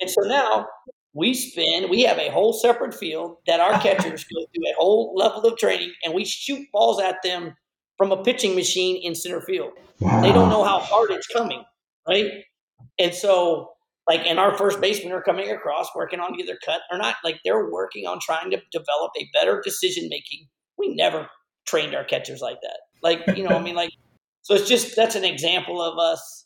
And 0.00 0.10
so 0.10 0.22
now 0.22 0.66
we 1.14 1.34
spin, 1.34 1.90
we 1.90 2.02
have 2.02 2.18
a 2.18 2.30
whole 2.30 2.52
separate 2.52 2.94
field 2.94 3.36
that 3.46 3.60
our 3.60 3.78
catchers 3.80 4.24
go 4.24 4.40
through 4.40 4.70
a 4.70 4.74
whole 4.76 5.14
level 5.14 5.44
of 5.44 5.58
training 5.58 5.92
and 6.04 6.14
we 6.14 6.24
shoot 6.24 6.66
balls 6.72 7.00
at 7.00 7.16
them 7.22 7.54
from 7.98 8.12
a 8.12 8.22
pitching 8.22 8.54
machine 8.54 9.00
in 9.02 9.14
center 9.14 9.40
field. 9.40 9.72
Wow. 10.00 10.22
They 10.22 10.32
don't 10.32 10.48
know 10.48 10.64
how 10.64 10.78
hard 10.78 11.10
it's 11.10 11.26
coming, 11.26 11.62
right? 12.08 12.30
And 12.98 13.14
so, 13.14 13.70
like, 14.08 14.26
and 14.26 14.38
our 14.38 14.56
first 14.56 14.80
basemen 14.80 15.12
are 15.12 15.22
coming 15.22 15.50
across 15.50 15.88
working 15.94 16.18
on 16.18 16.38
either 16.40 16.58
cut 16.64 16.80
or 16.90 16.98
not. 16.98 17.16
Like, 17.22 17.38
they're 17.44 17.70
working 17.70 18.06
on 18.06 18.18
trying 18.20 18.50
to 18.50 18.60
develop 18.72 19.12
a 19.16 19.28
better 19.32 19.60
decision 19.64 20.08
making. 20.08 20.48
We 20.78 20.94
never 20.94 21.28
trained 21.66 21.94
our 21.94 22.04
catchers 22.04 22.40
like 22.40 22.58
that. 22.62 22.78
Like, 23.02 23.36
you 23.36 23.44
know, 23.44 23.56
I 23.56 23.62
mean, 23.62 23.76
like, 23.76 23.90
so 24.42 24.54
it's 24.54 24.68
just 24.68 24.96
that's 24.96 25.14
an 25.14 25.24
example 25.24 25.80
of 25.80 25.98
us 25.98 26.41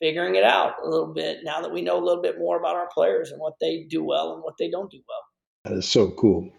figuring 0.00 0.34
it 0.34 0.44
out 0.44 0.74
a 0.82 0.88
little 0.88 1.12
bit 1.12 1.40
now 1.44 1.60
that 1.60 1.72
we 1.72 1.82
know 1.82 1.98
a 1.98 2.04
little 2.04 2.22
bit 2.22 2.38
more 2.38 2.58
about 2.58 2.74
our 2.74 2.88
players 2.92 3.30
and 3.30 3.40
what 3.40 3.54
they 3.60 3.84
do 3.88 4.02
well 4.02 4.32
and 4.34 4.42
what 4.42 4.54
they 4.58 4.70
don't 4.70 4.90
do 4.90 5.00
well. 5.06 5.22
That 5.64 5.78
is 5.78 5.88
so 5.88 6.10
cool. 6.12 6.50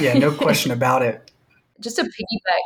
Yeah, 0.00 0.14
no 0.14 0.30
question 0.30 0.70
about 0.70 1.02
it. 1.02 1.30
Just 1.80 1.98
a 1.98 2.02
piggyback 2.02 2.60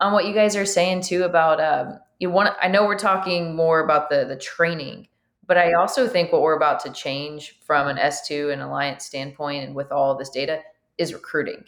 on 0.00 0.12
what 0.12 0.24
you 0.24 0.32
guys 0.32 0.56
are 0.56 0.64
saying 0.64 1.02
too 1.02 1.24
about 1.24 1.60
um, 1.60 1.98
you 2.18 2.30
want. 2.30 2.54
I 2.60 2.68
know 2.68 2.84
we're 2.84 2.98
talking 2.98 3.54
more 3.54 3.84
about 3.84 4.08
the 4.08 4.24
the 4.24 4.36
training, 4.36 5.08
but 5.46 5.58
I 5.58 5.72
also 5.72 6.08
think 6.08 6.32
what 6.32 6.42
we're 6.42 6.56
about 6.56 6.80
to 6.80 6.92
change 6.92 7.58
from 7.66 7.88
an 7.88 7.98
S 7.98 8.26
two 8.26 8.50
and 8.50 8.62
alliance 8.62 9.04
standpoint, 9.04 9.64
and 9.64 9.74
with 9.74 9.90
all 9.92 10.16
this 10.16 10.30
data, 10.30 10.60
is 10.96 11.12
recruiting. 11.12 11.64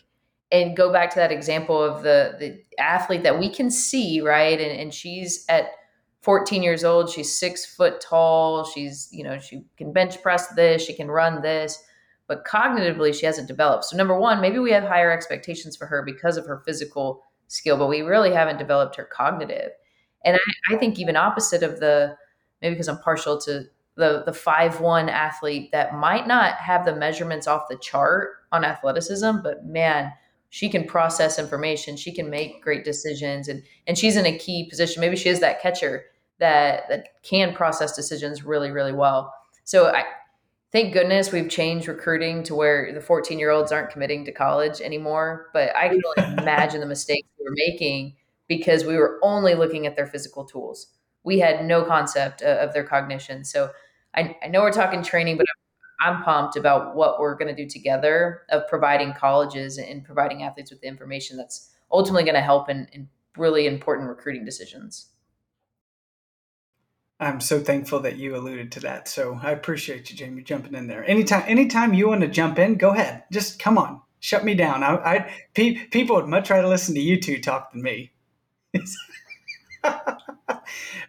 And 0.53 0.77
go 0.77 0.93
back 0.93 1.11
to 1.11 1.17
that 1.17 1.33
example 1.33 1.83
of 1.83 2.05
the 2.05 2.37
the 2.39 2.63
athlete 2.81 3.25
that 3.25 3.39
we 3.39 3.53
can 3.53 3.71
see, 3.71 4.21
right? 4.21 4.61
And, 4.61 4.81
and 4.81 4.95
she's 4.95 5.45
at 5.49 5.71
14 6.27 6.61
years 6.61 6.83
old. 6.83 7.09
She's 7.09 7.39
six 7.39 7.65
foot 7.65 8.01
tall. 8.01 8.65
She's, 8.65 9.09
you 9.13 9.23
know, 9.23 9.39
she 9.39 9.63
can 9.77 9.93
bench 9.93 10.21
press 10.23 10.49
this, 10.49 10.83
she 10.83 10.93
can 10.93 11.09
run 11.09 11.41
this, 11.41 11.85
but 12.27 12.45
cognitively, 12.45 13.15
she 13.15 13.27
hasn't 13.27 13.47
developed. 13.47 13.85
So, 13.85 13.97
number 13.97 14.19
one, 14.19 14.41
maybe 14.41 14.59
we 14.59 14.73
have 14.73 14.83
higher 14.83 15.13
expectations 15.13 15.77
for 15.77 15.87
her 15.87 16.03
because 16.03 16.37
of 16.37 16.45
her 16.47 16.65
physical 16.67 17.23
skill, 17.47 17.77
but 17.79 17.87
we 17.87 18.01
really 18.03 18.33
haven't 18.33 18.59
developed 18.59 18.97
her 18.97 19.05
cognitive. 19.05 19.71
And 20.25 20.37
I, 20.37 20.75
I 20.75 20.77
think 20.79 20.99
even 20.99 21.15
opposite 21.15 21.63
of 21.63 21.79
the, 21.79 22.17
maybe 22.61 22.75
because 22.75 22.89
I'm 22.89 22.99
partial 22.99 23.41
to 23.43 23.63
the 23.95 24.25
the 24.27 24.33
five 24.33 24.81
one 24.81 25.09
athlete 25.09 25.71
that 25.71 25.95
might 25.95 26.27
not 26.27 26.55
have 26.57 26.85
the 26.85 26.97
measurements 26.97 27.47
off 27.47 27.69
the 27.71 27.79
chart 27.79 28.31
on 28.51 28.65
athleticism, 28.65 29.43
but 29.45 29.65
man, 29.65 30.13
she 30.51 30.69
can 30.69 30.89
process 30.89 31.39
information, 31.39 31.97
she 31.97 32.13
can 32.13 32.29
make 32.29 32.65
great 32.65 32.85
decisions, 32.85 33.47
and 33.47 33.63
and 33.87 33.97
she's 33.97 34.17
in 34.17 34.27
a 34.27 34.37
key 34.37 34.69
position. 34.69 35.01
Maybe 35.01 35.15
she 35.15 35.29
is 35.29 35.39
that 35.39 35.63
catcher 35.63 36.07
that 36.39 36.89
that 36.89 37.09
can 37.23 37.55
process 37.55 37.95
decisions 37.95 38.45
really 38.45 38.71
really 38.71 38.93
well. 38.93 39.33
So 39.65 39.89
I 39.89 40.05
thank 40.73 40.93
goodness 40.93 41.33
we've 41.33 41.49
changed 41.49 41.89
recruiting 41.89 42.43
to 42.45 42.55
where 42.55 42.93
the 42.93 43.01
14 43.01 43.39
year 43.39 43.51
olds 43.51 43.73
aren't 43.73 43.91
committing 43.91 44.25
to 44.25 44.33
college 44.33 44.81
anymore. 44.81 45.49
But 45.53 45.75
I 45.77 45.89
can 45.89 46.01
only 46.19 46.35
imagine 46.43 46.81
the 46.81 46.87
mistakes 46.87 47.29
we 47.39 47.45
were 47.45 47.55
making 47.55 48.17
because 48.49 48.85
we 48.85 48.97
were 48.97 49.19
only 49.23 49.55
looking 49.55 49.87
at 49.87 49.97
their 49.97 50.07
physical 50.07 50.45
tools. 50.45 50.89
We 51.25 51.39
had 51.39 51.65
no 51.65 51.83
concept 51.83 52.43
of 52.43 52.73
their 52.73 52.85
cognition. 52.85 53.45
So 53.45 53.71
I, 54.15 54.37
I 54.43 54.49
know 54.49 54.61
we're 54.61 54.71
talking 54.71 55.03
training, 55.03 55.37
but 55.37 55.47
I'm 56.01 56.23
pumped 56.23 56.57
about 56.57 56.95
what 56.95 57.19
we're 57.19 57.35
going 57.35 57.55
to 57.55 57.63
do 57.63 57.69
together 57.69 58.43
of 58.51 58.69
providing 58.69 59.15
colleges 59.15 59.79
and 59.79 60.05
providing 60.05 60.43
athletes 60.43 60.71
with 60.71 60.81
the 60.81 60.89
information 60.89 61.37
that's 61.37 61.71
ultimately 61.91 62.25
going 62.25 62.35
to 62.35 62.41
help 62.41 62.69
in, 62.69 62.87
in 62.93 63.09
really 63.37 63.67
important 63.67 64.09
recruiting 64.09 64.45
decisions. 64.45 65.09
I'm 67.19 67.41
so 67.41 67.61
thankful 67.61 68.01
that 68.01 68.19
you 68.19 68.37
alluded 68.37 68.73
to 68.73 68.81
that. 68.81 69.09
So 69.09 69.41
I 69.43 69.53
appreciate 69.53 70.11
you, 70.11 70.17
Jami, 70.17 70.43
jumping 70.43 70.75
in 70.75 70.87
there. 70.87 71.09
Anytime, 71.09 71.45
anytime 71.47 71.95
you 71.95 72.09
want 72.09 72.21
to 72.21 72.29
jump 72.29 72.59
in, 72.59 72.75
go 72.77 72.91
ahead. 72.91 73.25
Just 73.33 73.59
come 73.59 73.79
on, 73.79 74.03
shut 74.21 74.45
me 74.45 74.55
down. 74.55 74.83
I, 74.83 74.97
I 74.97 75.33
pe- 75.55 75.87
people 75.87 76.17
would 76.17 76.27
much 76.27 76.51
rather 76.51 76.69
listen 76.69 76.95
to 76.95 77.01
you 77.01 77.19
two 77.21 77.41
talk 77.41 77.73
than 77.73 77.83
me. 77.83 78.13
uh, 79.85 80.11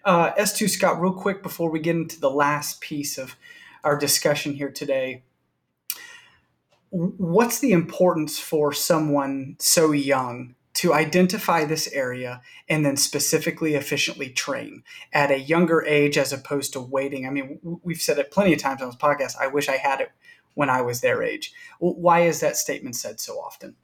S2 0.05 0.69
Scott, 0.69 1.01
real 1.01 1.13
quick 1.13 1.43
before 1.43 1.69
we 1.69 1.79
get 1.79 1.95
into 1.97 2.19
the 2.19 2.29
last 2.31 2.79
piece 2.79 3.17
of 3.17 3.35
our 3.83 3.97
discussion 3.97 4.53
here 4.53 4.71
today. 4.71 5.23
What's 6.89 7.59
the 7.59 7.73
importance 7.73 8.39
for 8.39 8.71
someone 8.71 9.57
so 9.59 9.91
young 9.91 10.55
to 10.77 10.93
identify 10.93 11.65
this 11.65 11.91
area 11.91 12.39
and 12.69 12.85
then 12.85 12.95
specifically 12.95 13.73
efficiently 13.73 14.29
train 14.29 14.83
at 15.11 15.31
a 15.31 15.39
younger 15.39 15.83
age 15.83 16.19
as 16.19 16.31
opposed 16.31 16.71
to 16.73 16.79
waiting. 16.79 17.25
I 17.25 17.31
mean, 17.31 17.79
we've 17.81 17.99
said 17.99 18.19
it 18.19 18.29
plenty 18.29 18.53
of 18.53 18.59
times 18.59 18.83
on 18.83 18.89
this 18.89 18.95
podcast. 18.95 19.41
I 19.41 19.47
wish 19.47 19.69
I 19.69 19.77
had 19.77 20.01
it 20.01 20.11
when 20.53 20.69
I 20.69 20.81
was 20.81 21.01
their 21.01 21.23
age. 21.23 21.51
Why 21.79 22.21
is 22.21 22.41
that 22.41 22.57
statement 22.57 22.95
said 22.95 23.19
so 23.19 23.39
often? 23.39 23.75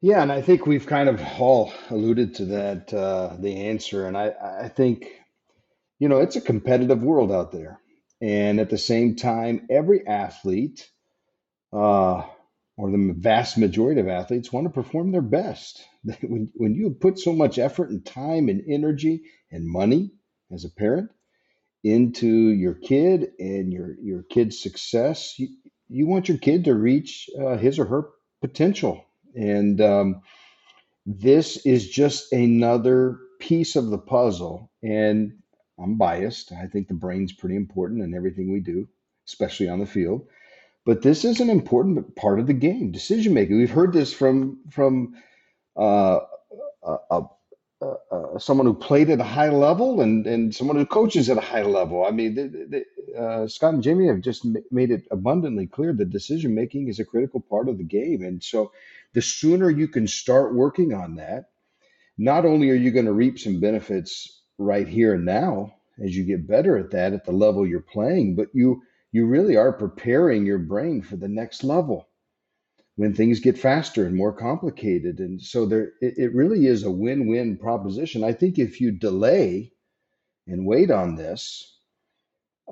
Yeah, 0.00 0.22
and 0.22 0.32
I 0.32 0.42
think 0.42 0.66
we've 0.66 0.86
kind 0.86 1.08
of 1.08 1.20
all 1.38 1.72
alluded 1.88 2.34
to 2.36 2.44
that, 2.46 2.92
uh, 2.92 3.36
the 3.38 3.68
answer. 3.68 4.06
And 4.06 4.16
I, 4.16 4.32
I 4.64 4.68
think, 4.68 5.06
you 6.00 6.08
know, 6.08 6.18
it's 6.18 6.36
a 6.36 6.40
competitive 6.40 7.02
world 7.02 7.30
out 7.30 7.52
there. 7.52 7.80
And 8.20 8.58
at 8.58 8.70
the 8.70 8.78
same 8.78 9.14
time, 9.14 9.68
every 9.70 10.04
athlete, 10.04 10.90
uh, 11.72 12.24
or 12.78 12.92
the 12.92 13.14
vast 13.18 13.58
majority 13.58 14.00
of 14.00 14.08
athletes, 14.08 14.52
want 14.52 14.64
to 14.64 14.70
perform 14.70 15.10
their 15.10 15.20
best. 15.20 15.84
When, 16.22 16.50
when 16.54 16.74
you 16.74 16.90
put 16.90 17.18
so 17.18 17.32
much 17.32 17.58
effort 17.58 17.90
and 17.90 18.06
time 18.06 18.48
and 18.48 18.62
energy 18.66 19.24
and 19.50 19.66
money 19.66 20.12
as 20.50 20.64
a 20.64 20.70
parent 20.70 21.10
into 21.82 22.28
your 22.28 22.74
kid 22.74 23.32
and 23.38 23.72
your, 23.72 23.96
your 24.00 24.22
kid's 24.22 24.62
success, 24.62 25.34
you, 25.38 25.48
you 25.88 26.06
want 26.06 26.28
your 26.28 26.38
kid 26.38 26.64
to 26.64 26.74
reach 26.74 27.28
uh, 27.38 27.56
his 27.56 27.78
or 27.78 27.84
her 27.86 28.10
potential. 28.40 29.04
And 29.34 29.80
um, 29.80 30.22
this 31.04 31.66
is 31.66 31.88
just 31.88 32.32
another 32.32 33.18
piece 33.40 33.74
of 33.74 33.90
the 33.90 33.98
puzzle. 33.98 34.70
And 34.82 35.32
I'm 35.80 35.98
biased. 35.98 36.52
I 36.52 36.66
think 36.66 36.86
the 36.86 36.94
brain's 36.94 37.32
pretty 37.32 37.56
important 37.56 38.02
in 38.02 38.14
everything 38.14 38.52
we 38.52 38.60
do, 38.60 38.88
especially 39.26 39.68
on 39.68 39.80
the 39.80 39.86
field. 39.86 40.26
But 40.88 41.02
this 41.02 41.22
is 41.22 41.40
an 41.40 41.50
important 41.50 42.16
part 42.16 42.40
of 42.40 42.46
the 42.46 42.54
game, 42.54 42.92
decision 42.92 43.34
making. 43.34 43.58
We've 43.58 43.70
heard 43.70 43.92
this 43.92 44.10
from 44.10 44.60
from 44.70 45.16
uh, 45.76 46.20
a, 47.10 47.24
uh, 47.82 48.38
someone 48.38 48.64
who 48.66 48.72
played 48.72 49.10
at 49.10 49.20
a 49.20 49.34
high 49.38 49.50
level 49.50 50.00
and, 50.00 50.26
and 50.26 50.54
someone 50.54 50.78
who 50.78 50.86
coaches 50.86 51.28
at 51.28 51.36
a 51.36 51.42
high 51.42 51.62
level. 51.62 52.06
I 52.06 52.10
mean, 52.10 52.34
the, 52.34 52.84
the, 53.12 53.20
uh, 53.22 53.48
Scott 53.48 53.74
and 53.74 53.82
Jami 53.82 54.06
have 54.06 54.22
just 54.22 54.46
made 54.70 54.90
it 54.90 55.04
abundantly 55.10 55.66
clear 55.66 55.92
that 55.92 56.08
decision 56.08 56.54
making 56.54 56.88
is 56.88 56.98
a 56.98 57.04
critical 57.04 57.40
part 57.40 57.68
of 57.68 57.76
the 57.76 57.84
game. 57.84 58.22
And 58.22 58.42
so 58.42 58.72
the 59.12 59.20
sooner 59.20 59.68
you 59.68 59.88
can 59.88 60.08
start 60.08 60.54
working 60.54 60.94
on 60.94 61.16
that, 61.16 61.50
not 62.16 62.46
only 62.46 62.70
are 62.70 62.74
you 62.74 62.92
going 62.92 63.04
to 63.04 63.12
reap 63.12 63.38
some 63.38 63.60
benefits 63.60 64.40
right 64.56 64.88
here 64.88 65.12
and 65.12 65.26
now 65.26 65.74
as 66.02 66.16
you 66.16 66.24
get 66.24 66.48
better 66.48 66.78
at 66.78 66.92
that 66.92 67.12
at 67.12 67.26
the 67.26 67.32
level 67.32 67.66
you're 67.66 67.80
playing, 67.80 68.36
but 68.36 68.48
you 68.54 68.80
you 69.12 69.26
really 69.26 69.56
are 69.56 69.72
preparing 69.72 70.46
your 70.46 70.58
brain 70.58 71.02
for 71.02 71.16
the 71.16 71.28
next 71.28 71.64
level 71.64 72.08
when 72.96 73.14
things 73.14 73.40
get 73.40 73.58
faster 73.58 74.04
and 74.04 74.16
more 74.16 74.32
complicated. 74.32 75.20
And 75.20 75.40
so 75.40 75.66
there, 75.66 75.92
it, 76.00 76.14
it 76.18 76.34
really 76.34 76.66
is 76.66 76.82
a 76.82 76.90
win-win 76.90 77.56
proposition. 77.56 78.24
I 78.24 78.32
think 78.32 78.58
if 78.58 78.80
you 78.80 78.90
delay 78.90 79.72
and 80.46 80.66
wait 80.66 80.90
on 80.90 81.14
this, 81.14 81.78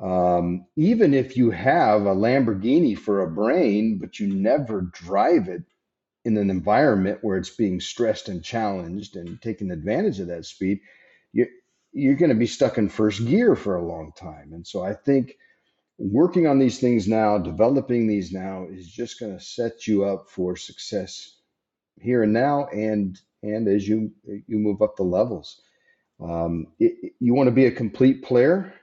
um, 0.02 0.66
even 0.76 1.14
if 1.14 1.36
you 1.36 1.50
have 1.52 2.02
a 2.02 2.14
Lamborghini 2.14 2.98
for 2.98 3.22
a 3.22 3.30
brain, 3.30 3.98
but 3.98 4.18
you 4.18 4.26
never 4.26 4.82
drive 4.82 5.48
it 5.48 5.62
in 6.24 6.36
an 6.36 6.50
environment 6.50 7.20
where 7.22 7.38
it's 7.38 7.50
being 7.50 7.80
stressed 7.80 8.28
and 8.28 8.42
challenged 8.42 9.14
and 9.14 9.40
taking 9.40 9.70
advantage 9.70 10.18
of 10.18 10.26
that 10.26 10.44
speed, 10.44 10.80
you, 11.32 11.46
you're 11.92 12.16
going 12.16 12.30
to 12.30 12.34
be 12.34 12.48
stuck 12.48 12.78
in 12.78 12.88
first 12.88 13.24
gear 13.24 13.54
for 13.54 13.76
a 13.76 13.86
long 13.86 14.12
time. 14.18 14.52
And 14.52 14.66
so 14.66 14.82
I 14.82 14.92
think 14.92 15.36
working 15.98 16.46
on 16.46 16.58
these 16.58 16.80
things 16.80 17.08
now, 17.08 17.38
developing 17.38 18.06
these 18.06 18.32
now 18.32 18.66
is 18.70 18.88
just 18.90 19.20
going 19.20 19.36
to 19.36 19.44
set 19.44 19.86
you 19.86 20.04
up 20.04 20.28
for 20.28 20.56
success 20.56 21.36
here 22.00 22.22
and 22.22 22.32
now, 22.32 22.66
and 22.66 23.18
and 23.42 23.68
as 23.68 23.86
you 23.88 24.12
you 24.24 24.58
move 24.58 24.82
up 24.82 24.96
the 24.96 25.02
levels. 25.02 25.62
Um, 26.22 26.68
it, 26.78 27.12
you 27.20 27.34
want 27.34 27.48
to 27.48 27.52
be 27.54 27.66
a 27.66 27.70
complete 27.70 28.22
player. 28.22 28.74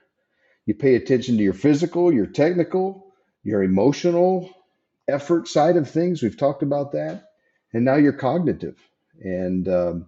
You 0.66 0.74
pay 0.74 0.94
attention 0.94 1.36
to 1.36 1.42
your 1.42 1.52
physical, 1.52 2.12
your 2.12 2.26
technical, 2.26 3.12
your 3.42 3.62
emotional 3.62 4.50
effort 5.08 5.48
side 5.48 5.76
of 5.76 5.90
things. 5.90 6.22
We've 6.22 6.36
talked 6.36 6.62
about 6.62 6.92
that, 6.92 7.24
and 7.72 7.84
now 7.84 7.96
you're 7.96 8.12
cognitive. 8.12 8.78
And 9.20 9.68
um, 9.68 10.06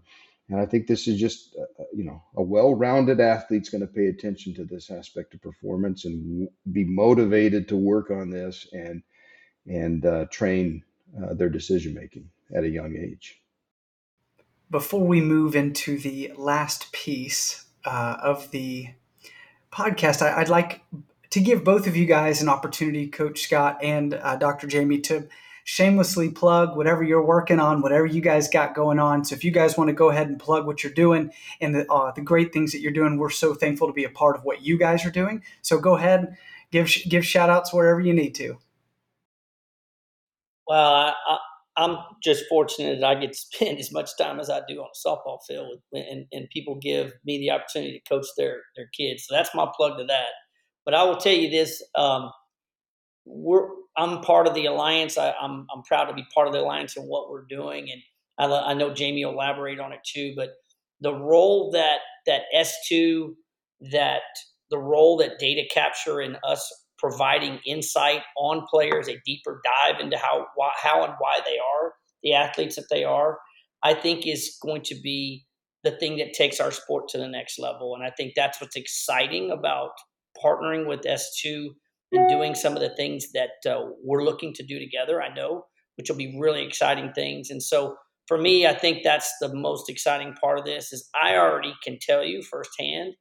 and 0.48 0.60
I 0.60 0.66
think 0.66 0.86
this 0.86 1.08
is 1.08 1.18
just, 1.18 1.56
uh, 1.58 1.82
uh, 1.82 1.86
you 1.92 2.04
know, 2.04 2.22
a 2.36 2.42
well-rounded 2.42 3.20
athlete's 3.20 3.68
going 3.68 3.80
to 3.80 3.86
pay 3.86 4.06
attention 4.06 4.54
to 4.54 4.64
this 4.64 4.90
aspect 4.90 5.34
of 5.34 5.42
performance 5.42 6.04
and 6.04 6.48
be 6.70 6.84
motivated 6.84 7.68
to 7.68 7.76
work 7.76 8.10
on 8.10 8.30
this 8.30 8.66
and 8.72 9.02
and 9.68 10.06
uh, 10.06 10.26
train 10.30 10.84
uh, 11.20 11.34
their 11.34 11.48
decision 11.48 11.92
making 11.92 12.30
at 12.56 12.62
a 12.62 12.68
young 12.68 12.96
age. 12.96 13.40
Before 14.70 15.04
we 15.04 15.20
move 15.20 15.56
into 15.56 15.98
the 15.98 16.32
last 16.36 16.92
piece 16.92 17.64
uh, 17.84 18.16
of 18.22 18.48
the 18.52 18.90
podcast, 19.72 20.22
I, 20.22 20.38
would 20.38 20.48
like 20.48 20.82
to 21.30 21.40
give 21.40 21.64
both 21.64 21.88
of 21.88 21.96
you 21.96 22.06
guys 22.06 22.40
an 22.40 22.48
opportunity, 22.48 23.08
Coach 23.08 23.40
Scott 23.40 23.78
and 23.82 24.14
uh, 24.14 24.36
Dr. 24.36 24.68
Jami, 24.68 25.00
to 25.00 25.26
shamelessly 25.66 26.30
plug 26.30 26.76
whatever 26.76 27.02
you're 27.02 27.24
working 27.24 27.58
on, 27.58 27.82
whatever 27.82 28.06
you 28.06 28.20
guys 28.20 28.48
got 28.48 28.72
going 28.72 29.00
on. 29.00 29.24
So 29.24 29.34
if 29.34 29.42
you 29.42 29.50
guys 29.50 29.76
want 29.76 29.88
to 29.88 29.94
go 29.94 30.10
ahead 30.10 30.28
and 30.28 30.38
plug 30.38 30.64
what 30.64 30.84
you're 30.84 30.92
doing 30.92 31.32
and 31.60 31.74
the, 31.74 31.92
uh, 31.92 32.12
the 32.12 32.20
great 32.20 32.52
things 32.52 32.70
that 32.70 32.80
you're 32.80 32.92
doing, 32.92 33.18
we're 33.18 33.30
so 33.30 33.52
thankful 33.52 33.88
to 33.88 33.92
be 33.92 34.04
a 34.04 34.08
part 34.08 34.36
of 34.36 34.44
what 34.44 34.62
you 34.62 34.78
guys 34.78 35.04
are 35.04 35.10
doing. 35.10 35.42
So 35.62 35.80
go 35.80 35.96
ahead, 35.96 36.36
give 36.70 36.88
give 37.08 37.26
shout 37.26 37.50
outs 37.50 37.74
wherever 37.74 38.00
you 38.00 38.14
need 38.14 38.36
to. 38.36 38.58
Well, 40.68 40.80
I, 40.80 41.14
I, 41.76 41.84
am 41.84 41.98
just 42.22 42.44
fortunate 42.48 43.00
that 43.00 43.06
I 43.06 43.20
get 43.20 43.32
to 43.32 43.38
spend 43.52 43.78
as 43.78 43.90
much 43.90 44.16
time 44.16 44.38
as 44.38 44.48
I 44.48 44.60
do 44.68 44.80
on 44.80 44.88
a 44.94 45.08
softball 45.08 45.40
field, 45.48 45.80
and, 45.92 46.26
and 46.30 46.48
people 46.50 46.76
give 46.76 47.12
me 47.24 47.38
the 47.38 47.50
opportunity 47.50 48.00
to 48.00 48.08
coach 48.08 48.26
their 48.36 48.62
their 48.76 48.86
kids. 48.96 49.26
So 49.26 49.34
that's 49.34 49.52
my 49.52 49.66
plug 49.76 49.98
to 49.98 50.04
that. 50.04 50.28
But 50.84 50.94
I 50.94 51.02
will 51.02 51.16
tell 51.16 51.34
you 51.34 51.50
this: 51.50 51.82
um, 51.96 52.30
we're 53.26 53.68
I'm 53.98 54.20
part 54.20 54.46
of 54.46 54.54
the 54.54 54.66
alliance. 54.66 55.18
I, 55.18 55.28
am 55.28 55.34
I'm, 55.40 55.66
I'm 55.74 55.82
proud 55.82 56.04
to 56.04 56.14
be 56.14 56.24
part 56.32 56.46
of 56.46 56.52
the 56.52 56.60
alliance 56.60 56.96
and 56.96 57.08
what 57.08 57.30
we're 57.30 57.44
doing, 57.48 57.90
and 57.90 58.02
I, 58.52 58.70
I 58.70 58.74
know 58.74 58.94
Jami 58.94 59.24
will 59.24 59.32
elaborate 59.32 59.80
on 59.80 59.92
it 59.92 60.00
too. 60.06 60.32
But 60.36 60.50
the 61.00 61.14
role 61.14 61.70
that 61.72 61.98
that 62.26 62.42
S2 62.54 63.34
that 63.92 64.22
the 64.70 64.78
role 64.78 65.16
that 65.18 65.38
data 65.38 65.62
capture 65.72 66.20
and 66.20 66.38
us 66.46 66.72
providing 66.98 67.60
insight 67.66 68.22
on 68.38 68.66
players, 68.70 69.08
a 69.08 69.20
deeper 69.26 69.60
dive 69.64 70.00
into 70.00 70.16
how 70.16 70.46
why, 70.54 70.70
how 70.80 71.04
and 71.04 71.14
why 71.18 71.38
they 71.44 71.58
are 71.58 71.92
the 72.22 72.34
athletes 72.34 72.76
that 72.76 72.86
they 72.90 73.04
are, 73.04 73.38
I 73.82 73.94
think 73.94 74.26
is 74.26 74.56
going 74.62 74.82
to 74.82 74.94
be 74.94 75.44
the 75.84 75.92
thing 75.92 76.16
that 76.16 76.32
takes 76.32 76.58
our 76.58 76.72
sport 76.72 77.08
to 77.08 77.18
the 77.18 77.28
next 77.28 77.58
level. 77.58 77.94
And 77.94 78.04
I 78.04 78.10
think 78.10 78.32
that's 78.34 78.60
what's 78.60 78.76
exciting 78.76 79.50
about 79.50 79.90
partnering 80.42 80.88
with 80.88 81.02
S2 81.02 81.68
and 82.12 82.28
doing 82.28 82.54
some 82.54 82.74
of 82.74 82.80
the 82.80 82.94
things 82.96 83.32
that 83.32 83.70
uh, 83.70 83.86
we're 84.02 84.24
looking 84.24 84.52
to 84.54 84.64
do 84.64 84.78
together. 84.78 85.22
I 85.22 85.34
know, 85.34 85.66
which 85.96 86.08
will 86.08 86.16
be 86.16 86.38
really 86.38 86.64
exciting 86.64 87.12
things. 87.14 87.50
And 87.50 87.62
so 87.62 87.96
for 88.26 88.38
me, 88.38 88.66
I 88.66 88.74
think 88.74 89.02
that's 89.02 89.32
the 89.40 89.54
most 89.54 89.88
exciting 89.88 90.34
part 90.34 90.58
of 90.58 90.64
this 90.64 90.92
is 90.92 91.08
I 91.20 91.36
already 91.36 91.74
can 91.82 91.98
tell 92.00 92.24
you 92.24 92.42
firsthand 92.42 93.14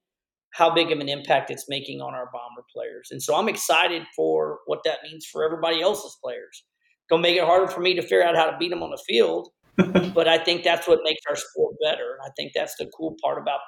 how 0.53 0.73
big 0.73 0.91
of 0.91 0.99
an 0.99 1.09
impact 1.09 1.51
it's 1.51 1.65
making 1.67 1.99
on 1.99 2.13
our 2.13 2.29
bomber 2.31 2.65
players. 2.73 3.09
And 3.11 3.21
so 3.21 3.35
I'm 3.35 3.49
excited 3.49 4.03
for 4.15 4.59
what 4.67 4.79
that 4.85 4.99
means 5.03 5.25
for 5.25 5.43
everybody 5.43 5.81
else's 5.81 6.17
players. 6.23 6.63
Gonna 7.09 7.21
make 7.21 7.37
it 7.37 7.43
harder 7.43 7.67
for 7.67 7.81
me 7.81 7.93
to 7.95 8.01
figure 8.01 8.23
out 8.23 8.35
how 8.35 8.49
to 8.49 8.57
beat 8.57 8.69
them 8.69 8.81
on 8.81 8.89
the 8.89 9.03
field, 9.05 9.49
but 10.13 10.27
I 10.27 10.37
think 10.37 10.63
that's 10.63 10.87
what 10.87 10.99
makes 11.03 11.21
our 11.29 11.35
sport 11.35 11.75
better. 11.83 12.13
And 12.13 12.21
I 12.25 12.31
think 12.37 12.53
that's 12.55 12.75
the 12.79 12.89
cool 12.97 13.15
part 13.21 13.39
about 13.39 13.59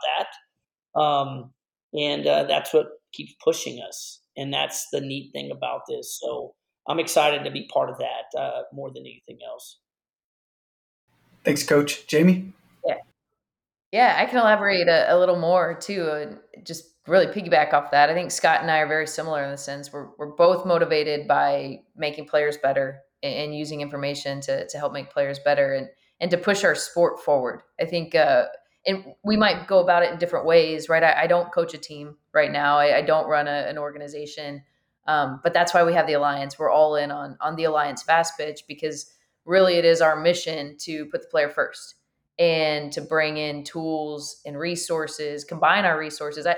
that, 0.96 1.00
um, 1.00 1.54
and 1.94 2.26
uh, 2.26 2.44
that's 2.46 2.74
what 2.74 2.88
keeps 3.14 3.36
pushing 3.44 3.80
us 3.88 4.22
and 4.38 4.54
that's 4.54 4.88
the 4.92 5.02
neat 5.02 5.32
thing 5.34 5.52
about 5.52 5.82
this. 5.90 6.18
So 6.22 6.54
I'm 6.88 7.00
excited 7.00 7.44
to 7.44 7.52
be 7.52 7.68
part 7.74 7.90
of 7.90 7.98
that 7.98 8.40
uh, 8.40 8.62
more 8.72 8.90
than 8.90 9.02
anything 9.02 9.40
else. 9.46 9.80
Thanks, 11.44 11.64
Coach 11.64 12.08
Jami. 12.08 12.54
Yeah, 12.86 12.96
yeah, 13.92 14.16
I 14.18 14.26
can 14.26 14.40
elaborate 14.40 14.88
a, 14.88 15.14
a 15.14 15.18
little 15.18 15.40
more 15.40 15.78
too. 15.80 16.10
and 16.12 16.40
just 16.66 16.86
really 17.08 17.28
piggyback 17.28 17.74
off 17.74 17.92
that. 17.92 18.10
I 18.10 18.14
think 18.14 18.32
Scott 18.32 18.62
and 18.62 18.70
I 18.70 18.80
are 18.80 18.88
very 18.88 19.08
similar 19.08 19.44
in 19.44 19.52
the 19.52 19.58
sense 19.58 19.92
we're 19.92 20.10
we're 20.18 20.36
both 20.36 20.66
motivated 20.66 21.28
by 21.28 21.80
making 21.96 22.28
players 22.28 22.58
better 22.58 23.00
and, 23.24 23.34
and 23.34 23.58
using 23.58 23.82
information 23.82 24.40
to 24.42 24.68
to 24.68 24.78
help 24.78 24.94
make 24.94 25.10
players 25.10 25.40
better 25.40 25.74
and 25.74 25.88
and 26.20 26.32
to 26.32 26.38
push 26.38 26.64
our 26.64 26.76
sport 26.76 27.20
forward. 27.20 27.64
I 27.82 27.86
think. 27.86 28.16
Uh, 28.16 28.46
and 28.88 29.04
we 29.24 29.36
might 29.36 29.68
go 29.68 29.80
about 29.80 30.04
it 30.04 30.12
in 30.12 30.18
different 30.18 30.46
ways, 30.46 30.88
right? 30.88 31.04
I, 31.04 31.24
I 31.24 31.28
don't 31.28 31.52
coach 31.52 31.74
a 31.74 31.78
team 31.78 32.16
right 32.34 32.52
now. 32.52 32.78
I, 32.78 32.98
I 32.98 33.02
don't 33.02 33.28
run 33.28 33.48
a, 33.48 33.52
an 33.68 33.78
organization, 33.78 34.64
um, 35.08 35.42
but 35.44 35.54
that's 35.54 35.74
why 35.74 35.84
we 35.84 35.94
have 35.94 36.08
the 36.08 36.14
alliance. 36.14 36.58
We're 36.58 36.72
all 36.72 36.96
in 36.96 37.12
on 37.12 37.38
on 37.42 37.56
the 37.56 37.66
alliance 37.66 38.02
fast 38.02 38.38
pitch 38.38 38.64
because 38.68 39.14
really 39.46 39.76
it 39.76 39.86
is 39.86 40.02
our 40.02 40.16
mission 40.16 40.78
to 40.80 41.06
put 41.08 41.22
the 41.22 41.28
player 41.28 41.50
first 41.50 41.96
and 42.40 42.92
to 42.94 43.02
bring 43.02 43.38
in 43.38 43.64
tools 43.64 44.42
and 44.46 44.58
resources, 44.58 45.44
combine 45.44 45.86
our 45.86 46.00
resources. 46.00 46.48
I, 46.48 46.56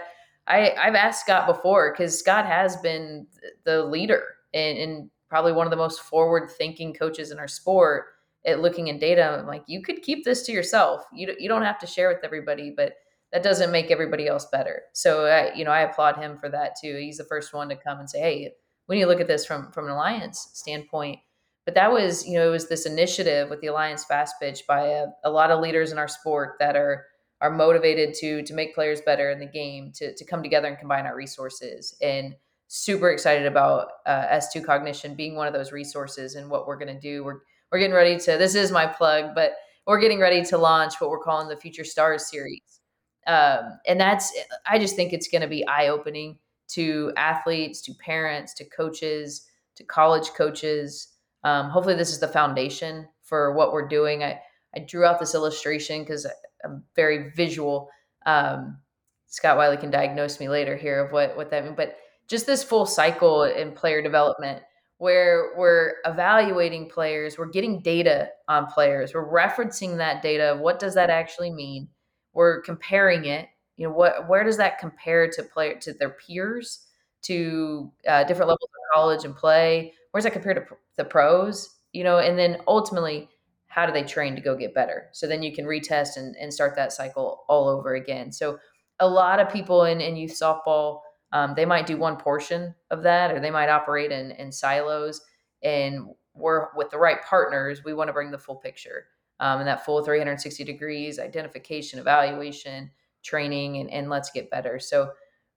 I 0.48 0.76
I've 0.80 0.96
asked 0.96 1.22
Scott 1.22 1.48
before 1.48 1.92
because 1.92 2.18
Scott 2.18 2.46
has 2.46 2.78
been 2.78 3.28
the 3.64 3.84
leader 3.84 4.24
and, 4.54 4.78
and 4.78 5.10
probably 5.30 5.52
one 5.52 5.66
of 5.66 5.72
the 5.72 5.78
most 5.78 6.02
forward 6.02 6.52
thinking 6.52 6.94
coaches 6.94 7.32
in 7.32 7.40
our 7.40 7.48
sport 7.48 8.08
at 8.50 8.62
looking 8.62 8.88
in 8.88 9.00
data, 9.00 9.24
I'm 9.24 9.48
like, 9.48 9.64
you 9.68 9.82
could 9.82 10.02
keep 10.02 10.26
this 10.26 10.44
to 10.44 10.52
yourself. 10.52 11.04
You, 11.14 11.34
you 11.40 11.48
don't 11.48 11.64
have 11.64 11.80
to 11.80 11.88
share 11.88 12.10
with 12.10 12.24
everybody, 12.24 12.74
but 12.76 12.94
that 13.32 13.44
doesn't 13.44 13.72
make 13.72 13.92
everybody 13.92 14.28
else 14.28 14.48
better. 14.52 14.84
So, 14.94 15.26
I, 15.26 15.54
you 15.54 15.64
know, 15.64 15.72
I 15.72 15.82
applaud 15.82 16.18
him 16.18 16.38
for 16.38 16.50
that 16.50 16.74
too. 16.82 16.98
He's 17.00 17.18
the 17.18 17.26
first 17.26 17.54
one 17.54 17.70
to 17.70 17.76
come 17.76 18.00
and 18.00 18.10
say, 18.10 18.20
hey, 18.20 18.52
we 18.88 18.96
need 18.96 19.04
to 19.04 19.08
look 19.08 19.22
at 19.22 19.28
this 19.28 19.46
from, 19.46 19.72
from 19.72 19.86
an 19.86 19.92
alliance 19.92 20.50
standpoint. 20.54 21.20
But 21.66 21.76
that 21.76 21.92
was, 21.92 22.28
you 22.28 22.34
know, 22.34 22.48
it 22.48 22.52
was 22.52 22.68
this 22.68 22.88
initiative 22.88 23.50
with 23.50 23.62
the 23.62 23.68
Alliance 23.68 24.04
Fast 24.04 24.36
Pitch 24.42 24.64
by 24.68 24.88
a, 24.88 25.06
a 25.24 25.30
lot 25.30 25.52
of 25.52 25.60
leaders 25.60 25.92
in 25.92 26.00
our 26.00 26.08
sport 26.08 26.56
that 26.60 26.76
are 26.76 27.06
are 27.42 27.52
motivated 27.52 28.14
to 28.16 28.42
to 28.44 28.54
make 28.54 28.74
players 28.74 29.02
better 29.02 29.30
in 29.30 29.40
the 29.40 29.46
game, 29.46 29.92
to 29.96 30.16
to 30.16 30.26
come 30.26 30.42
together 30.42 30.68
and 30.68 30.80
combine 30.80 31.06
our 31.06 31.16
resources. 31.16 31.96
And 32.02 32.36
super 32.70 33.12
excited 33.12 33.46
about 33.46 33.88
uh, 34.06 34.28
S2 34.28 34.64
Cognition 34.66 35.16
being 35.16 35.36
one 35.36 35.48
of 35.48 35.54
those 35.54 35.72
resources 35.72 36.36
and 36.36 36.50
what 36.50 36.68
we're 36.68 36.78
going 36.78 36.94
to 36.94 37.00
do. 37.00 37.24
We're 37.24 37.42
we're 37.72 37.80
getting 37.80 37.96
ready 37.96 38.18
to. 38.18 38.38
This 38.38 38.56
is 38.56 38.72
my 38.72 38.86
plug, 38.86 39.36
but 39.36 39.54
we're 39.86 40.00
getting 40.00 40.20
ready 40.20 40.44
to 40.46 40.58
launch 40.58 41.00
what 41.00 41.10
we're 41.10 41.24
calling 41.24 41.48
the 41.48 41.56
Future 41.58 41.84
Stars 41.84 42.30
series, 42.30 42.82
um, 43.28 43.80
and 43.88 44.00
that's. 44.00 44.32
I 44.68 44.80
just 44.80 44.96
think 44.96 45.14
it's 45.14 45.28
going 45.28 45.42
to 45.42 45.48
be 45.48 45.66
eye 45.68 45.88
opening 45.88 46.38
to 46.70 47.12
athletes, 47.18 47.82
to 47.82 47.94
parents, 47.96 48.54
to 48.56 48.66
coaches, 48.66 49.48
to 49.76 49.84
college 49.84 50.30
coaches. 50.30 51.10
Um, 51.44 51.70
hopefully, 51.70 51.96
this 51.96 52.12
is 52.12 52.20
the 52.20 52.28
foundation 52.28 53.08
for 53.24 53.54
what 53.54 53.74
we're 53.74 53.88
doing. 53.88 54.24
I 54.24 54.40
I 54.76 54.80
drew 54.80 55.06
out 55.06 55.20
this 55.20 55.36
illustration 55.36 56.02
because 56.04 56.28
I'm 56.64 56.84
very 56.96 57.32
visual. 57.32 57.90
Um, 58.26 58.80
Scott 59.28 59.58
Wylie 59.58 59.78
can 59.78 59.92
diagnose 59.92 60.40
me 60.40 60.50
later 60.50 60.76
here 60.76 61.04
of 61.04 61.12
what 61.12 61.36
what 61.38 61.50
that 61.52 61.64
means, 61.64 61.76
but 61.78 61.98
just 62.28 62.46
this 62.46 62.64
full 62.64 62.86
cycle 62.86 63.44
in 63.44 63.72
player 63.72 64.02
development 64.02 64.62
where 65.00 65.54
we're 65.58 65.96
evaluating 66.06 66.90
players, 66.90 67.38
we're 67.38 67.50
getting 67.50 67.82
data 67.82 68.30
on 68.50 68.68
players, 68.68 69.14
we're 69.14 69.28
referencing 69.28 69.98
that 69.98 70.22
data. 70.22 70.58
What 70.60 70.78
does 70.78 70.94
that 70.96 71.10
actually 71.10 71.52
mean? 71.52 71.88
We're 72.34 72.62
comparing 72.62 73.26
it. 73.26 73.48
You 73.78 73.88
know, 73.88 73.94
what 73.94 74.28
where 74.28 74.44
does 74.44 74.58
that 74.58 74.78
compare 74.78 75.30
to 75.30 75.44
player 75.44 75.80
to 75.80 75.94
their 75.94 76.10
peers, 76.10 76.86
to 77.24 77.92
uh, 78.08 78.26
different 78.26 78.50
levels 78.50 78.70
of 78.70 78.94
college 78.94 79.24
and 79.24 79.36
play? 79.36 79.94
Where's 80.12 80.26
that 80.26 80.34
compared 80.34 80.58
to 80.58 80.76
the 80.98 81.06
pros? 81.06 81.78
You 81.94 82.04
know, 82.04 82.20
and 82.20 82.38
then 82.38 82.58
ultimately, 82.68 83.30
how 83.68 83.86
do 83.86 83.94
they 83.94 84.04
train 84.04 84.36
to 84.36 84.42
go 84.42 84.56
get 84.56 84.76
better? 84.76 85.08
So 85.14 85.28
then 85.28 85.42
you 85.42 85.56
can 85.56 85.66
retest 85.66 86.18
and, 86.18 86.36
and 86.36 86.54
start 86.54 86.76
that 86.76 86.92
cycle 86.92 87.46
all 87.48 87.70
over 87.70 87.96
again. 87.96 88.34
So 88.34 88.60
a 89.00 89.08
lot 89.08 89.40
of 89.40 89.50
people 89.50 89.86
in, 89.86 90.02
in 90.02 90.18
youth 90.18 90.38
softball 90.38 91.00
um, 91.32 91.54
they 91.56 91.66
might 91.66 91.86
do 91.86 91.98
one 91.98 92.18
portion 92.18 92.74
of 92.92 93.04
that, 93.04 93.32
or 93.32 93.40
they 93.40 93.52
might 93.52 93.70
operate 93.70 94.12
in, 94.12 94.32
in 94.32 94.52
silos. 94.52 95.22
And 95.64 96.08
we're 96.34 96.68
with 96.76 96.90
the 96.90 96.98
right 96.98 97.22
partners, 97.24 97.84
we 97.84 97.94
want 97.94 98.08
to 98.08 98.14
bring 98.14 98.32
the 98.32 98.38
full 98.38 98.56
picture 98.56 99.06
um, 99.40 99.60
and 99.60 99.68
that 99.68 99.86
full 99.86 100.04
360 100.04 100.64
degrees 100.64 101.20
identification, 101.20 102.00
evaluation, 102.00 102.92
training, 103.24 103.78
and, 103.78 103.90
and 103.90 104.10
let's 104.10 104.32
get 104.32 104.50
better. 104.50 104.80
So, 104.80 105.12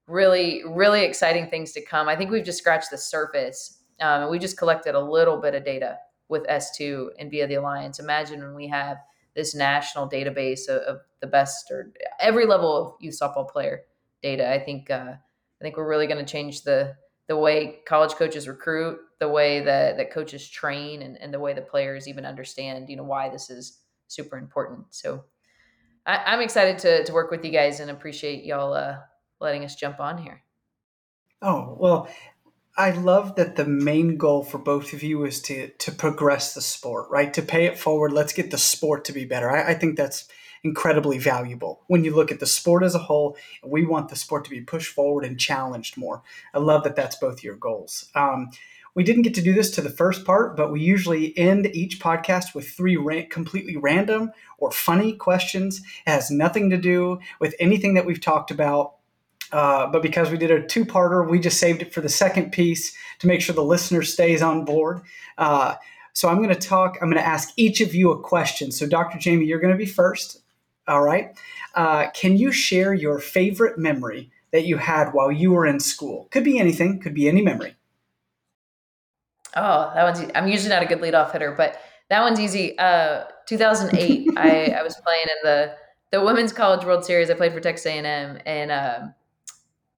really, 0.09 0.63
really 0.67 1.05
exciting 1.05 1.49
things 1.49 1.73
to 1.73 1.85
come. 1.85 2.09
I 2.09 2.17
think 2.17 2.31
we've 2.31 2.45
just 2.45 2.59
scratched 2.59 2.91
the 2.91 2.99
surface. 2.99 3.79
Um, 4.01 4.23
and 4.23 4.31
we 4.31 4.39
just 4.39 4.59
collected 4.59 4.97
a 4.97 5.01
little 5.01 5.41
bit 5.41 5.55
of 5.55 5.65
data 5.65 5.97
with 6.29 6.45
S2 6.47 7.11
and 7.19 7.31
via 7.31 7.47
the 7.47 7.55
Alliance. 7.55 8.01
Imagine 8.01 8.41
when 8.41 8.55
we 8.55 8.67
have 8.67 8.97
this 9.37 9.55
national 9.55 10.09
database 10.09 10.69
of, 10.69 10.83
of 10.83 11.01
the 11.21 11.27
best 11.27 11.71
or 11.71 11.93
every 12.19 12.47
level 12.47 12.77
of 12.77 12.95
youth 13.01 13.19
softball 13.21 13.49
player 13.49 13.83
data. 14.23 14.51
I 14.51 14.59
think 14.59 14.91
uh, 14.91 15.15
I 15.63 15.65
think 15.65 15.77
we're 15.77 15.89
really 15.89 16.09
going 16.09 16.25
to 16.25 16.31
change 16.31 16.63
the 16.63 16.97
the 17.29 17.37
way 17.37 17.79
college 17.87 18.15
coaches 18.15 18.49
recruit, 18.49 18.99
the 19.21 19.29
way 19.29 19.61
that, 19.61 19.97
that 19.97 20.11
coaches 20.11 20.49
train, 20.51 21.03
and, 21.03 21.17
and 21.21 21.33
the 21.33 21.39
way 21.39 21.55
the 21.55 21.63
players 21.63 22.09
even 22.09 22.27
understand, 22.27 22.91
you 22.91 22.97
know, 22.97 23.05
why 23.05 23.29
this 23.29 23.49
is 23.49 23.79
super 24.09 24.37
important. 24.37 24.87
So 24.91 25.23
I, 26.05 26.35
am 26.35 26.41
excited 26.41 26.79
to, 26.79 27.05
to 27.05 27.13
work 27.13 27.31
with 27.31 27.45
you 27.45 27.53
guys 27.53 27.79
and 27.79 27.93
appreciate 27.93 28.45
y'all 28.45 28.75
uh, 28.75 28.97
letting 29.41 29.65
us 29.65 29.77
jump 29.77 30.01
on 30.01 30.19
here. 30.19 30.43
Oh, 31.41 31.77
well, 31.79 32.09
I 32.77 32.91
love 32.91 33.37
that 33.37 33.55
the 33.55 33.67
main 33.67 34.17
goal 34.17 34.43
for 34.43 34.59
both 34.59 34.93
of 34.93 35.05
you 35.05 35.25
is 35.25 35.41
to 35.43 35.69
to 35.69 35.93
progress 35.93 36.55
the 36.55 36.61
sport, 36.61 37.07
right? 37.09 37.33
To 37.35 37.43
pay 37.43 37.67
it 37.67 37.79
forward. 37.79 38.13
Let's 38.13 38.33
get 38.33 38.51
the 38.51 38.59
sport 38.59 39.05
to 39.05 39.13
be 39.13 39.27
better. 39.27 39.49
I, 39.49 39.71
I 39.71 39.75
think 39.75 39.97
that's 39.97 40.27
incredibly 40.65 41.19
valuable. 41.19 41.83
When 41.89 42.05
you 42.05 42.15
look 42.15 42.31
at 42.31 42.41
the 42.41 42.47
sport 42.47 42.83
as 42.83 42.95
a 42.95 43.01
whole, 43.01 43.37
we 43.65 43.85
want 43.85 44.09
the 44.09 44.17
sport 44.17 44.45
to 44.45 44.51
be 44.51 44.61
pushed 44.61 44.95
forward 44.95 45.25
and 45.25 45.39
challenged 45.39 45.97
more. 45.97 46.23
I 46.55 46.59
love 46.59 46.85
that 46.85 46.97
that's 46.97 47.17
both 47.17 47.43
your 47.43 47.57
goals. 47.57 48.09
Um, 48.15 48.51
we 48.95 49.05
didn't 49.05 49.23
get 49.23 49.35
to 49.35 49.43
do 49.43 49.55
this 49.55 49.71
to 49.73 49.81
the 49.81 49.91
first 49.91 50.25
part, 50.25 50.57
but 50.57 50.71
we 50.71 50.81
usually 50.81 51.37
end 51.39 51.67
each 51.75 51.99
podcast 51.99 52.55
with 52.55 52.69
three 52.69 52.97
ra- 52.97 53.23
completely 53.31 53.77
random 53.77 54.31
or 54.59 54.71
funny 54.71 55.15
questions. 55.15 55.81
It 56.07 56.11
has 56.11 56.31
nothing 56.31 56.69
to 56.71 56.77
do 56.77 57.19
with 57.41 57.55
anything 57.59 57.95
that 57.95 58.05
we've 58.05 58.21
talked 58.21 58.51
about. 58.51 58.97
Uh, 59.51 59.87
but 59.87 60.03
because 60.03 60.31
we 60.31 60.39
did 60.39 60.51
a 60.51 60.67
two 60.67 60.85
parter, 60.85 61.29
we 61.29 61.39
just 61.39 61.59
saved 61.59 61.83
it 61.83 61.93
for 61.93 62.01
the 62.01 62.09
second 62.09 62.53
piece 62.53 62.95
to 63.19 63.27
make 63.27 63.41
sure 63.41 63.55
the 63.55 63.63
listener 63.63 64.03
stays 64.03 64.43
on 64.43 64.65
board. 64.65 65.01
Uh, 65.39 65.75
so 66.15 66.29
I'm 66.29 66.37
going 66.43 66.51
to 66.51 66.55
talk, 66.55 66.99
I'm 67.01 67.09
going 67.11 67.23
to 67.23 67.27
ask 67.27 67.51
each 67.57 67.81
of 67.81 67.95
you 67.95 68.11
a 68.13 68.21
question. 68.21 68.71
So, 68.71 68.87
Dr. 68.87 69.19
Jami, 69.19 69.47
you're 69.47 69.61
going 69.61 69.73
to 69.73 69.79
be 69.79 69.87
first. 69.87 70.42
All 70.89 71.03
right. 71.03 71.37
Uh, 71.75 72.11
can 72.11 72.37
you 72.37 72.53
share 72.53 72.93
your 72.93 73.19
favorite 73.19 73.79
memory 73.79 74.31
that 74.51 74.65
you 74.65 74.77
had 74.77 75.11
while 75.13 75.31
you 75.31 75.53
were 75.53 75.67
in 75.67 75.81
school? 75.81 76.29
Could 76.31 76.45
be 76.45 76.59
anything, 76.59 77.01
could 77.01 77.15
be 77.15 77.29
any 77.29 77.43
memory. 77.43 77.77
Oh, 79.55 79.93
that 79.95 80.03
one's. 80.03 80.31
I'm 80.35 80.49
usually 80.49 80.71
not 80.71 80.83
a 80.83 80.87
good 80.87 81.01
leadoff 81.01 81.33
hitter, 81.33 81.55
but 81.57 81.79
that 82.09 82.23
one's 82.23 82.41
easy. 82.41 82.79
Uh, 82.79 83.25
2008, 83.47 84.29
I, 84.37 84.67
I 84.79 84.83
was 84.83 84.97
playing 84.97 85.25
in 85.25 85.37
the 85.43 85.75
the 86.11 86.23
Women's 86.23 86.53
College 86.53 86.85
World 86.85 87.05
Series. 87.05 87.31
I 87.31 87.35
played 87.35 87.53
for 87.53 87.61
Texas 87.61 87.87
A&M, 87.87 88.39
and 88.45 88.71
um, 88.71 89.15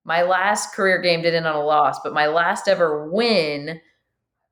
my 0.04 0.22
last 0.22 0.72
career 0.74 1.00
game 1.00 1.22
did 1.22 1.34
end 1.34 1.46
on 1.46 1.56
a 1.56 1.64
loss, 1.64 1.98
but 2.00 2.12
my 2.12 2.26
last 2.26 2.68
ever 2.68 3.08
win 3.10 3.80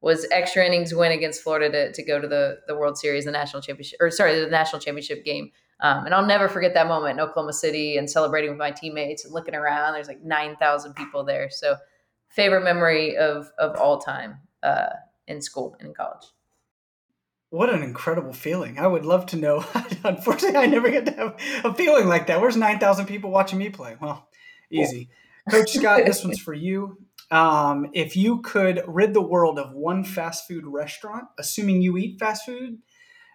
was 0.01 0.27
extra 0.33 0.67
innings 0.67 0.93
win 0.93 1.13
against 1.13 1.43
Florida 1.43 1.71
to, 1.71 1.93
to 1.93 2.03
go 2.03 2.21
to 2.21 2.27
the 2.27 2.59
the 2.67 2.77
World 2.77 2.99
Series, 2.99 3.25
the 3.25 3.31
national 3.31 3.63
championship, 3.63 3.99
or 4.01 4.11
sorry, 4.11 4.39
the 4.41 4.49
national 4.49 4.81
championship 4.81 5.25
game. 5.25 5.51
Um, 5.83 6.07
and 6.07 6.15
I'll 6.15 6.25
never 6.25 6.49
forget 6.49 6.75
that 6.75 6.87
moment 6.87 7.19
in 7.19 7.21
Oklahoma 7.21 7.53
City 7.53 7.97
and 7.97 8.09
celebrating 8.09 8.51
with 8.51 8.59
my 8.59 8.71
teammates 8.71 9.25
and 9.25 9.35
looking 9.35 9.57
around. 9.57 9.95
There's 9.95 10.07
like 10.07 10.23
9,000 10.23 10.95
people 10.95 11.25
there. 11.25 11.51
So, 11.51 11.77
favorite 12.29 12.63
memory 12.63 13.17
of, 13.17 13.51
of 13.59 13.77
all 13.77 13.99
time 13.99 14.39
uh, 14.63 14.91
in 15.27 15.43
school 15.43 15.77
and 15.81 15.89
in 15.89 15.95
college. 15.95 16.25
What 17.51 17.69
an 17.69 17.83
incredible 17.83 18.33
feeling. 18.33 18.79
I 18.79 18.87
would 18.87 19.05
love 19.05 19.27
to 19.27 19.37
know. 19.37 19.65
Unfortunately, 20.05 20.57
I 20.57 20.67
never 20.67 20.89
get 20.89 21.05
to 21.07 21.13
have 21.13 21.37
a 21.65 21.75
feeling 21.75 22.07
like 22.07 22.29
that. 22.29 22.41
Where's 22.41 22.57
9,000 22.57 23.07
people 23.07 23.31
watching 23.31 23.59
me 23.59 23.69
play? 23.69 23.97
Well, 24.01 24.27
easy. 24.71 25.11
Coach 25.51 25.73
Scott, 25.73 26.07
this 26.07 26.25
one's 26.25 26.39
for 26.39 26.55
you. 26.55 26.97
Um, 27.31 27.91
if 27.93 28.17
you 28.17 28.41
could 28.41 28.83
rid 28.87 29.15
the 29.15 29.21
world 29.21 29.59
of 29.59 29.73
one 29.73 30.05
fast 30.05 30.47
food 30.47 30.65
restaurant, 30.67 31.25
assuming 31.39 31.83
you 31.83 31.97
eat 31.97 32.19
fast 32.19 32.47
food, 32.47 32.79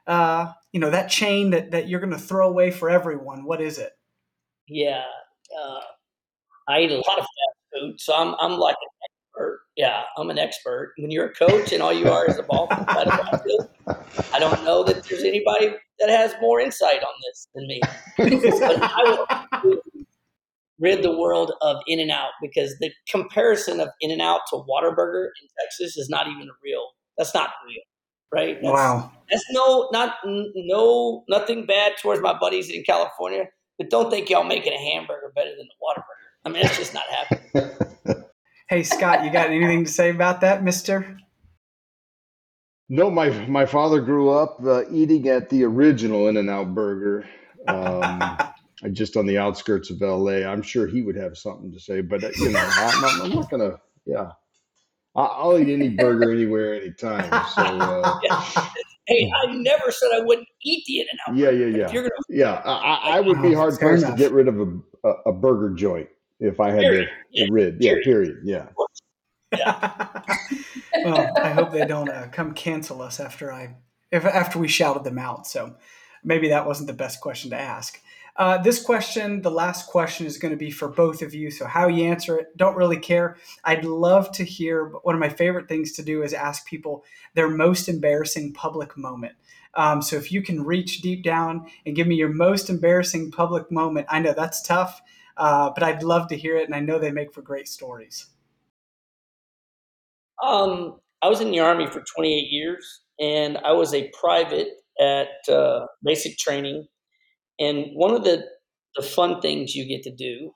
uh, 0.08 0.54
you 0.72 0.80
know 0.80 0.90
that 0.90 1.10
chain 1.10 1.52
that, 1.52 1.72
that 1.72 1.88
you're 1.88 2.00
going 2.00 2.14
to 2.14 2.20
throw 2.20 2.48
away 2.48 2.72
for 2.72 2.90
everyone 2.90 3.44
what 3.44 3.62
is 3.62 3.78
it? 3.78 3.92
Yeah 4.68 5.04
uh, 5.62 5.80
i 6.68 6.82
eat 6.82 6.92
a 6.92 6.96
lot 6.96 7.20
of 7.20 7.26
fast 7.26 7.58
food 7.74 8.00
so 8.00 8.14
i'm, 8.16 8.36
I'm 8.40 8.60
like 8.60 8.76
an 8.76 8.90
expert. 9.06 9.62
Yeah 9.76 10.04
i'm 10.18 10.30
an 10.30 10.38
expert. 10.38 10.94
When 10.98 11.12
you're 11.12 11.28
a 11.28 11.34
coach 11.34 11.72
and 11.72 11.82
all 11.82 11.94
you 11.94 12.10
are 12.10 12.30
is 12.30 12.38
a 12.38 12.44
ball 12.44 12.68
i 12.72 14.40
don't 14.40 14.64
know 14.64 14.84
that 14.84 15.04
there's 15.04 15.24
anybody 15.24 15.76
that 16.00 16.10
has 16.10 16.36
more 16.42 16.60
insight 16.60 17.02
on 17.02 17.14
this 17.28 17.48
than 17.56 17.68
me. 17.68 17.82
But 18.18 18.82
i 18.82 19.26
would 19.64 19.80
rid 20.80 21.02
the 21.04 21.18
world 21.18 21.54
of 21.62 21.78
in 21.88 22.00
and 22.00 22.12
out 22.12 22.32
because 22.42 22.78
the 22.80 22.92
comparison 23.10 23.80
of 23.80 23.90
in 24.00 24.12
and 24.12 24.22
out 24.22 24.42
to 24.50 24.58
Whataburger 24.58 25.30
in 25.42 25.48
texas 25.60 25.98
is 25.98 26.08
not 26.08 26.28
even 26.28 26.50
real. 26.64 26.90
That's 27.18 27.34
not 27.34 27.50
real 27.66 27.82
right? 28.32 28.58
That's, 28.62 28.74
wow. 28.74 29.12
That's 29.30 29.44
no, 29.52 29.90
not 29.92 30.16
no, 30.26 31.24
nothing 31.30 31.66
bad 31.66 31.94
towards 32.02 32.22
my 32.22 32.38
buddies 32.38 32.70
in 32.70 32.84
California, 32.84 33.46
but 33.78 33.90
don't 33.90 34.10
think 34.10 34.30
y'all 34.30 34.44
making 34.44 34.74
a 34.74 34.78
hamburger 34.78 35.32
better 35.36 35.50
than 35.50 35.68
the 35.68 35.74
Whataburger. 35.82 36.04
I 36.46 36.50
mean, 36.50 36.66
it's 36.66 36.78
just 36.78 36.94
not 36.94 37.04
happening. 37.10 38.24
hey, 38.70 38.84
Scott, 38.84 39.26
you 39.26 39.32
got 39.32 39.50
anything 39.50 39.86
to 39.86 39.92
say 39.92 40.10
about 40.10 40.42
that, 40.42 40.64
Mister? 40.64 41.18
No, 42.90 43.12
my 43.12 43.30
my 43.48 43.66
father 43.66 44.00
grew 44.00 44.30
up 44.30 44.60
uh, 44.66 44.90
eating 44.90 45.28
at 45.28 45.50
the 45.50 45.66
original 45.66 46.28
In 46.28 46.38
and 46.38 46.50
Out 46.50 46.74
Burger. 46.74 47.28
Um, 47.68 48.38
just 48.94 49.18
on 49.18 49.26
the 49.26 49.38
outskirts 49.38 49.90
of 49.90 50.02
LA. 50.02 50.48
I'm 50.48 50.62
sure 50.62 50.88
he 50.88 51.02
would 51.02 51.16
have 51.16 51.38
something 51.38 51.72
to 51.74 51.80
say, 51.80 52.02
but 52.02 52.24
uh, 52.24 52.30
you 52.38 52.52
know, 52.52 52.70
I'm, 52.72 53.24
I'm 53.24 53.30
not 53.32 53.50
gonna. 53.50 53.80
Yeah, 54.06 54.32
I'll 55.18 55.58
eat 55.58 55.74
any 55.74 55.90
burger 55.90 56.32
anywhere, 56.32 56.76
anytime. 56.76 57.30
So, 57.56 57.62
uh, 57.64 58.20
yeah. 58.24 58.70
hey, 59.08 59.32
I 59.44 59.52
never 59.54 59.92
said 59.92 60.10
I 60.14 60.20
wouldn't 60.20 60.48
eat 60.64 60.86
the 60.86 61.00
In 61.00 61.08
and 61.12 61.20
Out. 61.28 61.36
Yeah, 61.36 61.50
yeah, 61.50 61.78
yeah. 61.78 61.94
Gonna, 61.94 62.10
yeah, 62.30 62.62
I, 62.64 63.18
I, 63.18 63.20
would 63.22 63.42
be 63.42 63.54
hard 63.54 63.80
pressed 63.80 64.06
to 64.06 64.16
get 64.16 64.32
rid 64.32 64.48
of 64.48 64.60
a, 64.60 65.08
a, 65.08 65.12
a, 65.28 65.34
burger 65.34 65.74
joint 65.74 66.08
if 66.40 66.60
I 66.60 66.70
had 66.70 66.82
period. 66.82 67.06
to 67.08 67.12
yeah. 67.32 67.48
rid. 67.50 67.78
Yeah, 67.80 67.96
period. 68.04 68.38
Yeah. 68.44 68.68
Yeah. 69.58 70.22
well, 71.04 71.34
I 71.42 71.50
hope 71.50 71.72
they 71.72 71.86
don't 71.86 72.10
uh, 72.10 72.28
come 72.32 72.54
cancel 72.54 73.02
us 73.02 73.20
after 73.20 73.52
I 73.52 73.76
if 74.12 74.24
after 74.24 74.60
we 74.60 74.68
shouted 74.68 75.04
them 75.04 75.18
out. 75.18 75.48
So 75.48 75.76
maybe 76.24 76.50
that 76.50 76.66
wasn't 76.66 76.88
the 76.88 76.94
best 76.94 77.22
question 77.22 77.50
to 77.52 77.60
ask. 77.60 78.00
Uh, 78.38 78.56
this 78.60 78.82
question, 78.82 79.42
the 79.42 79.50
last 79.50 79.88
question, 79.88 80.28
is 80.28 80.38
going 80.38 80.52
to 80.52 80.58
be 80.58 80.70
for 80.70 80.88
both 80.88 81.24
of 81.24 81.34
you. 81.34 81.50
So, 81.50 81.66
how 81.66 81.88
you 81.88 82.06
answer 82.06 82.38
it, 82.38 82.56
don't 82.56 82.76
really 82.76 83.00
care. 83.00 83.38
I'd 83.64 83.84
love 83.84 84.32
to 84.34 84.44
hear. 84.44 84.86
One 85.02 85.16
of 85.16 85.20
my 85.20 85.30
favorite 85.30 85.68
things 85.68 85.92
to 85.94 86.04
do 86.04 86.22
is 86.22 86.34
ask 86.34 86.68
people 86.68 87.04
their 87.34 87.50
most 87.50 87.90
embarrassing 87.90 88.54
public 88.54 88.96
moment. 88.96 89.34
Um, 89.74 90.04
so, 90.04 90.18
if 90.18 90.32
you 90.32 90.44
can 90.44 90.64
reach 90.64 91.02
deep 91.02 91.24
down 91.24 91.66
and 91.86 91.96
give 91.96 92.06
me 92.06 92.16
your 92.16 92.30
most 92.30 92.70
embarrassing 92.70 93.32
public 93.32 93.72
moment, 93.72 94.06
I 94.08 94.20
know 94.20 94.34
that's 94.34 94.62
tough, 94.62 95.02
uh, 95.38 95.72
but 95.72 95.82
I'd 95.82 96.04
love 96.04 96.28
to 96.28 96.38
hear 96.38 96.58
it, 96.58 96.66
and 96.66 96.76
I 96.76 96.80
know 96.80 97.00
they 97.00 97.12
make 97.12 97.34
for 97.34 97.42
great 97.42 97.68
stories. 97.68 98.28
Um, 100.44 101.00
I 101.24 101.30
was 101.30 101.42
in 101.42 101.50
the 101.50 101.60
Army 101.60 101.88
for 101.88 102.04
28 102.16 102.52
years, 102.52 103.02
and 103.20 103.58
I 103.58 103.72
was 103.72 103.96
a 103.96 104.12
private 104.20 104.70
at 105.00 105.30
uh, 105.50 105.88
basic 106.04 106.38
training. 106.38 106.88
And 107.60 107.88
one 107.94 108.14
of 108.14 108.24
the, 108.24 108.46
the 108.96 109.04
fun 109.04 109.42
things 109.42 109.76
you 109.76 109.88
get 109.88 110.04
to 110.04 110.16
do 110.16 110.52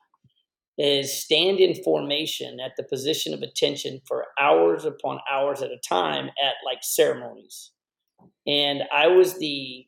is 0.77 1.23
stand 1.23 1.59
in 1.59 1.83
formation 1.83 2.59
at 2.59 2.71
the 2.77 2.83
position 2.83 3.33
of 3.33 3.41
attention 3.41 4.01
for 4.07 4.25
hours 4.39 4.85
upon 4.85 5.19
hours 5.31 5.61
at 5.61 5.69
a 5.69 5.77
time 5.87 6.27
at 6.27 6.53
like 6.65 6.79
ceremonies. 6.81 7.71
And 8.47 8.83
I 8.93 9.07
was 9.07 9.37
the 9.37 9.85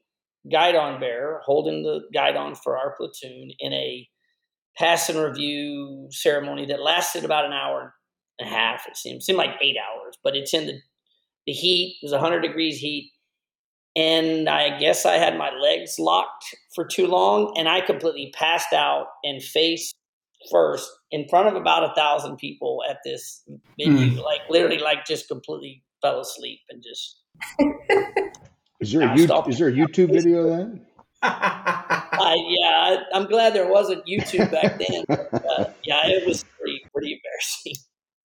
guidon 0.52 1.00
bearer 1.00 1.42
holding 1.46 1.84
the 1.84 2.02
guidon 2.14 2.56
for 2.56 2.78
our 2.78 2.96
platoon 2.98 3.52
in 3.60 3.74
a 3.74 4.08
pass 4.78 5.10
and 5.10 5.20
review 5.20 6.08
ceremony 6.12 6.66
that 6.66 6.82
lasted 6.82 7.24
about 7.24 7.46
an 7.46 7.54
hour 7.54 7.94
and 8.40 8.50
a 8.50 8.52
half. 8.52 8.86
It 8.88 8.98
seemed, 8.98 9.24
seemed 9.24 9.38
like 9.38 9.56
eight 9.62 9.78
hours, 9.78 10.18
but 10.24 10.36
it's 10.36 10.54
in 10.54 10.68
the, 10.68 10.80
the 11.46 11.54
heat. 11.54 11.98
It 12.02 12.06
was 12.06 12.12
100 12.12 12.42
degrees 12.42 12.78
heat. 12.78 13.13
And 13.96 14.50
I 14.50 14.80
guess 14.80 15.06
I 15.06 15.14
had 15.16 15.38
my 15.38 15.52
legs 15.52 16.00
locked 16.00 16.46
for 16.74 16.86
too 16.86 17.08
long 17.08 17.54
and 17.58 17.70
I 17.70 17.82
completely 17.82 18.32
passed 18.36 18.74
out 18.74 19.08
and 19.24 19.42
face 19.42 19.94
first 20.52 20.90
in 21.12 21.28
front 21.30 21.48
of 21.48 21.56
about 21.56 21.84
a 21.84 21.94
thousand 21.96 22.38
people 22.38 22.82
at 22.90 22.98
this 23.06 23.44
venue. 23.80 24.18
Mm. 24.18 24.24
Like 24.24 24.42
literally 24.50 24.80
like 24.80 25.06
just 25.06 25.28
completely 25.28 25.84
fell 26.02 26.20
asleep 26.20 26.60
and 26.70 26.84
just 26.84 27.22
Is 28.84 28.92
there 28.92 29.04
a 29.04 29.16
YouTube, 29.16 29.48
is 29.48 29.60
there 29.60 29.70
a 29.70 29.72
YouTube 29.72 30.12
video 30.12 30.40
of 30.40 30.50
that? 30.50 30.82
uh, 31.24 32.36
yeah, 32.48 32.98
I, 33.14 33.18
am 33.18 33.28
glad 33.28 33.54
there 33.54 33.72
wasn't 33.72 34.06
YouTube 34.06 34.52
back 34.52 34.78
then. 34.78 35.06
But, 35.08 35.46
uh, 35.46 35.70
yeah, 35.86 36.08
it 36.08 36.28
was 36.28 36.44
pretty 36.60 36.84
pretty 36.92 37.14
embarrassing. 37.14 37.76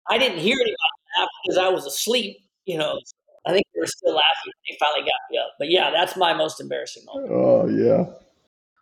I 0.09 0.19
didn't 0.19 0.39
hear 0.39 0.55
anybody 0.55 0.77
laugh 1.19 1.29
because 1.45 1.59
I 1.59 1.69
was 1.71 1.87
asleep. 1.87 2.37
You 2.67 2.79
know, 2.79 3.01
I 3.47 3.53
think 3.53 3.67
they 3.75 3.81
were 3.81 3.87
still 3.87 4.15
laughing. 4.15 4.53
They 4.69 4.77
finally 4.81 5.03
got 5.03 5.21
me 5.31 5.39
up. 5.39 5.53
But 5.59 5.71
yeah, 5.71 5.91
that's 5.91 6.17
my 6.17 6.35
most 6.35 6.61
embarrassing 6.61 7.05
moment. 7.07 7.33
Oh 7.33 7.67
yeah. 7.69 8.07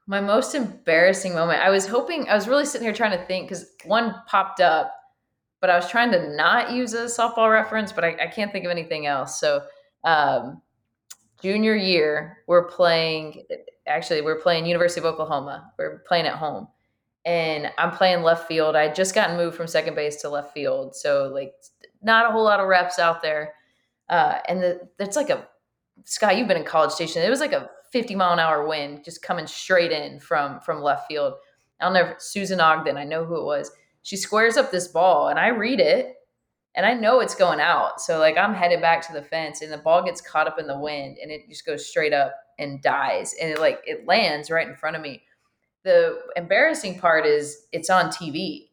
My 0.07 0.21
most 0.21 0.55
embarrassing 0.55 1.35
moment. 1.35 1.61
I 1.61 1.71
was 1.71 1.87
hoping. 1.87 2.29
I 2.29 2.35
was 2.35 2.49
really 2.49 2.65
sitting 2.65 2.87
here 2.87 2.95
trying 2.95 3.19
to 3.19 3.25
think 3.27 3.49
because 3.49 3.67
one 3.85 4.15
popped 4.27 4.61
up, 4.61 4.93
but 5.61 5.71
I 5.71 5.77
was 5.77 5.89
trying 5.89 6.11
to 6.13 6.35
not 6.37 6.73
use 6.73 6.95
a 6.95 7.05
softball 7.05 7.51
reference, 7.51 7.93
but 7.93 8.05
I, 8.05 8.17
I 8.23 8.27
can't 8.27 8.53
think 8.53 8.65
of 8.65 8.71
anything 8.71 9.07
else. 9.07 9.39
So. 9.41 9.63
Um, 10.05 10.61
junior 11.43 11.75
year, 11.75 12.39
we're 12.47 12.69
playing. 12.69 13.45
Actually, 13.87 14.23
we're 14.23 14.41
playing 14.41 14.65
University 14.65 15.01
of 15.01 15.07
Oklahoma. 15.07 15.73
We're 15.77 15.99
playing 16.07 16.27
at 16.27 16.37
home, 16.37 16.69
and 17.27 17.71
I'm 17.77 17.91
playing 17.91 18.23
left 18.23 18.49
field. 18.49 18.77
I 18.77 18.89
just 18.93 19.15
gotten 19.15 19.37
moved 19.37 19.57
from 19.57 19.67
second 19.67 19.95
base 19.95 20.23
to 20.23 20.29
left 20.29 20.55
field, 20.55 20.95
so 20.95 21.31
like 21.35 21.53
not 22.01 22.27
a 22.27 22.33
whole 22.33 22.45
lot 22.45 22.61
of 22.61 22.69
reps 22.69 22.99
out 22.99 23.23
there. 23.23 23.55
Uh, 24.13 24.39
and 24.47 24.63
the, 24.63 24.89
it's 24.99 25.17
like 25.17 25.31
a 25.31 25.49
Scott. 26.05 26.37
You've 26.37 26.47
been 26.47 26.59
in 26.59 26.65
College 26.65 26.93
Station. 26.93 27.23
It 27.23 27.31
was 27.31 27.41
like 27.41 27.53
a 27.53 27.71
50 27.93 28.15
mile 28.15 28.35
an 28.35 28.39
hour 28.39 28.69
wind 28.69 29.05
just 29.05 29.23
coming 29.23 29.47
straight 29.47 29.91
in 29.91 30.21
from 30.21 30.61
from 30.61 30.83
left 30.83 31.09
field. 31.09 31.33
I'll 31.81 31.91
never 31.91 32.17
Susan 32.19 32.61
Ogden. 32.61 32.99
I 32.99 33.05
know 33.05 33.25
who 33.25 33.41
it 33.41 33.45
was. 33.45 33.71
She 34.03 34.19
squares 34.19 34.59
up 34.59 34.71
this 34.71 34.89
ball, 34.89 35.29
and 35.29 35.39
I 35.39 35.49
read 35.49 35.81
it, 35.81 36.15
and 36.75 36.85
I 36.85 36.93
know 36.93 37.21
it's 37.21 37.35
going 37.35 37.59
out. 37.59 38.03
So 38.03 38.19
like 38.19 38.37
I'm 38.37 38.53
headed 38.53 38.83
back 38.83 39.07
to 39.07 39.15
the 39.15 39.23
fence 39.23 39.63
and 39.63 39.73
the 39.73 39.79
ball 39.79 40.05
gets 40.05 40.21
caught 40.21 40.47
up 40.47 40.59
in 40.59 40.67
the 40.67 40.79
wind 40.79 41.17
and 41.21 41.31
it 41.31 41.49
just 41.49 41.65
goes 41.65 41.87
straight 41.87 42.13
up 42.13 42.35
and 42.59 42.83
dies. 42.83 43.35
And 43.41 43.51
it 43.51 43.61
like 43.61 43.81
it 43.87 44.07
lands 44.07 44.51
right 44.51 44.69
in 44.69 44.77
front 44.77 44.97
of 44.97 45.03
me. 45.03 45.23
The 45.85 46.21
embarrassing 46.37 46.99
part 46.99 47.27
is 47.27 47.67
it's 47.73 47.91
on 47.91 48.07
TV. 48.07 48.69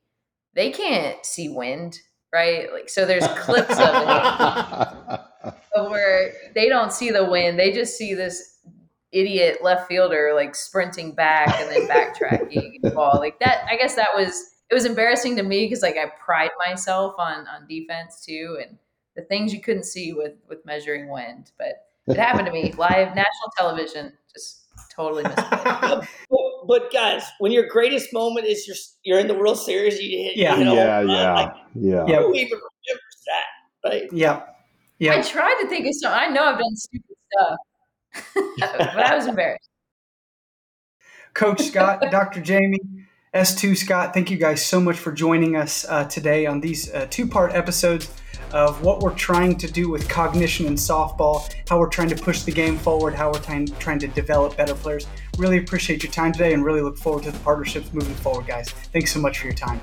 They 0.53 0.71
can't 0.71 1.25
see 1.25 1.49
wind, 1.49 1.99
right? 2.33 2.71
Like 2.71 2.89
so 2.89 3.05
there's 3.05 3.27
clips 3.27 3.77
of 3.77 5.15
it 5.15 5.19
where 5.75 6.33
they 6.53 6.69
don't 6.69 6.91
see 6.91 7.11
the 7.11 7.25
wind. 7.25 7.59
They 7.59 7.71
just 7.71 7.97
see 7.97 8.13
this 8.13 8.57
idiot 9.11 9.59
left 9.63 9.87
fielder 9.87 10.33
like 10.35 10.53
sprinting 10.53 11.13
back 11.13 11.47
and 11.59 11.69
then 11.71 11.87
backtracking 11.87 12.79
and 12.83 12.93
ball. 12.95 13.17
Like 13.19 13.39
that 13.39 13.65
I 13.69 13.75
guess 13.75 13.95
that 13.95 14.09
was 14.15 14.53
it 14.69 14.73
was 14.73 14.85
embarrassing 14.85 15.35
to 15.37 15.43
me 15.43 15.65
because 15.65 15.81
like 15.81 15.97
I 15.97 16.11
pride 16.23 16.51
myself 16.67 17.15
on 17.17 17.47
on 17.47 17.67
defense 17.67 18.23
too, 18.25 18.57
and 18.61 18.77
the 19.15 19.23
things 19.23 19.53
you 19.53 19.61
couldn't 19.61 19.85
see 19.85 20.13
with 20.13 20.33
with 20.47 20.65
measuring 20.65 21.09
wind. 21.09 21.51
But 21.57 21.87
it 22.07 22.17
happened 22.17 22.47
to 22.47 22.53
me 22.53 22.71
live 22.77 23.15
national 23.15 23.51
television. 23.57 24.13
Just 24.33 24.67
totally 24.95 25.23
missed 25.23 25.37
it. 25.37 25.47
but, 26.29 26.67
but, 26.67 26.93
guys, 26.93 27.23
when 27.39 27.51
your 27.51 27.67
greatest 27.67 28.13
moment 28.13 28.45
is 28.45 28.67
you're 28.67 28.77
you're 29.03 29.19
in 29.19 29.27
the 29.27 29.33
World 29.33 29.57
Series, 29.57 29.99
you 29.99 30.23
hit. 30.23 30.37
Yeah, 30.37 30.57
you 30.57 30.65
know, 30.65 30.75
yeah, 30.75 31.01
yeah, 31.01 31.33
like, 31.33 31.53
yeah. 31.75 32.05
yeah. 32.07 32.21
Who 32.21 32.33
even 32.35 32.59
remembers 32.59 33.23
that? 33.25 33.89
Right? 33.89 34.09
Yeah, 34.11 34.43
yeah. 34.99 35.15
I 35.15 35.21
tried 35.21 35.61
to 35.61 35.67
think 35.67 35.87
of 35.87 35.95
something. 35.95 36.19
I 36.19 36.27
know 36.27 36.43
I've 36.43 36.59
done 36.59 36.75
stupid 36.75 37.15
stuff, 37.31 37.57
but 38.95 39.05
I 39.05 39.15
was 39.15 39.27
embarrassed. 39.27 39.69
Coach 41.33 41.61
Scott, 41.61 42.01
Dr. 42.11 42.41
Jami, 42.41 42.79
S2 43.33 43.77
Scott, 43.77 44.13
thank 44.13 44.31
you 44.31 44.37
guys 44.37 44.65
so 44.65 44.81
much 44.81 44.97
for 44.97 45.11
joining 45.11 45.55
us 45.55 45.85
uh, 45.87 46.03
today 46.05 46.45
on 46.45 46.59
these 46.59 46.91
uh, 46.93 47.07
two 47.09 47.27
part 47.27 47.53
episodes 47.53 48.11
of 48.51 48.81
what 48.81 49.01
we're 49.01 49.13
trying 49.13 49.55
to 49.55 49.71
do 49.71 49.89
with 49.89 50.09
cognition 50.09 50.65
and 50.65 50.75
softball, 50.77 51.53
how 51.69 51.77
we're 51.77 51.87
trying 51.87 52.09
to 52.09 52.15
push 52.15 52.41
the 52.41 52.51
game 52.51 52.77
forward, 52.77 53.13
how 53.13 53.31
we're 53.31 53.39
trying, 53.39 53.67
trying 53.77 53.99
to 53.99 54.07
develop 54.07 54.57
better 54.57 54.73
players. 54.73 55.05
Really 55.37 55.59
appreciate 55.59 56.01
your 56.01 56.11
time 56.11 56.31
today 56.31 56.53
and 56.53 56.65
really 56.65 56.81
look 56.81 56.97
forward 56.97 57.23
to 57.23 57.31
the 57.31 57.39
partnerships 57.39 57.93
moving 57.93 58.15
forward, 58.15 58.47
guys. 58.47 58.69
Thanks 58.71 59.13
so 59.13 59.19
much 59.19 59.39
for 59.39 59.45
your 59.45 59.55
time. 59.55 59.79